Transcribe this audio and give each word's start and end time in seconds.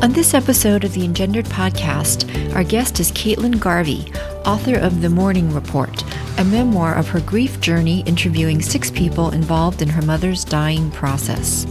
On 0.00 0.12
this 0.12 0.32
episode 0.32 0.84
of 0.84 0.92
the 0.92 1.04
Engendered 1.04 1.46
podcast, 1.46 2.54
our 2.54 2.62
guest 2.62 3.00
is 3.00 3.10
Caitlin 3.10 3.58
Garvey, 3.58 4.12
author 4.46 4.78
of 4.78 5.00
The 5.00 5.08
Mourning 5.08 5.52
Report, 5.52 6.04
a 6.38 6.44
memoir 6.44 6.94
of 6.94 7.08
her 7.08 7.18
grief 7.18 7.60
journey 7.60 8.04
interviewing 8.06 8.62
six 8.62 8.92
people 8.92 9.30
involved 9.30 9.82
in 9.82 9.88
her 9.88 10.02
mother's 10.02 10.44
dying 10.44 10.92
process. 10.92 11.66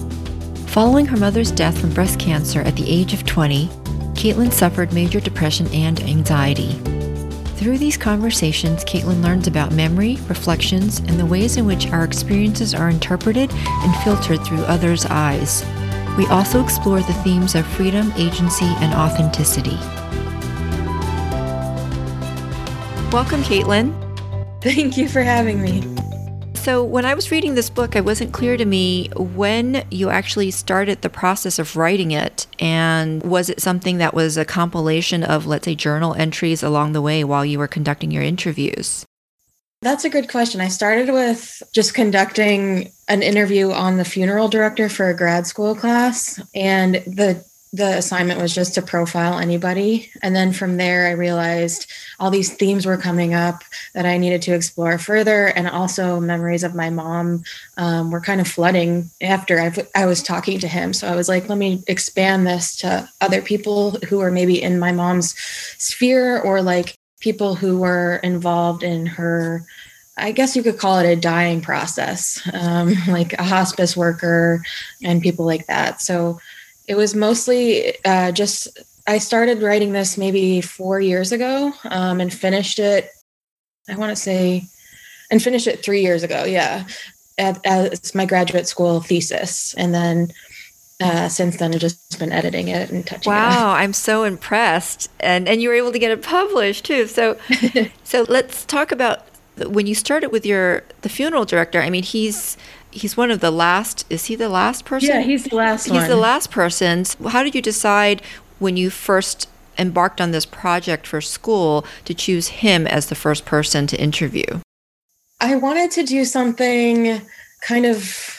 Following 0.65 1.05
her 1.05 1.15
mother's 1.15 1.51
death 1.51 1.79
from 1.79 1.93
breast 1.93 2.19
cancer 2.19 2.59
at 2.63 2.75
the 2.75 2.89
age 2.89 3.13
of 3.13 3.25
20, 3.25 3.67
Caitlin 4.13 4.51
suffered 4.51 4.91
major 4.91 5.21
depression 5.21 5.67
and 5.67 6.01
anxiety. 6.01 6.73
Through 7.55 7.77
these 7.77 7.95
conversations, 7.95 8.83
Caitlin 8.83 9.23
learns 9.23 9.47
about 9.47 9.71
memory, 9.71 10.17
reflections, 10.27 10.99
and 10.99 11.17
the 11.17 11.25
ways 11.25 11.55
in 11.55 11.65
which 11.65 11.87
our 11.87 12.03
experiences 12.03 12.73
are 12.73 12.89
interpreted 12.89 13.49
and 13.53 13.95
filtered 14.03 14.43
through 14.45 14.65
others' 14.65 15.05
eyes. 15.05 15.63
We 16.17 16.25
also 16.27 16.63
explore 16.63 16.99
the 17.01 17.13
themes 17.23 17.53
of 17.53 17.65
freedom, 17.67 18.11
agency, 18.17 18.65
and 18.65 18.93
authenticity. 18.93 19.77
Welcome, 23.11 23.43
Caitlin. 23.43 23.93
Thank 24.61 24.97
you 24.97 25.07
for 25.07 25.21
having 25.21 25.61
me. 25.61 25.83
So, 26.55 26.83
when 26.83 27.05
I 27.05 27.13
was 27.13 27.31
reading 27.31 27.55
this 27.55 27.69
book, 27.69 27.95
it 27.95 28.03
wasn't 28.03 28.33
clear 28.33 28.57
to 28.57 28.65
me 28.65 29.09
when 29.15 29.85
you 29.89 30.09
actually 30.09 30.51
started 30.51 31.01
the 31.01 31.09
process 31.09 31.59
of 31.59 31.77
writing 31.77 32.11
it. 32.11 32.45
And 32.59 33.23
was 33.23 33.49
it 33.49 33.61
something 33.61 33.99
that 33.99 34.13
was 34.13 34.35
a 34.35 34.43
compilation 34.43 35.23
of, 35.23 35.47
let's 35.47 35.63
say, 35.63 35.75
journal 35.75 36.13
entries 36.15 36.63
along 36.63 36.91
the 36.91 37.01
way 37.01 37.23
while 37.23 37.45
you 37.45 37.59
were 37.59 37.69
conducting 37.69 38.11
your 38.11 38.23
interviews? 38.23 39.06
That's 39.87 40.03
a 40.03 40.09
good 40.09 40.27
question. 40.27 40.59
I 40.59 40.67
started 40.67 41.13
with 41.13 41.63
just 41.71 41.93
conducting 41.93 42.91
an 43.07 43.23
interview 43.23 43.71
on 43.71 43.95
the 43.95 44.03
funeral 44.03 44.49
director 44.49 44.89
for 44.89 45.07
a 45.07 45.15
grad 45.15 45.47
school 45.47 45.75
class 45.75 46.41
and 46.53 46.95
the 46.95 47.45
the 47.71 47.97
assignment 47.97 48.41
was 48.41 48.53
just 48.53 48.73
to 48.75 48.81
profile 48.81 49.39
anybody 49.39 50.09
and 50.21 50.35
then 50.35 50.51
from 50.51 50.77
there 50.77 51.07
I 51.07 51.11
realized 51.11 51.89
all 52.19 52.31
these 52.31 52.53
themes 52.53 52.85
were 52.85 52.97
coming 52.97 53.33
up 53.33 53.63
that 53.93 54.05
I 54.05 54.17
needed 54.17 54.41
to 54.43 54.53
explore 54.53 54.97
further 54.97 55.47
and 55.47 55.67
also 55.67 56.19
memories 56.19 56.63
of 56.63 56.75
my 56.75 56.89
mom 56.89 57.43
um, 57.75 58.09
were 58.09 58.21
kind 58.21 58.39
of 58.39 58.47
flooding 58.47 59.09
after 59.21 59.59
I, 59.59 59.73
I 59.95 60.05
was 60.05 60.23
talking 60.23 60.59
to 60.59 60.67
him 60.67 60.93
so 60.93 61.07
I 61.07 61.15
was 61.15 61.29
like 61.29 61.49
let 61.49 61.57
me 61.57 61.83
expand 61.87 62.47
this 62.47 62.75
to 62.77 63.09
other 63.21 63.41
people 63.41 63.91
who 64.09 64.21
are 64.21 64.31
maybe 64.31 64.61
in 64.61 64.79
my 64.79 64.91
mom's 64.91 65.33
sphere 65.77 66.39
or 66.39 66.61
like 66.61 66.96
people 67.19 67.55
who 67.55 67.79
were 67.79 68.17
involved 68.17 68.83
in 68.83 69.05
her 69.05 69.65
I 70.17 70.31
guess 70.31 70.55
you 70.55 70.63
could 70.63 70.79
call 70.79 70.97
it 70.97 71.09
a 71.09 71.15
dying 71.15 71.61
process, 71.61 72.41
um, 72.53 72.95
like 73.07 73.33
a 73.33 73.43
hospice 73.43 73.95
worker 73.95 74.63
and 75.03 75.21
people 75.21 75.45
like 75.45 75.67
that. 75.67 76.01
So 76.01 76.39
it 76.87 76.95
was 76.95 77.13
mostly 77.13 78.03
uh, 78.03 78.31
just, 78.31 78.67
I 79.05 79.19
started 79.19 79.61
writing 79.61 79.91
this 79.91 80.17
maybe 80.17 80.61
four 80.61 80.99
years 80.99 81.31
ago 81.31 81.71
um, 81.83 82.19
and 82.19 82.33
finished 82.33 82.79
it, 82.79 83.09
I 83.87 83.95
want 83.95 84.09
to 84.09 84.15
say, 84.15 84.63
and 85.29 85.41
finished 85.41 85.67
it 85.67 85.83
three 85.83 86.01
years 86.01 86.23
ago. 86.23 86.45
Yeah. 86.45 86.87
At, 87.37 87.63
as 87.65 88.15
my 88.15 88.25
graduate 88.25 88.67
school 88.67 88.99
thesis. 88.99 89.75
And 89.75 89.93
then 89.93 90.33
uh, 90.99 91.29
since 91.29 91.57
then, 91.57 91.73
I've 91.73 91.79
just 91.79 92.17
been 92.17 92.31
editing 92.31 92.69
it 92.69 92.89
and 92.89 93.05
touching 93.05 93.31
wow, 93.31 93.49
it. 93.49 93.55
Wow, 93.55 93.73
I'm 93.73 93.93
so 93.93 94.23
impressed, 94.23 95.09
and 95.19 95.47
and 95.47 95.61
you 95.61 95.69
were 95.69 95.75
able 95.75 95.91
to 95.91 95.99
get 95.99 96.09
it 96.09 96.23
published 96.23 96.85
too. 96.85 97.05
So, 97.05 97.37
so 98.03 98.25
let's 98.27 98.65
talk 98.65 98.91
about 98.91 99.23
when 99.57 99.85
you 99.85 99.93
started 99.93 100.31
with 100.31 100.45
your 100.45 100.83
the 101.01 101.09
funeral 101.09 101.45
director. 101.45 101.81
I 101.81 101.91
mean, 101.91 102.03
he's 102.03 102.57
he's 102.89 103.15
one 103.15 103.29
of 103.29 103.41
the 103.41 103.51
last. 103.51 104.05
Is 104.09 104.25
he 104.25 104.35
the 104.35 104.49
last 104.49 104.85
person? 104.85 105.09
Yeah, 105.09 105.21
he's 105.21 105.43
the 105.43 105.55
last. 105.55 105.85
He's 105.85 105.93
one. 105.93 106.09
the 106.09 106.15
last 106.15 106.49
person. 106.49 107.05
How 107.27 107.43
did 107.43 107.53
you 107.53 107.61
decide 107.61 108.23
when 108.57 108.75
you 108.75 108.89
first 108.89 109.47
embarked 109.77 110.19
on 110.19 110.31
this 110.31 110.47
project 110.47 111.05
for 111.05 111.21
school 111.21 111.85
to 112.05 112.15
choose 112.15 112.47
him 112.47 112.87
as 112.87 113.05
the 113.05 113.15
first 113.15 113.45
person 113.45 113.85
to 113.85 114.01
interview? 114.01 114.61
I 115.39 115.57
wanted 115.57 115.91
to 115.91 116.03
do 116.03 116.25
something 116.25 117.21
kind 117.61 117.85
of 117.85 118.33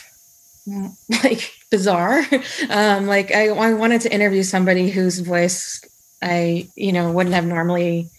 like 1.23 1.53
bizarre. 1.69 2.23
Um, 2.69 3.07
like 3.07 3.31
I, 3.31 3.47
I 3.47 3.73
wanted 3.73 4.01
to 4.01 4.13
interview 4.13 4.43
somebody 4.43 4.89
whose 4.89 5.19
voice 5.19 5.81
I, 6.21 6.69
you 6.75 6.91
know, 6.91 7.11
wouldn't 7.11 7.33
have 7.35 7.45
normally. 7.45 8.09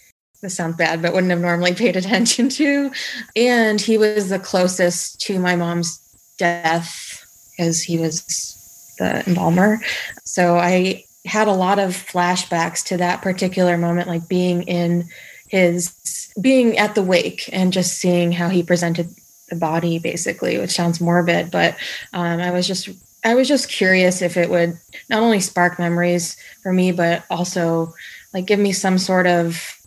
This 0.41 0.55
sounds 0.55 0.75
bad, 0.75 1.01
but 1.01 1.13
wouldn't 1.13 1.31
have 1.31 1.39
normally 1.39 1.73
paid 1.73 1.95
attention 1.95 2.49
to. 2.49 2.91
And 3.35 3.79
he 3.79 3.97
was 3.97 4.29
the 4.29 4.39
closest 4.39 5.21
to 5.21 5.39
my 5.39 5.55
mom's 5.55 5.99
death 6.37 7.23
because 7.51 7.81
he 7.81 7.97
was 7.97 8.95
the 8.97 9.23
embalmer. 9.27 9.79
So 10.25 10.57
I 10.57 11.05
had 11.25 11.47
a 11.47 11.53
lot 11.53 11.79
of 11.79 11.91
flashbacks 11.91 12.83
to 12.87 12.97
that 12.97 13.21
particular 13.21 13.77
moment, 13.77 14.07
like 14.07 14.27
being 14.27 14.63
in 14.63 15.07
his 15.47 16.31
being 16.39 16.77
at 16.77 16.95
the 16.95 17.03
wake 17.03 17.49
and 17.51 17.73
just 17.73 17.97
seeing 17.97 18.31
how 18.31 18.49
he 18.49 18.63
presented 18.63 19.09
the 19.49 19.55
body 19.57 19.99
basically 19.99 20.57
which 20.57 20.71
sounds 20.71 21.01
morbid 21.01 21.51
but 21.51 21.75
um, 22.13 22.39
i 22.39 22.51
was 22.51 22.65
just 22.65 22.87
i 23.23 23.35
was 23.35 23.47
just 23.47 23.69
curious 23.69 24.21
if 24.21 24.37
it 24.37 24.49
would 24.49 24.77
not 25.09 25.21
only 25.21 25.39
spark 25.39 25.79
memories 25.79 26.37
for 26.61 26.71
me 26.73 26.91
but 26.91 27.23
also 27.29 27.93
like 28.33 28.45
give 28.45 28.59
me 28.59 28.71
some 28.71 28.97
sort 28.97 29.27
of 29.27 29.77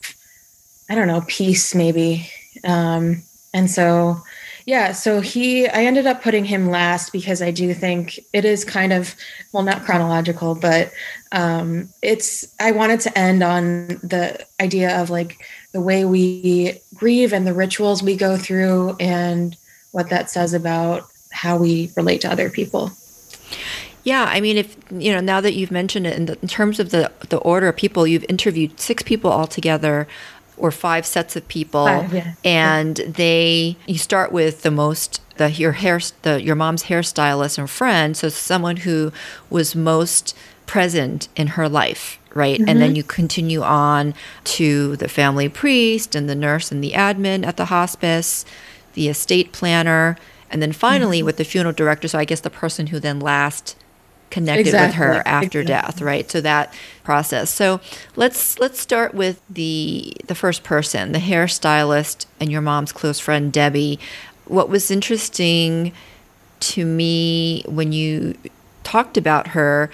i 0.89 0.95
don't 0.95 1.09
know 1.09 1.23
peace 1.27 1.75
maybe 1.75 2.29
um, 2.65 3.23
and 3.53 3.71
so 3.71 4.21
yeah 4.67 4.93
so 4.93 5.21
he 5.21 5.69
i 5.69 5.85
ended 5.85 6.07
up 6.07 6.23
putting 6.23 6.45
him 6.45 6.71
last 6.71 7.13
because 7.13 7.43
i 7.43 7.51
do 7.51 7.75
think 7.75 8.19
it 8.33 8.45
is 8.45 8.65
kind 8.65 8.93
of 8.93 9.15
well 9.53 9.63
not 9.63 9.85
chronological 9.85 10.55
but 10.55 10.93
um, 11.33 11.89
it's 12.03 12.47
i 12.61 12.71
wanted 12.71 13.01
to 13.01 13.19
end 13.19 13.43
on 13.43 13.89
the 14.03 14.47
idea 14.61 15.01
of 15.01 15.11
like 15.11 15.45
the 15.73 15.81
way 15.81 16.05
we 16.05 16.81
grieve 16.95 17.33
and 17.33 17.47
the 17.47 17.53
rituals 17.53 18.03
we 18.03 18.17
go 18.17 18.37
through 18.37 18.97
and 19.01 19.57
what 19.95 20.11
that 20.11 20.29
says 20.29 20.55
about 20.55 21.09
how 21.31 21.57
we 21.57 21.91
relate 21.97 22.21
to 22.21 22.31
other 22.31 22.51
people. 22.51 22.91
Yeah, 24.05 24.25
I 24.25 24.41
mean, 24.41 24.59
if 24.59 24.77
you 24.91 25.13
know, 25.13 25.21
now 25.21 25.41
that 25.41 25.55
you've 25.55 25.71
mentioned 25.71 26.07
it, 26.07 26.17
in, 26.17 26.27
the, 26.27 26.39
in 26.43 26.49
terms 26.49 26.79
of 26.79 26.91
the 26.91 27.11
the 27.31 27.39
order 27.39 27.69
of 27.69 27.77
people, 27.77 28.07
you've 28.07 28.27
interviewed 28.29 28.79
six 28.79 29.03
people 29.03 29.33
altogether, 29.33 30.07
or 30.57 30.71
five 30.71 31.07
sets 31.07 31.37
of 31.37 31.47
people, 31.49 31.87
five, 31.87 32.13
yeah. 32.13 32.35
and 32.45 32.97
they 32.97 33.77
you 33.87 33.99
start 33.99 34.31
with 34.31 34.63
the 34.63 34.71
most 34.71 35.21
the 35.37 35.51
your 35.51 35.73
hair 35.73 36.01
the 36.23 36.43
your 36.43 36.55
mom's 36.55 36.85
hairstylist 36.85 37.59
and 37.59 37.69
friend, 37.69 38.17
so 38.17 38.29
someone 38.29 38.79
who 38.79 39.11
was 39.49 39.75
most 39.75 40.37
present 40.67 41.29
in 41.35 41.49
her 41.49 41.69
life, 41.69 42.19
right? 42.35 42.59
Mm-hmm. 42.59 42.69
And 42.69 42.81
then 42.81 42.91
mm-hmm. 42.91 42.97
you 42.97 43.05
continue 43.05 43.63
on 43.63 44.15
to 44.45 44.97
the 44.97 45.09
family 45.09 45.49
priest 45.49 46.15
and 46.15 46.29
the 46.29 46.35
nurse 46.35 46.71
and 46.71 46.83
the 46.83 46.93
admin 46.93 47.47
at 47.47 47.57
the 47.57 47.67
hospice, 47.67 48.45
the 48.95 49.09
estate 49.09 49.53
planner, 49.53 50.17
and 50.55 50.63
then 50.63 50.73
finally 50.73 51.19
mm-hmm. 51.19 51.27
with 51.27 51.37
the 51.37 51.45
funeral 51.45 51.75
director. 51.75 52.07
So 52.07 52.17
I 52.17 52.25
guess 52.25 52.41
the 52.41 52.49
person 52.49 52.87
who 52.87 53.01
then 53.01 53.19
last 53.19 53.75
connected 54.31 54.69
exactly. 54.69 54.87
with 54.87 54.95
her 54.95 55.23
after 55.27 55.61
exactly. 55.61 55.93
death, 55.93 56.01
right? 56.01 56.31
So 56.31 56.41
that 56.41 56.73
process. 57.03 57.51
So 57.51 57.81
let's 58.15 58.59
let's 58.61 58.79
start 58.79 59.15
with 59.15 59.43
the 59.51 60.15
the 60.27 60.35
first 60.37 60.63
person, 60.63 61.11
the 61.11 61.19
hairstylist 61.19 62.27
and 62.39 62.53
your 62.53 62.63
mom's 62.63 62.93
close 62.93 63.19
friend 63.19 63.53
Debbie. 63.53 63.99
What 64.47 64.69
was 64.69 64.93
interesting 64.93 65.93
to 66.61 66.87
me 66.87 67.65
when 67.67 67.93
you 67.93 68.37
talked 68.85 69.17
about 69.17 69.49
her 69.49 69.91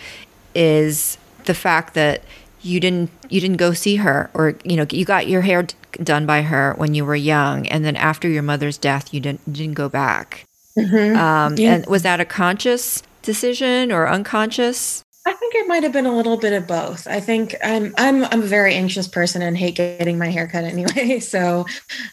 is 0.55 1.17
the 1.47 1.55
fact 1.55 1.95
that 1.95 2.23
you 2.61 2.81
didn't 2.81 3.11
you 3.31 3.41
didn't 3.41 3.57
go 3.57 3.73
see 3.73 3.97
her 3.97 4.31
or 4.35 4.57
you 4.65 4.77
know 4.77 4.87
you 4.91 5.07
got 5.07 5.27
your 5.27 5.41
hair 5.41 5.67
done 6.03 6.27
by 6.27 6.43
her 6.43 6.75
when 6.77 6.95
you 6.95 7.05
were 7.05 7.17
young 7.17 7.67
and 7.69 7.83
then 7.83 7.97
after 7.97 8.29
your 8.29 8.43
mother's 8.43 8.77
death 8.77 9.15
you 9.15 9.21
didn't 9.21 9.41
you 9.47 9.55
didn't 9.55 9.75
go 9.75 9.89
back 9.89 10.47
mm-hmm. 10.77 11.17
um, 11.17 11.57
yeah. 11.57 11.75
and 11.75 11.87
was 11.87 12.03
that 12.03 12.21
a 12.21 12.25
conscious 12.25 13.03
decision 13.23 13.93
or 13.93 14.09
unconscious 14.09 15.05
I 15.27 15.35
think 15.35 15.55
it 15.55 15.69
might 15.69 15.83
have 15.83 15.93
been 15.93 16.07
a 16.07 16.17
little 16.17 16.39
bit 16.39 16.55
of 16.55 16.67
both. 16.67 17.07
I 17.07 17.21
think 17.21 17.55
I'm 17.63 17.95
I'm 17.99 18.25
I'm 18.25 18.43
a 18.43 18.47
very 18.47 18.75
anxious 18.75 19.07
person 19.07 19.43
and 19.43 19.57
hate 19.57 19.77
getting 19.77 20.17
my 20.17 20.29
hair 20.29 20.49
cut 20.49 20.65
anyway. 20.75 21.21
So 21.21 21.67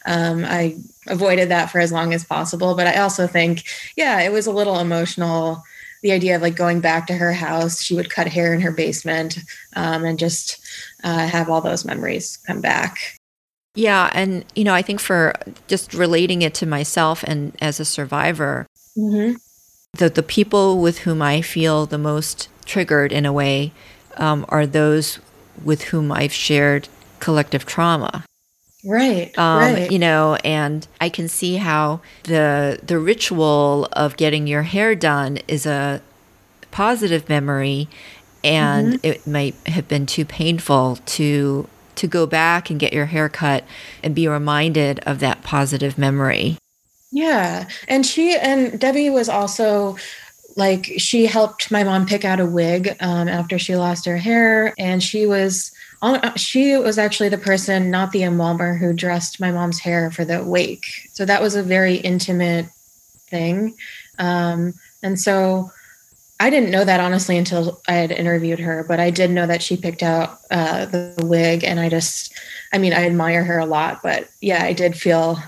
um, 0.06 0.44
I 0.45 0.75
avoided 1.07 1.50
that 1.50 1.71
for 1.71 1.80
as 1.80 1.92
long 1.92 2.13
as 2.13 2.25
possible. 2.25 2.75
But 2.75 2.88
I 2.88 2.98
also 2.98 3.25
think, 3.25 3.63
yeah, 3.95 4.19
it 4.21 4.31
was 4.33 4.45
a 4.45 4.51
little 4.51 4.80
emotional 4.80 5.63
the 6.04 6.12
idea 6.12 6.36
of 6.36 6.42
like 6.42 6.56
going 6.56 6.80
back 6.80 7.07
to 7.07 7.13
her 7.13 7.33
house, 7.33 7.81
she 7.81 7.95
would 7.95 8.09
cut 8.09 8.27
hair 8.27 8.54
in 8.54 8.62
her 8.62 8.71
basement 8.71 9.39
um, 9.75 10.06
and 10.06 10.19
just 10.19 10.63
uh, 11.04 11.27
have 11.27 11.50
all 11.50 11.62
those 11.62 11.86
memories 11.86 12.38
come 12.45 12.62
back. 12.62 13.17
Yeah. 13.78 14.10
And, 14.14 14.44
you 14.56 14.64
know, 14.64 14.74
I 14.74 14.82
think 14.82 15.00
for 15.00 15.34
just 15.68 15.94
relating 15.94 16.42
it 16.42 16.56
to 16.56 16.66
myself 16.66 17.24
and 17.24 17.56
as 17.62 17.80
a 17.80 17.86
survivor, 17.86 18.66
mm-hmm. 18.98 19.36
the, 19.94 20.10
the 20.10 20.24
people 20.24 20.80
with 20.80 21.00
whom 21.00 21.22
I 21.22 21.42
feel 21.42 21.86
the 21.86 22.00
most 22.00 22.50
triggered 22.66 23.12
in 23.12 23.26
a 23.26 23.32
way 23.32 23.72
um, 24.18 24.46
are 24.50 24.66
those 24.66 25.20
with 25.64 25.84
whom 25.84 26.12
I've 26.12 26.34
shared 26.34 26.90
collective 27.20 27.66
trauma. 27.66 28.26
Right, 28.84 29.38
um, 29.38 29.60
right. 29.60 29.92
You 29.92 30.00
know, 30.00 30.38
and 30.44 30.88
I 31.00 31.10
can 31.10 31.28
see 31.28 31.58
how 31.58 32.00
the 32.24 32.80
the 32.82 33.00
ritual 33.00 33.90
of 33.92 34.18
getting 34.18 34.48
your 34.48 34.64
hair 34.64 34.96
done 34.96 35.40
is 35.48 35.66
a 35.66 36.02
positive 36.72 37.28
memory, 37.28 37.90
and 38.44 38.94
mm-hmm. 38.94 39.06
it 39.06 39.28
might 39.28 39.56
have 39.66 39.88
been 39.88 40.06
too 40.06 40.26
painful 40.26 40.98
to 41.18 41.68
to 41.98 42.08
go 42.08 42.26
back 42.26 42.70
and 42.70 42.80
get 42.80 42.94
your 42.94 43.06
hair 43.06 43.30
cut 43.30 43.64
and 44.04 44.16
be 44.16 44.28
reminded 44.28 45.00
of 45.00 45.20
that 45.20 45.44
positive 45.44 45.98
memory. 45.98 46.58
Yeah, 47.12 47.68
and 47.88 48.06
she 48.06 48.36
and 48.36 48.80
Debbie 48.80 49.10
was 49.10 49.30
also 49.30 49.98
like 50.56 50.86
she 50.98 51.26
helped 51.26 51.72
my 51.72 51.84
mom 51.84 52.06
pick 52.06 52.26
out 52.26 52.40
a 52.40 52.46
wig 52.46 52.96
um, 53.00 53.28
after 53.28 53.58
she 53.60 53.76
lost 53.76 54.06
her 54.06 54.18
hair, 54.18 54.74
and 54.78 55.02
she 55.02 55.26
was 55.26 55.72
uh, 56.02 56.36
she 56.36 56.76
was 56.78 56.98
actually 56.98 57.30
the 57.30 57.38
person, 57.38 57.90
not 57.90 58.12
the 58.12 58.24
embalmer, 58.24 58.76
who 58.76 58.94
dressed 58.94 59.40
my 59.40 59.52
mom's 59.52 59.80
hair 59.80 60.12
for 60.12 60.26
the 60.26 60.44
wake. 60.44 60.86
So 61.14 61.26
that 61.26 61.42
was 61.42 61.56
a 61.56 61.64
very 61.64 61.96
intimate 61.96 62.68
thing. 63.30 63.76
Um, 64.20 64.74
and 65.02 65.20
so 65.20 65.72
I 66.39 66.50
didn't 66.50 66.69
know 66.69 66.86
that 66.86 67.00
honestly 67.00 67.38
until 67.38 67.81
I 67.88 67.94
had 67.94 68.12
interviewed 68.12 68.60
her, 68.60 68.86
but 68.88 69.00
I 69.00 69.10
did 69.10 69.31
know 69.31 69.48
that 69.48 69.63
she 69.63 69.75
picked 69.75 70.04
out 70.04 70.38
uh, 70.51 70.86
the, 70.86 71.16
wig. 71.24 71.63
And 71.63 71.80
I 71.80 71.89
just, 71.89 72.34
I 72.72 72.78
mean, 72.78 72.94
I 72.94 73.06
admire 73.06 73.44
her 73.44 73.57
a 73.57 73.66
lot, 73.66 74.01
but 74.04 74.30
yeah, 74.39 74.63
I 74.63 74.74
did 74.74 74.95
feel 74.95 75.39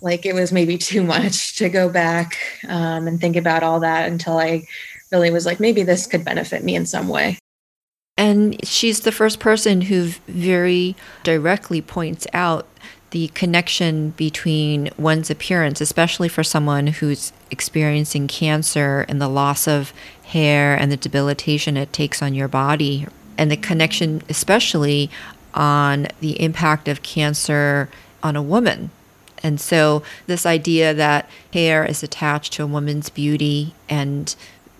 like 0.00 0.26
it 0.26 0.34
was 0.34 0.52
maybe 0.52 0.76
too 0.78 1.04
much 1.04 1.56
to 1.56 1.68
go 1.68 1.88
back 1.88 2.38
um, 2.68 3.06
and 3.06 3.20
think 3.20 3.36
about 3.36 3.62
all 3.62 3.80
that 3.80 4.10
until 4.10 4.38
I 4.38 4.66
really 5.12 5.30
was 5.30 5.46
like, 5.46 5.60
maybe 5.60 5.84
this 5.84 6.06
could 6.06 6.24
benefit 6.24 6.64
me 6.64 6.74
in 6.74 6.86
some 6.86 7.08
way. 7.08 7.38
And 8.16 8.64
she's 8.66 9.00
the 9.00 9.12
first 9.12 9.40
person 9.40 9.82
who 9.82 10.10
very 10.28 10.94
directly 11.24 11.80
points 11.80 12.26
out 12.32 12.66
the 13.10 13.28
connection 13.28 14.10
between 14.10 14.90
one's 14.98 15.30
appearance, 15.30 15.80
especially 15.80 16.28
for 16.28 16.42
someone 16.42 16.88
who's 16.88 17.32
experiencing 17.48 18.26
cancer 18.26 19.06
and 19.08 19.20
the 19.20 19.28
loss 19.28 19.68
of 19.68 19.92
hair 20.24 20.76
and 20.76 20.90
the 20.90 20.96
debilitation 20.96 21.76
it 21.76 21.92
takes 21.92 22.22
on 22.22 22.34
your 22.34 22.48
body, 22.48 23.06
and 23.36 23.50
the 23.50 23.56
connection, 23.56 24.22
especially 24.28 25.10
on 25.54 26.08
the 26.20 26.40
impact 26.40 26.88
of 26.88 27.02
cancer 27.02 27.88
on 28.22 28.36
a 28.36 28.42
woman. 28.42 28.90
And 29.42 29.60
so, 29.60 30.02
this 30.26 30.46
idea 30.46 30.94
that 30.94 31.28
hair 31.52 31.84
is 31.84 32.02
attached 32.02 32.54
to 32.54 32.64
a 32.64 32.66
woman's 32.66 33.10
beauty 33.10 33.74
and 33.88 34.34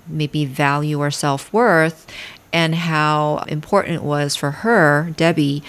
maybe 0.07 0.45
value 0.45 1.01
or 1.01 1.11
self 1.11 1.53
worth 1.53 2.07
and 2.53 2.75
how 2.75 3.45
important 3.49 3.97
it 3.97 4.03
was 4.03 4.37
for 4.37 4.51
her, 4.51 5.13
Debbie, 5.17 5.63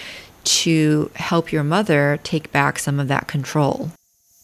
to 0.44 1.10
help 1.16 1.52
your 1.52 1.64
mother 1.64 2.20
take 2.22 2.52
back 2.52 2.78
some 2.78 3.00
of 3.00 3.08
that 3.08 3.26
control. 3.26 3.90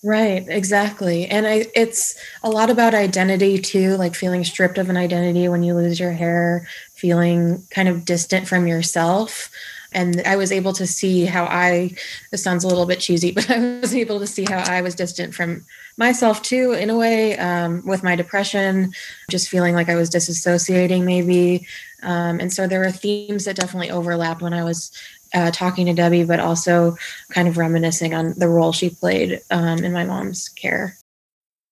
Right, 0.04 0.44
exactly. 0.48 1.26
And 1.28 1.46
I 1.46 1.66
it's 1.76 2.16
a 2.42 2.50
lot 2.50 2.70
about 2.70 2.92
identity 2.92 3.58
too, 3.58 3.96
like 3.96 4.16
feeling 4.16 4.42
stripped 4.42 4.78
of 4.78 4.90
an 4.90 4.96
identity 4.96 5.46
when 5.48 5.62
you 5.62 5.74
lose 5.74 6.00
your 6.00 6.10
hair, 6.10 6.66
feeling 6.94 7.64
kind 7.70 7.88
of 7.88 8.04
distant 8.04 8.48
from 8.48 8.66
yourself. 8.66 9.48
And 9.92 10.20
I 10.26 10.34
was 10.36 10.50
able 10.50 10.72
to 10.74 10.86
see 10.88 11.24
how 11.26 11.44
I 11.44 11.94
this 12.32 12.42
sounds 12.42 12.64
a 12.64 12.68
little 12.68 12.86
bit 12.86 12.98
cheesy, 12.98 13.30
but 13.30 13.48
I 13.50 13.78
was 13.80 13.94
able 13.94 14.18
to 14.18 14.26
see 14.26 14.44
how 14.48 14.58
I 14.58 14.80
was 14.80 14.96
distant 14.96 15.34
from 15.36 15.64
myself 15.96 16.42
too 16.42 16.72
in 16.72 16.90
a 16.90 16.96
way 16.96 17.38
um, 17.38 17.82
with 17.86 18.02
my 18.02 18.16
depression 18.16 18.92
just 19.30 19.50
feeling 19.50 19.74
like 19.74 19.90
i 19.90 19.94
was 19.94 20.08
disassociating 20.08 21.04
maybe 21.04 21.66
um, 22.02 22.40
and 22.40 22.50
so 22.50 22.66
there 22.66 22.80
were 22.80 22.90
themes 22.90 23.44
that 23.44 23.56
definitely 23.56 23.90
overlapped 23.90 24.40
when 24.42 24.54
I 24.54 24.64
was 24.64 24.90
uh, 25.34 25.50
talking 25.50 25.86
to 25.86 25.94
Debbie, 25.94 26.24
but 26.24 26.40
also 26.40 26.96
kind 27.30 27.48
of 27.48 27.56
reminiscing 27.56 28.14
on 28.14 28.34
the 28.36 28.48
role 28.48 28.72
she 28.72 28.90
played 28.90 29.40
um, 29.50 29.84
in 29.84 29.92
my 29.92 30.04
mom's 30.04 30.48
care. 30.48 30.96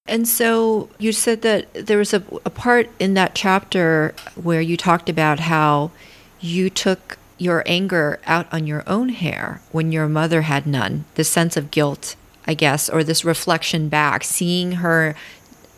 And 0.07 0.27
so 0.27 0.89
you 0.99 1.13
said 1.13 1.43
that 1.43 1.73
there 1.75 1.99
was 1.99 2.13
a, 2.13 2.23
a 2.45 2.51
part 2.51 2.91
in 2.99 3.15
that 3.15 3.35
chapter 3.35 4.15
where 4.35 4.61
you 4.61 4.77
talked 4.77 5.09
about 5.09 5.41
how 5.41 5.93
you 6.41 6.71
took 6.71 7.19
your 7.39 7.63
anger 7.65 8.19
out 8.27 8.47
on 8.53 8.67
your 8.67 8.83
own 8.87 9.11
hair 9.11 9.63
when 9.73 9.93
your 9.93 10.09
mother 10.09 10.43
had 10.43 10.67
none, 10.67 11.05
the 11.15 11.25
sense 11.25 11.57
of 11.57 11.71
guilt, 11.71 12.17
I 12.47 12.55
guess, 12.55 12.89
or 12.89 13.05
this 13.05 13.25
reflection 13.25 13.89
back, 13.89 14.25
seeing 14.25 14.73
her 14.73 15.15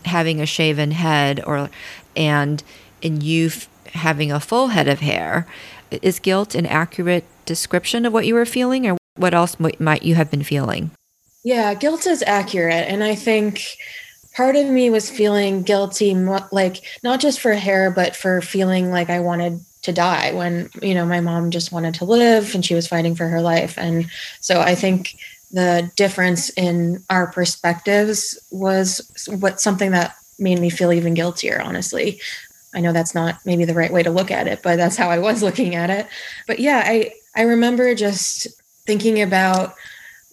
having 0.05 0.41
a 0.41 0.47
shaven 0.47 0.91
head 0.91 1.43
or 1.45 1.71
and 2.17 2.63
and 3.03 3.23
you 3.23 3.51
having 3.87 4.33
a 4.33 4.41
full 4.41 4.69
head 4.69 4.89
of 4.89 5.01
hair. 5.01 5.47
Is 6.01 6.19
guilt 6.19 6.55
an 6.55 6.67
accurate 6.67 7.25
description 7.45 8.07
of 8.07 8.13
what 8.13 8.27
you 8.27 8.35
were 8.35 8.47
feeling, 8.47 8.89
or 8.89 8.97
what 9.17 9.35
else 9.35 9.57
might 9.59 10.03
you 10.03 10.15
have 10.15 10.31
been 10.31 10.43
feeling? 10.43 10.91
Yeah, 11.45 11.75
guilt 11.75 12.07
is 12.07 12.23
accurate. 12.27 12.89
And 12.89 13.03
I 13.03 13.15
think 13.15 13.77
part 14.35 14.57
of 14.57 14.67
me 14.67 14.91
was 14.91 15.11
feeling 15.11 15.63
guilty, 15.63 16.15
like 16.15 16.83
not 17.03 17.21
just 17.21 17.41
for 17.41 17.53
hair, 17.55 17.91
but 17.91 18.17
for 18.17 18.41
feeling 18.41 18.91
like 18.91 19.11
I 19.11 19.21
wanted 19.21 19.61
to 19.83 19.93
die 19.93 20.33
when, 20.33 20.71
you 20.81 20.95
know, 20.95 21.05
my 21.05 21.21
mom 21.21 21.51
just 21.51 21.73
wanted 21.73 21.95
to 21.95 22.05
live 22.05 22.55
and 22.55 22.65
she 22.65 22.75
was 22.75 22.87
fighting 22.87 23.17
for 23.17 23.27
her 23.27 23.43
life. 23.43 23.77
And 23.77 24.09
so 24.41 24.61
I 24.61 24.77
think 24.77 25.17
the 25.51 25.91
difference 25.97 26.49
in 26.51 27.03
our 27.11 27.27
perspectives 27.27 28.39
was 28.51 29.27
what 29.29 29.61
something 29.61 29.91
that 29.91 30.15
made 30.39 30.61
me 30.61 30.71
feel 30.71 30.93
even 30.93 31.15
guiltier, 31.15 31.61
honestly. 31.61 32.21
I 32.75 32.81
know 32.81 32.93
that's 32.93 33.15
not 33.15 33.39
maybe 33.45 33.65
the 33.65 33.75
right 33.75 33.93
way 33.93 34.03
to 34.03 34.11
look 34.11 34.31
at 34.31 34.47
it, 34.47 34.63
but 34.63 34.77
that's 34.77 34.97
how 34.97 35.11
I 35.11 35.19
was 35.19 35.43
looking 35.45 35.75
at 35.75 35.91
it. 35.91 36.07
But 36.47 36.59
yeah, 36.59 36.83
I 36.85 37.13
I 37.35 37.43
remember 37.43 37.95
just 37.95 38.47
thinking 38.87 39.23
about 39.23 39.75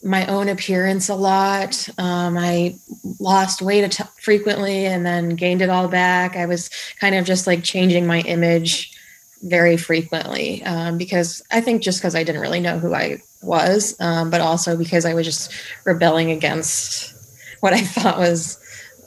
my 0.03 0.25
own 0.27 0.47
appearance 0.47 1.09
a 1.09 1.15
lot. 1.15 1.87
Um, 1.97 2.37
I 2.37 2.77
lost 3.19 3.61
weight 3.61 3.91
t- 3.91 4.03
frequently 4.21 4.85
and 4.85 5.05
then 5.05 5.29
gained 5.35 5.61
it 5.61 5.69
all 5.69 5.87
back. 5.87 6.37
I 6.37 6.45
was 6.45 6.69
kind 6.99 7.15
of 7.15 7.25
just 7.25 7.47
like 7.47 7.63
changing 7.63 8.07
my 8.07 8.21
image 8.21 8.97
very 9.41 9.77
frequently 9.77 10.63
um, 10.63 10.97
because 10.97 11.41
I 11.51 11.61
think 11.61 11.81
just 11.81 11.99
because 11.99 12.15
I 12.15 12.23
didn't 12.23 12.41
really 12.41 12.59
know 12.59 12.79
who 12.79 12.93
I 12.93 13.21
was, 13.41 13.95
um, 13.99 14.29
but 14.29 14.41
also 14.41 14.77
because 14.77 15.05
I 15.05 15.13
was 15.13 15.25
just 15.25 15.51
rebelling 15.85 16.31
against 16.31 17.13
what 17.59 17.73
I 17.73 17.81
thought 17.83 18.17
was 18.17 18.57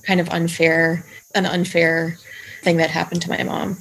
kind 0.04 0.20
of 0.20 0.28
unfair, 0.30 1.06
an 1.34 1.46
unfair 1.46 2.18
thing 2.62 2.76
that 2.78 2.90
happened 2.90 3.22
to 3.22 3.30
my 3.30 3.42
mom. 3.42 3.78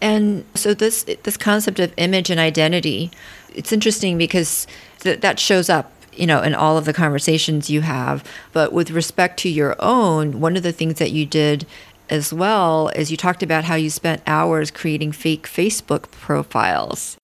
And 0.00 0.44
so 0.54 0.72
this 0.72 1.02
this 1.02 1.36
concept 1.36 1.78
of 1.78 1.92
image 1.96 2.30
and 2.30 2.40
identity, 2.40 3.10
it's 3.54 3.72
interesting 3.72 4.16
because 4.16 4.66
th- 5.00 5.20
that 5.20 5.38
shows 5.38 5.68
up, 5.68 5.92
you 6.12 6.26
know, 6.26 6.40
in 6.42 6.54
all 6.54 6.78
of 6.78 6.86
the 6.86 6.94
conversations 6.94 7.68
you 7.68 7.82
have. 7.82 8.24
But 8.52 8.72
with 8.72 8.90
respect 8.90 9.38
to 9.40 9.48
your 9.48 9.76
own, 9.78 10.40
one 10.40 10.56
of 10.56 10.62
the 10.62 10.72
things 10.72 10.98
that 10.98 11.12
you 11.12 11.26
did 11.26 11.66
as 12.08 12.32
well 12.32 12.88
is 12.88 13.10
you 13.10 13.16
talked 13.16 13.42
about 13.42 13.64
how 13.64 13.74
you 13.74 13.90
spent 13.90 14.22
hours 14.26 14.70
creating 14.70 15.12
fake 15.12 15.46
Facebook 15.46 16.10
profiles. 16.10 17.19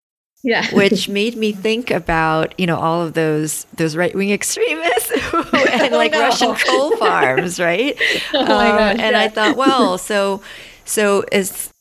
Yeah. 0.46 0.64
which 0.72 1.08
made 1.08 1.36
me 1.36 1.50
think 1.50 1.90
about, 1.90 2.58
you 2.58 2.68
know, 2.68 2.78
all 2.78 3.02
of 3.02 3.14
those 3.14 3.66
those 3.74 3.96
right 3.96 4.14
wing 4.14 4.30
extremists 4.30 5.10
and 5.34 5.92
like 5.92 6.14
oh, 6.14 6.18
no. 6.18 6.20
Russian 6.20 6.54
coal 6.54 6.96
farms, 6.96 7.58
right? 7.58 8.00
oh 8.32 8.40
um, 8.40 8.78
and 8.78 9.00
yeah. 9.00 9.20
I 9.20 9.28
thought, 9.28 9.56
well, 9.56 9.98
so 9.98 10.40
so 10.84 11.24
is 11.32 11.72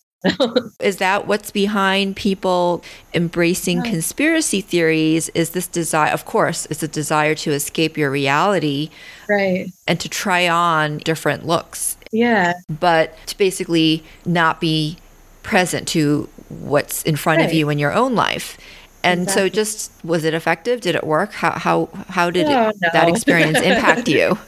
is 0.82 0.98
that 0.98 1.28
what's 1.28 1.52
behind 1.52 2.16
people 2.16 2.84
embracing 3.14 3.78
yeah. 3.78 3.92
conspiracy 3.92 4.60
theories 4.60 5.30
is 5.30 5.52
this 5.52 5.68
desire 5.68 6.12
of 6.12 6.26
course 6.26 6.66
it's 6.72 6.82
a 6.82 6.88
desire 6.88 7.36
to 7.36 7.52
escape 7.52 7.96
your 7.96 8.10
reality 8.10 8.90
right 9.30 9.72
and 9.88 10.00
to 10.00 10.10
try 10.10 10.48
on 10.48 10.98
different 11.00 11.46
looks 11.46 11.96
yeah 12.12 12.54
but 12.80 13.16
to 13.28 13.38
basically 13.38 14.04
not 14.26 14.60
be 14.60 14.98
present 15.44 15.88
to 15.88 16.28
what's 16.50 17.04
in 17.04 17.16
front 17.16 17.40
right. 17.40 17.48
of 17.48 17.54
you 17.54 17.70
in 17.70 17.80
your 17.80 17.94
own 17.94 18.16
life. 18.16 18.58
And 19.04 19.24
exactly. 19.24 19.50
so 19.50 19.54
just 19.54 19.92
was 20.04 20.24
it 20.24 20.34
effective? 20.34 20.82
Did 20.82 20.96
it 20.96 21.04
work? 21.06 21.34
How 21.34 21.52
how 21.52 21.90
how 22.10 22.32
did 22.32 22.48
oh, 22.48 22.70
it, 22.70 22.76
no. 22.82 22.90
that 22.92 23.08
experience 23.08 23.60
impact 23.60 24.08
you? 24.08 24.38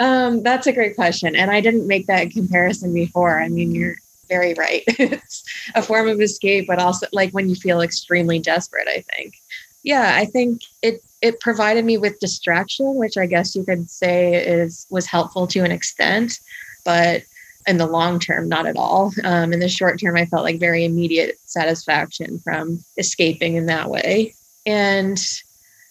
Um, 0.00 0.44
that's 0.44 0.68
a 0.68 0.72
great 0.72 0.94
question 0.94 1.34
and 1.34 1.50
i 1.50 1.60
didn't 1.60 1.88
make 1.88 2.06
that 2.06 2.30
comparison 2.30 2.94
before. 2.94 3.40
I 3.40 3.48
mean 3.48 3.74
you're 3.74 3.96
very 4.28 4.54
right. 4.54 4.84
It's 4.98 5.42
a 5.74 5.82
form 5.82 6.08
of 6.08 6.20
escape 6.20 6.68
but 6.68 6.78
also 6.78 7.08
like 7.12 7.32
when 7.32 7.48
you 7.48 7.56
feel 7.56 7.80
extremely 7.80 8.38
desperate 8.38 8.86
i 8.86 9.04
think. 9.12 9.34
Yeah 9.82 10.12
i 10.14 10.24
think 10.24 10.62
it 10.82 11.02
it 11.20 11.40
provided 11.40 11.84
me 11.84 11.98
with 11.98 12.20
distraction 12.20 12.94
which 12.94 13.16
i 13.16 13.26
guess 13.26 13.56
you 13.56 13.64
could 13.64 13.90
say 13.90 14.36
is 14.36 14.86
was 14.88 15.06
helpful 15.06 15.48
to 15.48 15.64
an 15.64 15.72
extent 15.72 16.38
but 16.84 17.24
in 17.68 17.76
the 17.76 17.86
long 17.86 18.18
term, 18.18 18.48
not 18.48 18.66
at 18.66 18.76
all. 18.76 19.12
Um, 19.22 19.52
in 19.52 19.60
the 19.60 19.68
short 19.68 20.00
term, 20.00 20.16
I 20.16 20.24
felt 20.24 20.42
like 20.42 20.58
very 20.58 20.84
immediate 20.84 21.38
satisfaction 21.44 22.38
from 22.38 22.82
escaping 22.96 23.54
in 23.54 23.66
that 23.66 23.90
way. 23.90 24.34
And 24.64 25.20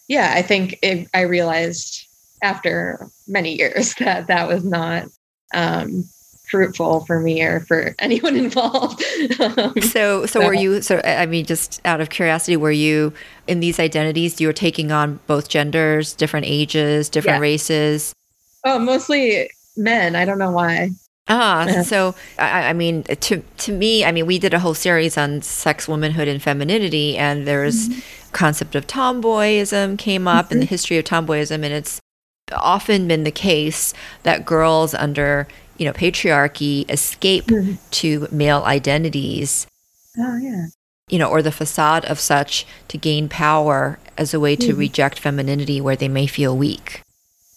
yeah, 0.07 0.33
I 0.35 0.41
think 0.41 0.79
it, 0.81 1.07
I 1.13 1.21
realized 1.21 2.05
after 2.41 3.07
many 3.27 3.57
years 3.57 3.93
that 3.99 4.27
that 4.27 4.47
was 4.47 4.63
not 4.65 5.05
um, 5.53 6.03
fruitful 6.49 7.05
for 7.05 7.19
me 7.19 7.43
or 7.43 7.59
for 7.59 7.95
anyone 7.99 8.35
involved. 8.35 9.03
um, 9.39 9.79
so, 9.81 10.25
so 10.25 10.43
were 10.43 10.53
you? 10.53 10.81
So, 10.81 10.99
I 11.03 11.27
mean, 11.27 11.45
just 11.45 11.79
out 11.85 12.01
of 12.01 12.09
curiosity, 12.09 12.57
were 12.57 12.71
you 12.71 13.13
in 13.47 13.59
these 13.59 13.79
identities? 13.79 14.41
You 14.41 14.47
were 14.47 14.53
taking 14.53 14.91
on 14.91 15.19
both 15.27 15.47
genders, 15.47 16.13
different 16.13 16.47
ages, 16.47 17.07
different 17.07 17.37
yeah. 17.37 17.41
races. 17.41 18.13
Oh, 18.65 18.79
mostly 18.79 19.51
men. 19.75 20.15
I 20.15 20.25
don't 20.25 20.39
know 20.39 20.51
why. 20.51 20.91
Ah, 21.29 21.83
so 21.83 22.15
I, 22.39 22.69
I, 22.69 22.73
mean, 22.73 23.03
to 23.03 23.41
to 23.41 23.71
me, 23.71 24.05
I 24.05 24.11
mean, 24.11 24.25
we 24.25 24.39
did 24.39 24.53
a 24.53 24.59
whole 24.59 24.73
series 24.73 25.17
on 25.17 25.41
sex, 25.41 25.87
womanhood, 25.87 26.27
and 26.27 26.41
femininity, 26.41 27.17
and 27.17 27.45
there's 27.45 27.89
mm-hmm. 27.89 27.99
concept 28.31 28.75
of 28.75 28.87
tomboyism 28.87 29.97
came 29.97 30.27
up 30.27 30.45
mm-hmm. 30.45 30.53
in 30.53 30.59
the 30.61 30.65
history 30.65 30.97
of 30.97 31.05
tomboyism, 31.05 31.55
and 31.55 31.73
it's 31.73 31.99
often 32.53 33.07
been 33.07 33.25
the 33.25 33.31
case 33.31 33.93
that 34.23 34.45
girls 34.45 34.93
under 34.93 35.47
you 35.77 35.85
know 35.85 35.93
patriarchy 35.93 36.89
escape 36.89 37.47
mm-hmm. 37.47 37.75
to 37.91 38.27
male 38.31 38.63
identities. 38.63 39.67
Oh 40.17 40.37
yeah. 40.37 40.67
You 41.09 41.19
know, 41.19 41.29
or 41.29 41.41
the 41.41 41.53
facade 41.53 42.03
of 42.05 42.19
such 42.19 42.65
to 42.89 42.97
gain 42.97 43.29
power 43.29 43.97
as 44.17 44.33
a 44.33 44.39
way 44.39 44.55
to 44.57 44.67
mm-hmm. 44.69 44.79
reject 44.79 45.19
femininity 45.19 45.79
where 45.79 45.95
they 45.95 46.09
may 46.09 46.27
feel 46.27 46.57
weak. 46.57 47.01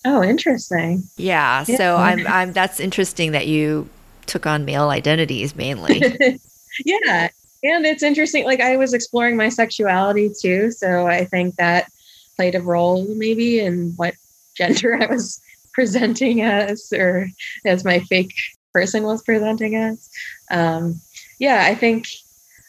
Oh, 0.04 0.23
interesting. 0.23 1.04
Yeah, 1.16 1.64
yeah. 1.66 1.76
So 1.76 1.97
I'm 1.97 2.26
I'm 2.26 2.52
that's 2.52 2.80
interesting 2.80 3.33
that 3.33 3.47
you 3.47 3.88
took 4.26 4.47
on 4.47 4.64
male 4.64 4.88
identities 4.88 5.54
mainly. 5.54 6.00
yeah. 6.85 7.28
And 7.62 7.85
it's 7.85 8.02
interesting 8.02 8.45
like 8.45 8.61
I 8.61 8.76
was 8.76 8.95
exploring 8.95 9.37
my 9.37 9.50
sexuality 9.50 10.30
too, 10.40 10.71
so 10.71 11.07
I 11.07 11.26
think 11.26 11.57
that 11.57 11.90
played 12.37 12.54
a 12.54 12.62
role 12.62 13.07
maybe 13.14 13.61
in 13.61 13.92
what 13.97 14.14
gender 14.57 14.97
I 15.00 15.07
was 15.07 15.40
presenting 15.73 16.42
as 16.42 16.92
or 16.92 17.28
as 17.64 17.85
my 17.85 18.00
fake 18.00 18.33
person 18.73 19.02
was 19.02 19.23
presenting 19.23 19.76
as. 19.76 20.09
Um, 20.50 21.00
yeah, 21.38 21.64
I 21.66 21.75
think 21.75 22.07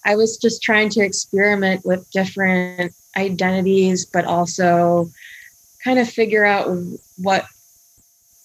I 0.05 0.15
was 0.15 0.37
just 0.37 0.61
trying 0.61 0.89
to 0.89 1.01
experiment 1.01 1.85
with 1.85 2.09
different 2.11 2.93
identities, 3.15 4.05
but 4.05 4.25
also 4.25 5.09
kind 5.83 5.99
of 5.99 6.09
figure 6.09 6.45
out 6.45 6.75
what 7.17 7.45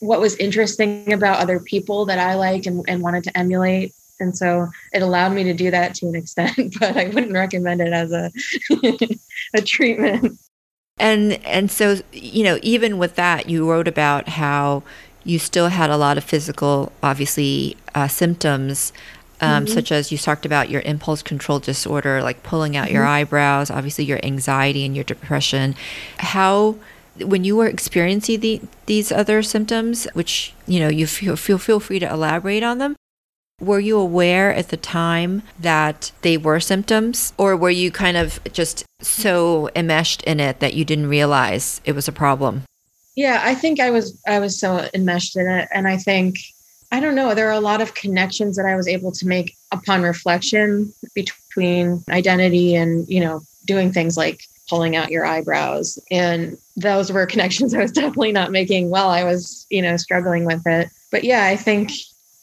what 0.00 0.20
was 0.20 0.36
interesting 0.36 1.12
about 1.12 1.38
other 1.38 1.58
people 1.58 2.04
that 2.04 2.18
I 2.18 2.34
liked 2.34 2.66
and, 2.66 2.84
and 2.86 3.02
wanted 3.02 3.24
to 3.24 3.36
emulate. 3.36 3.94
And 4.20 4.36
so 4.36 4.68
it 4.92 5.02
allowed 5.02 5.32
me 5.32 5.42
to 5.44 5.54
do 5.54 5.70
that 5.70 5.94
to 5.96 6.06
an 6.06 6.14
extent, 6.14 6.74
but 6.80 6.96
I 6.96 7.06
wouldn't 7.06 7.32
recommend 7.32 7.80
it 7.80 7.92
as 7.92 8.12
a 8.12 8.30
a 9.54 9.62
treatment. 9.62 10.38
And 10.98 11.34
and 11.44 11.70
so 11.70 12.00
you 12.12 12.44
know, 12.44 12.58
even 12.62 12.98
with 12.98 13.16
that, 13.16 13.48
you 13.48 13.68
wrote 13.70 13.88
about 13.88 14.28
how 14.28 14.82
you 15.24 15.38
still 15.38 15.68
had 15.68 15.90
a 15.90 15.96
lot 15.96 16.16
of 16.16 16.24
physical, 16.24 16.92
obviously, 17.02 17.76
uh, 17.96 18.06
symptoms, 18.06 18.92
um, 19.40 19.64
mm-hmm. 19.64 19.74
such 19.74 19.90
as 19.90 20.12
you 20.12 20.18
talked 20.18 20.46
about 20.46 20.70
your 20.70 20.82
impulse 20.82 21.20
control 21.20 21.58
disorder, 21.58 22.22
like 22.22 22.42
pulling 22.44 22.76
out 22.76 22.86
mm-hmm. 22.86 22.94
your 22.94 23.04
eyebrows, 23.04 23.70
obviously 23.70 24.04
your 24.04 24.20
anxiety 24.22 24.84
and 24.84 24.94
your 24.94 25.04
depression. 25.04 25.74
How 26.18 26.76
when 27.20 27.44
you 27.44 27.56
were 27.56 27.66
experiencing 27.66 28.40
the, 28.40 28.60
these 28.86 29.10
other 29.12 29.42
symptoms, 29.42 30.06
which 30.12 30.54
you 30.66 30.80
know 30.80 30.88
you 30.88 31.06
feel, 31.06 31.36
feel 31.36 31.58
feel 31.58 31.80
free 31.80 31.98
to 31.98 32.10
elaborate 32.10 32.62
on 32.62 32.78
them, 32.78 32.96
were 33.60 33.80
you 33.80 33.98
aware 33.98 34.52
at 34.52 34.68
the 34.68 34.76
time 34.76 35.42
that 35.58 36.12
they 36.22 36.36
were 36.36 36.60
symptoms, 36.60 37.32
or 37.38 37.56
were 37.56 37.70
you 37.70 37.90
kind 37.90 38.16
of 38.16 38.38
just 38.52 38.84
so 39.00 39.70
enmeshed 39.74 40.22
in 40.22 40.40
it 40.40 40.60
that 40.60 40.74
you 40.74 40.84
didn't 40.84 41.08
realize 41.08 41.80
it 41.84 41.92
was 41.92 42.06
a 42.06 42.12
problem? 42.12 42.64
Yeah, 43.14 43.40
I 43.42 43.54
think 43.54 43.80
I 43.80 43.90
was 43.90 44.20
I 44.26 44.38
was 44.38 44.60
so 44.60 44.88
enmeshed 44.92 45.36
in 45.36 45.46
it, 45.48 45.68
and 45.72 45.88
I 45.88 45.96
think 45.96 46.36
I 46.92 47.00
don't 47.00 47.14
know. 47.14 47.34
There 47.34 47.48
are 47.48 47.52
a 47.52 47.60
lot 47.60 47.80
of 47.80 47.94
connections 47.94 48.56
that 48.56 48.66
I 48.66 48.76
was 48.76 48.86
able 48.86 49.10
to 49.12 49.26
make 49.26 49.56
upon 49.72 50.02
reflection 50.02 50.92
between 51.14 52.04
identity 52.10 52.74
and 52.74 53.08
you 53.08 53.20
know 53.20 53.40
doing 53.64 53.90
things 53.90 54.18
like 54.18 54.42
pulling 54.68 54.96
out 54.96 55.10
your 55.10 55.24
eyebrows, 55.24 55.98
and 56.10 56.58
those 56.76 57.10
were 57.10 57.26
connections 57.26 57.74
I 57.74 57.78
was 57.80 57.92
definitely 58.00 58.32
not 58.32 58.52
making 58.52 58.90
while 58.90 59.08
I 59.08 59.24
was 59.24 59.66
you 59.70 59.82
know 59.82 59.96
struggling 59.96 60.44
with 60.44 60.66
it. 60.66 60.90
But 61.10 61.24
yeah, 61.24 61.44
I 61.44 61.56
think 61.56 61.92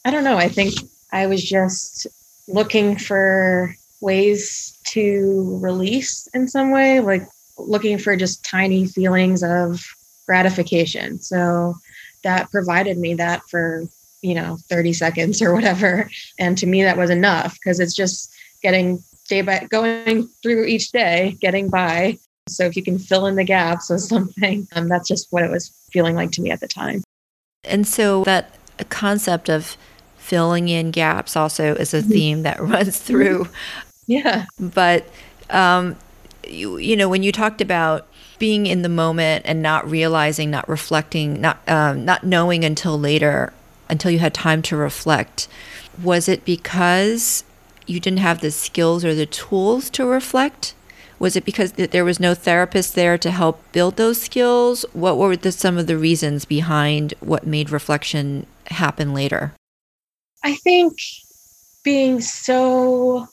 I 0.04 0.10
don't 0.10 0.24
know. 0.24 0.36
I 0.36 0.48
think 0.48 0.74
I 1.12 1.26
was 1.26 1.42
just 1.42 2.06
looking 2.48 2.98
for 2.98 3.74
ways 4.00 4.78
to 4.84 5.58
release 5.62 6.28
in 6.34 6.46
some 6.46 6.70
way, 6.70 7.00
like 7.00 7.26
looking 7.56 7.98
for 7.98 8.16
just 8.16 8.44
tiny 8.44 8.86
feelings 8.86 9.42
of 9.42 9.82
gratification. 10.26 11.20
So 11.20 11.76
that 12.22 12.50
provided 12.50 12.98
me 12.98 13.14
that 13.14 13.42
for, 13.48 13.84
you 14.22 14.34
know, 14.34 14.58
30 14.68 14.92
seconds 14.92 15.40
or 15.42 15.54
whatever. 15.54 16.10
And 16.38 16.58
to 16.58 16.66
me, 16.66 16.82
that 16.82 16.96
was 16.96 17.10
enough 17.10 17.54
because 17.54 17.80
it's 17.80 17.94
just 17.94 18.32
getting 18.62 19.02
day 19.28 19.42
by 19.42 19.66
going 19.70 20.28
through 20.42 20.64
each 20.66 20.92
day, 20.92 21.36
getting 21.40 21.68
by. 21.68 22.18
So 22.48 22.64
if 22.64 22.76
you 22.76 22.82
can 22.82 22.98
fill 22.98 23.26
in 23.26 23.36
the 23.36 23.44
gaps 23.44 23.90
with 23.90 24.00
something, 24.02 24.66
um, 24.74 24.88
that's 24.88 25.08
just 25.08 25.32
what 25.32 25.42
it 25.42 25.50
was 25.50 25.68
feeling 25.90 26.14
like 26.14 26.30
to 26.32 26.42
me 26.42 26.50
at 26.50 26.60
the 26.60 26.68
time. 26.68 27.02
And 27.64 27.86
so 27.86 28.24
that 28.24 28.58
concept 28.88 29.48
of 29.48 29.76
filling 30.16 30.68
in 30.68 30.90
gaps 30.90 31.36
also 31.36 31.74
is 31.74 31.94
a 31.94 32.00
mm-hmm. 32.00 32.10
theme 32.10 32.42
that 32.42 32.60
runs 32.60 32.98
through. 32.98 33.48
Yeah. 34.06 34.46
But, 34.58 35.08
um, 35.50 35.96
you, 36.46 36.76
you 36.76 36.96
know, 36.96 37.08
when 37.08 37.22
you 37.22 37.32
talked 37.32 37.60
about 37.60 38.06
being 38.38 38.66
in 38.66 38.82
the 38.82 38.88
moment 38.88 39.44
and 39.46 39.62
not 39.62 39.88
realizing, 39.88 40.50
not 40.50 40.68
reflecting, 40.68 41.40
not 41.40 41.58
um, 41.68 42.04
not 42.04 42.24
knowing 42.24 42.64
until 42.64 42.98
later, 42.98 43.52
until 43.88 44.10
you 44.10 44.18
had 44.18 44.34
time 44.34 44.60
to 44.62 44.76
reflect, 44.76 45.48
was 46.02 46.28
it 46.28 46.44
because 46.44 47.44
you 47.86 48.00
didn't 48.00 48.18
have 48.18 48.40
the 48.40 48.50
skills 48.50 49.04
or 49.04 49.14
the 49.14 49.26
tools 49.26 49.88
to 49.90 50.04
reflect? 50.04 50.74
Was 51.24 51.36
it 51.36 51.46
because 51.46 51.72
there 51.72 52.04
was 52.04 52.20
no 52.20 52.34
therapist 52.34 52.94
there 52.94 53.16
to 53.16 53.30
help 53.30 53.58
build 53.72 53.96
those 53.96 54.20
skills? 54.20 54.84
What 54.92 55.16
were 55.16 55.34
the, 55.34 55.52
some 55.52 55.78
of 55.78 55.86
the 55.86 55.96
reasons 55.96 56.44
behind 56.44 57.14
what 57.20 57.46
made 57.46 57.70
reflection 57.70 58.46
happen 58.66 59.14
later? 59.14 59.54
I 60.42 60.56
think 60.56 60.92
being 61.82 62.20
so 62.20 63.26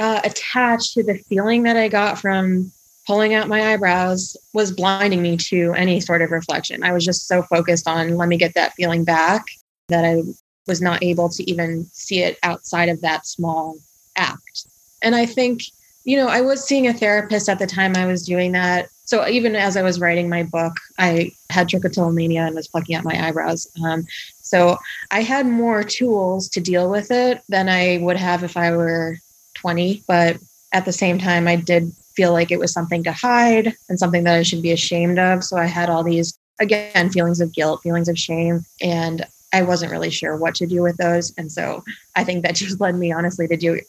uh, 0.00 0.20
attached 0.24 0.94
to 0.94 1.04
the 1.04 1.14
feeling 1.28 1.62
that 1.62 1.76
I 1.76 1.86
got 1.86 2.18
from 2.18 2.72
pulling 3.06 3.34
out 3.34 3.46
my 3.46 3.72
eyebrows 3.72 4.36
was 4.52 4.72
blinding 4.72 5.22
me 5.22 5.36
to 5.36 5.72
any 5.74 6.00
sort 6.00 6.22
of 6.22 6.32
reflection. 6.32 6.82
I 6.82 6.92
was 6.92 7.04
just 7.04 7.28
so 7.28 7.44
focused 7.44 7.86
on 7.86 8.16
let 8.16 8.28
me 8.28 8.36
get 8.36 8.54
that 8.54 8.72
feeling 8.72 9.04
back 9.04 9.44
that 9.90 10.04
I 10.04 10.24
was 10.66 10.82
not 10.82 11.04
able 11.04 11.28
to 11.28 11.48
even 11.48 11.86
see 11.92 12.24
it 12.24 12.36
outside 12.42 12.88
of 12.88 13.00
that 13.02 13.26
small 13.28 13.76
act. 14.16 14.66
And 15.02 15.14
I 15.14 15.24
think, 15.24 15.62
you 16.04 16.16
know, 16.16 16.28
I 16.28 16.40
was 16.40 16.64
seeing 16.64 16.86
a 16.86 16.94
therapist 16.94 17.48
at 17.48 17.58
the 17.58 17.66
time 17.66 17.96
I 17.96 18.06
was 18.06 18.24
doing 18.24 18.52
that. 18.52 18.88
So 19.04 19.26
even 19.26 19.56
as 19.56 19.76
I 19.76 19.82
was 19.82 20.00
writing 20.00 20.28
my 20.28 20.44
book, 20.44 20.72
I 20.98 21.32
had 21.50 21.68
trichotillomania 21.68 22.46
and 22.46 22.54
was 22.54 22.68
plucking 22.68 22.94
out 22.94 23.04
my 23.04 23.26
eyebrows. 23.26 23.66
Um, 23.84 24.06
so 24.40 24.78
I 25.10 25.22
had 25.22 25.46
more 25.46 25.82
tools 25.82 26.48
to 26.50 26.60
deal 26.60 26.88
with 26.88 27.10
it 27.10 27.42
than 27.48 27.68
I 27.68 27.98
would 28.02 28.16
have 28.16 28.44
if 28.44 28.56
I 28.56 28.74
were 28.76 29.18
20. 29.54 30.04
But 30.06 30.38
at 30.72 30.84
the 30.84 30.92
same 30.92 31.18
time, 31.18 31.48
I 31.48 31.56
did 31.56 31.92
feel 32.14 32.32
like 32.32 32.50
it 32.50 32.58
was 32.58 32.72
something 32.72 33.02
to 33.04 33.12
hide 33.12 33.74
and 33.88 33.98
something 33.98 34.24
that 34.24 34.36
I 34.36 34.42
should 34.42 34.62
be 34.62 34.72
ashamed 34.72 35.18
of. 35.18 35.44
So 35.44 35.56
I 35.56 35.66
had 35.66 35.90
all 35.90 36.04
these, 36.04 36.38
again, 36.60 37.10
feelings 37.10 37.40
of 37.40 37.52
guilt, 37.52 37.82
feelings 37.82 38.08
of 38.08 38.18
shame. 38.18 38.64
And 38.80 39.26
I 39.52 39.62
wasn't 39.62 39.92
really 39.92 40.10
sure 40.10 40.36
what 40.36 40.54
to 40.56 40.66
do 40.66 40.82
with 40.82 40.96
those. 40.96 41.34
And 41.36 41.50
so 41.50 41.82
I 42.14 42.24
think 42.24 42.44
that 42.44 42.54
just 42.56 42.80
led 42.80 42.94
me, 42.94 43.12
honestly, 43.12 43.48
to 43.48 43.56
do 43.56 43.80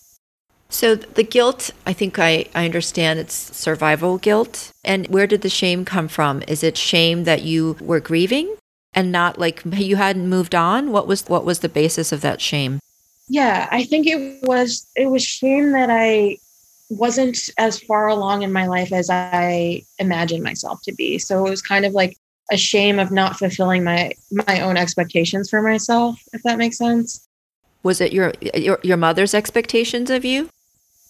so 0.72 0.96
the 0.96 1.24
guilt, 1.24 1.70
I 1.86 1.94
think 1.94 2.18
I, 2.18 2.46
I 2.56 2.66
understand 2.66 3.20
it's 3.20 3.36
survival 3.56 4.18
guilt. 4.18 4.72
And 4.84 5.06
where 5.08 5.28
did 5.28 5.42
the 5.42 5.50
shame 5.50 5.86
come 5.86 6.08
from? 6.08 6.42
Is 6.48 6.64
it 6.64 6.78
shame 6.78 7.26
that 7.26 7.44
you 7.44 7.78
were 7.80 8.00
grieving? 8.00 8.56
and 8.94 9.12
not 9.12 9.38
like 9.38 9.62
you 9.74 9.96
hadn't 9.96 10.28
moved 10.28 10.56
on 10.56 10.92
what 10.92 11.08
was 11.08 11.28
what 11.28 11.46
was 11.46 11.60
the 11.60 11.70
basis 11.70 12.12
of 12.12 12.22
that 12.22 12.42
shame 12.42 12.80
yeah 13.28 13.68
i 13.72 13.84
think 13.84 14.08
it 14.08 14.40
was 14.44 14.88
it 14.96 15.08
was 15.08 15.24
shame 15.24 15.72
that 15.72 15.90
i 15.90 16.38
wasn't 16.90 17.50
as 17.58 17.80
far 17.80 18.08
along 18.08 18.42
in 18.42 18.52
my 18.52 18.68
life 18.68 18.92
as 18.92 19.10
i 19.10 19.82
imagined 20.00 20.44
myself 20.44 20.82
to 20.84 20.94
be 20.94 21.18
so 21.18 21.46
it 21.46 21.50
was 21.50 21.62
kind 21.62 21.86
of 21.86 21.94
like 21.94 22.18
a 22.52 22.58
shame 22.58 23.00
of 23.00 23.12
not 23.12 23.38
fulfilling 23.38 23.84
my 23.84 24.12
my 24.32 24.60
own 24.60 24.76
expectations 24.76 25.50
for 25.50 25.62
myself 25.62 26.20
if 26.34 26.44
that 26.44 26.58
makes 26.58 26.78
sense 26.78 27.26
was 27.84 28.02
it 28.02 28.12
your 28.12 28.34
your, 28.54 28.78
your 28.84 28.98
mother's 28.98 29.34
expectations 29.34 30.10
of 30.10 30.26
you 30.26 30.50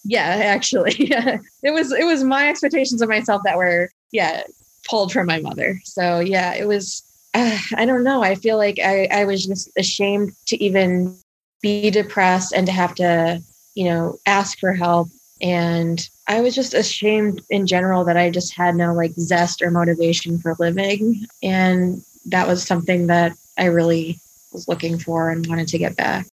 yeah 0.04 0.42
actually 0.46 0.96
yeah 1.00 1.38
it 1.64 1.72
was 1.72 1.92
it 1.92 2.06
was 2.06 2.24
my 2.24 2.50
expectations 2.50 3.02
of 3.02 3.10
myself 3.10 3.42
that 3.44 3.58
were 3.58 3.90
yeah 4.12 4.44
pulled 4.90 5.12
from 5.12 5.28
my 5.28 5.40
mother 5.40 5.80
so 5.84 6.20
yeah 6.20 6.54
it 6.54 6.68
was 6.68 7.04
uh, 7.34 7.58
I 7.76 7.86
don't 7.86 8.04
know. 8.04 8.24
I 8.24 8.36
feel 8.36 8.58
like 8.58 8.80
I, 8.80 9.08
I 9.12 9.26
was 9.26 9.46
just 9.46 9.70
ashamed 9.78 10.34
to 10.48 10.64
even 10.64 11.16
be 11.62 11.92
depressed 11.92 12.54
and 12.54 12.66
to 12.66 12.74
have 12.74 12.96
to, 12.96 13.42
you 13.76 13.86
know, 13.86 14.20
ask 14.26 14.60
for 14.60 14.74
help. 14.74 15.10
And 15.42 16.08
I 16.28 16.42
was 16.42 16.54
just 16.54 16.74
ashamed 16.74 17.42
in 17.50 17.66
general 17.66 18.04
that 18.06 18.18
I 18.18 18.30
just 18.30 18.56
had 18.56 18.76
no 18.76 18.94
like 18.94 19.14
zest 19.14 19.62
or 19.62 19.72
motivation 19.72 20.38
for 20.40 20.56
living. 20.60 21.26
And 21.42 22.04
that 22.26 22.48
was 22.48 22.64
something 22.64 23.08
that 23.08 23.36
I 23.58 23.66
really 23.66 24.20
was 24.52 24.68
looking 24.68 25.00
for 25.00 25.30
and 25.30 25.46
wanted 25.48 25.68
to 25.70 25.78
get 25.78 25.96
back. 25.96 26.28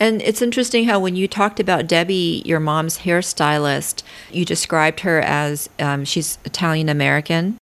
And 0.00 0.22
it's 0.22 0.42
interesting 0.42 0.84
how 0.84 1.00
when 1.00 1.16
you 1.16 1.26
talked 1.26 1.58
about 1.58 1.88
Debbie, 1.88 2.42
your 2.44 2.60
mom's 2.60 2.98
hairstylist, 2.98 4.02
you 4.30 4.44
described 4.44 5.00
her 5.00 5.20
as 5.20 5.68
um, 5.80 6.04
she's 6.04 6.38
Italian 6.44 6.88
American 6.88 7.58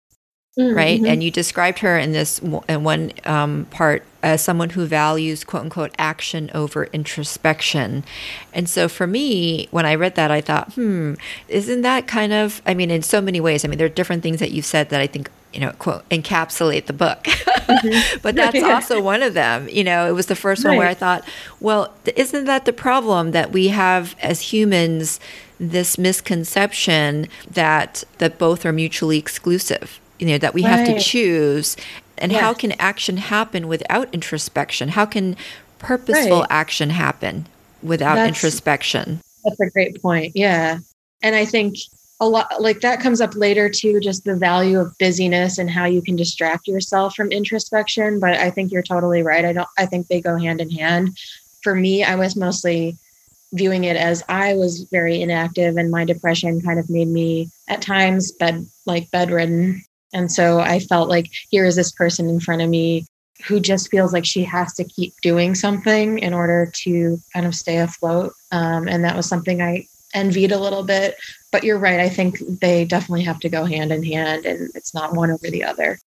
mm-hmm. 0.60 0.76
right? 0.76 1.00
And 1.00 1.22
you 1.22 1.30
described 1.30 1.80
her 1.80 1.98
in 1.98 2.12
this 2.12 2.38
in 2.68 2.84
one 2.84 3.12
um, 3.24 3.66
part 3.70 4.04
as 4.22 4.42
someone 4.42 4.70
who 4.70 4.84
values 4.86 5.44
quote 5.44 5.64
unquote 5.64 5.94
action 5.98 6.50
over 6.54 6.84
introspection. 6.86 8.04
And 8.52 8.68
so 8.68 8.88
for 8.88 9.06
me, 9.06 9.68
when 9.70 9.86
I 9.86 9.94
read 9.94 10.14
that, 10.16 10.30
I 10.30 10.40
thought, 10.40 10.74
hmm, 10.74 11.14
isn't 11.48 11.82
that 11.82 12.06
kind 12.06 12.32
of, 12.32 12.60
I 12.66 12.74
mean, 12.74 12.90
in 12.90 13.02
so 13.02 13.20
many 13.20 13.40
ways, 13.40 13.64
I 13.64 13.68
mean, 13.68 13.78
there 13.78 13.86
are 13.86 13.90
different 13.90 14.22
things 14.22 14.40
that 14.40 14.52
you've 14.52 14.66
said 14.66 14.90
that 14.90 15.00
I 15.00 15.06
think 15.06 15.30
you 15.52 15.60
know, 15.60 15.72
quote, 15.78 16.08
encapsulate 16.10 16.86
the 16.86 16.92
book. 16.92 17.24
Mm-hmm. 17.24 18.18
but 18.22 18.34
that's 18.34 18.56
yeah. 18.56 18.74
also 18.74 19.00
one 19.02 19.22
of 19.22 19.34
them. 19.34 19.68
You 19.68 19.84
know, 19.84 20.08
it 20.08 20.12
was 20.12 20.26
the 20.26 20.36
first 20.36 20.64
right. 20.64 20.70
one 20.70 20.78
where 20.78 20.88
I 20.88 20.94
thought, 20.94 21.26
well, 21.60 21.92
isn't 22.16 22.44
that 22.44 22.64
the 22.64 22.72
problem 22.72 23.32
that 23.32 23.52
we 23.52 23.68
have 23.68 24.16
as 24.20 24.40
humans 24.52 25.20
this 25.58 25.98
misconception 25.98 27.28
that 27.50 28.04
that 28.18 28.38
both 28.38 28.64
are 28.64 28.72
mutually 28.72 29.18
exclusive? 29.18 30.00
you 30.20 30.26
know 30.26 30.38
that 30.38 30.54
we 30.54 30.62
right. 30.62 30.70
have 30.70 30.86
to 30.86 31.00
choose 31.00 31.76
and 32.18 32.32
how 32.32 32.52
can 32.52 32.72
action 32.72 33.16
happen 33.16 33.66
without 33.66 34.12
introspection 34.12 34.90
how 34.90 35.06
can 35.06 35.34
purposeful 35.78 36.40
right. 36.40 36.50
action 36.50 36.90
happen 36.90 37.46
without 37.82 38.16
that's, 38.16 38.28
introspection 38.28 39.20
that's 39.44 39.60
a 39.60 39.70
great 39.70 40.00
point 40.00 40.32
yeah 40.36 40.78
and 41.22 41.34
i 41.34 41.44
think 41.44 41.76
a 42.20 42.28
lot 42.28 42.60
like 42.60 42.80
that 42.80 43.00
comes 43.00 43.20
up 43.20 43.34
later 43.34 43.68
too 43.68 43.98
just 43.98 44.24
the 44.24 44.36
value 44.36 44.78
of 44.78 44.96
busyness 44.98 45.58
and 45.58 45.70
how 45.70 45.86
you 45.86 46.02
can 46.02 46.16
distract 46.16 46.68
yourself 46.68 47.14
from 47.14 47.32
introspection 47.32 48.20
but 48.20 48.36
i 48.36 48.50
think 48.50 48.70
you're 48.70 48.82
totally 48.82 49.22
right. 49.22 49.44
I 49.44 49.52
don't 49.52 49.68
i 49.78 49.86
think 49.86 50.06
they 50.06 50.20
go 50.20 50.36
hand 50.36 50.60
in 50.60 50.70
hand. 50.70 51.18
For 51.62 51.74
me 51.74 52.04
i 52.04 52.14
was 52.14 52.36
mostly 52.36 52.96
viewing 53.52 53.84
it 53.84 53.96
as 53.96 54.22
i 54.28 54.54
was 54.54 54.82
very 54.92 55.20
inactive 55.20 55.76
and 55.76 55.90
my 55.90 56.04
depression 56.04 56.60
kind 56.60 56.78
of 56.78 56.88
made 56.88 57.08
me 57.08 57.50
at 57.68 57.82
times 57.82 58.32
bed 58.32 58.66
like 58.86 59.10
bedridden. 59.10 59.82
And 60.12 60.30
so 60.30 60.58
I 60.58 60.80
felt 60.80 61.08
like 61.08 61.30
here 61.50 61.64
is 61.64 61.76
this 61.76 61.92
person 61.92 62.28
in 62.28 62.40
front 62.40 62.62
of 62.62 62.68
me 62.68 63.06
who 63.46 63.60
just 63.60 63.90
feels 63.90 64.12
like 64.12 64.24
she 64.24 64.44
has 64.44 64.74
to 64.74 64.84
keep 64.84 65.14
doing 65.22 65.54
something 65.54 66.18
in 66.18 66.34
order 66.34 66.70
to 66.82 67.18
kind 67.32 67.46
of 67.46 67.54
stay 67.54 67.78
afloat. 67.78 68.32
Um, 68.52 68.88
and 68.88 69.04
that 69.04 69.16
was 69.16 69.26
something 69.26 69.62
I 69.62 69.86
envied 70.14 70.52
a 70.52 70.58
little 70.58 70.82
bit. 70.82 71.16
But 71.52 71.64
you're 71.64 71.78
right. 71.78 72.00
I 72.00 72.08
think 72.08 72.38
they 72.60 72.84
definitely 72.84 73.24
have 73.24 73.40
to 73.40 73.48
go 73.48 73.64
hand 73.64 73.92
in 73.92 74.02
hand 74.02 74.46
and 74.46 74.70
it's 74.74 74.94
not 74.94 75.14
one 75.14 75.30
over 75.30 75.50
the 75.50 75.64
other. 75.64 75.98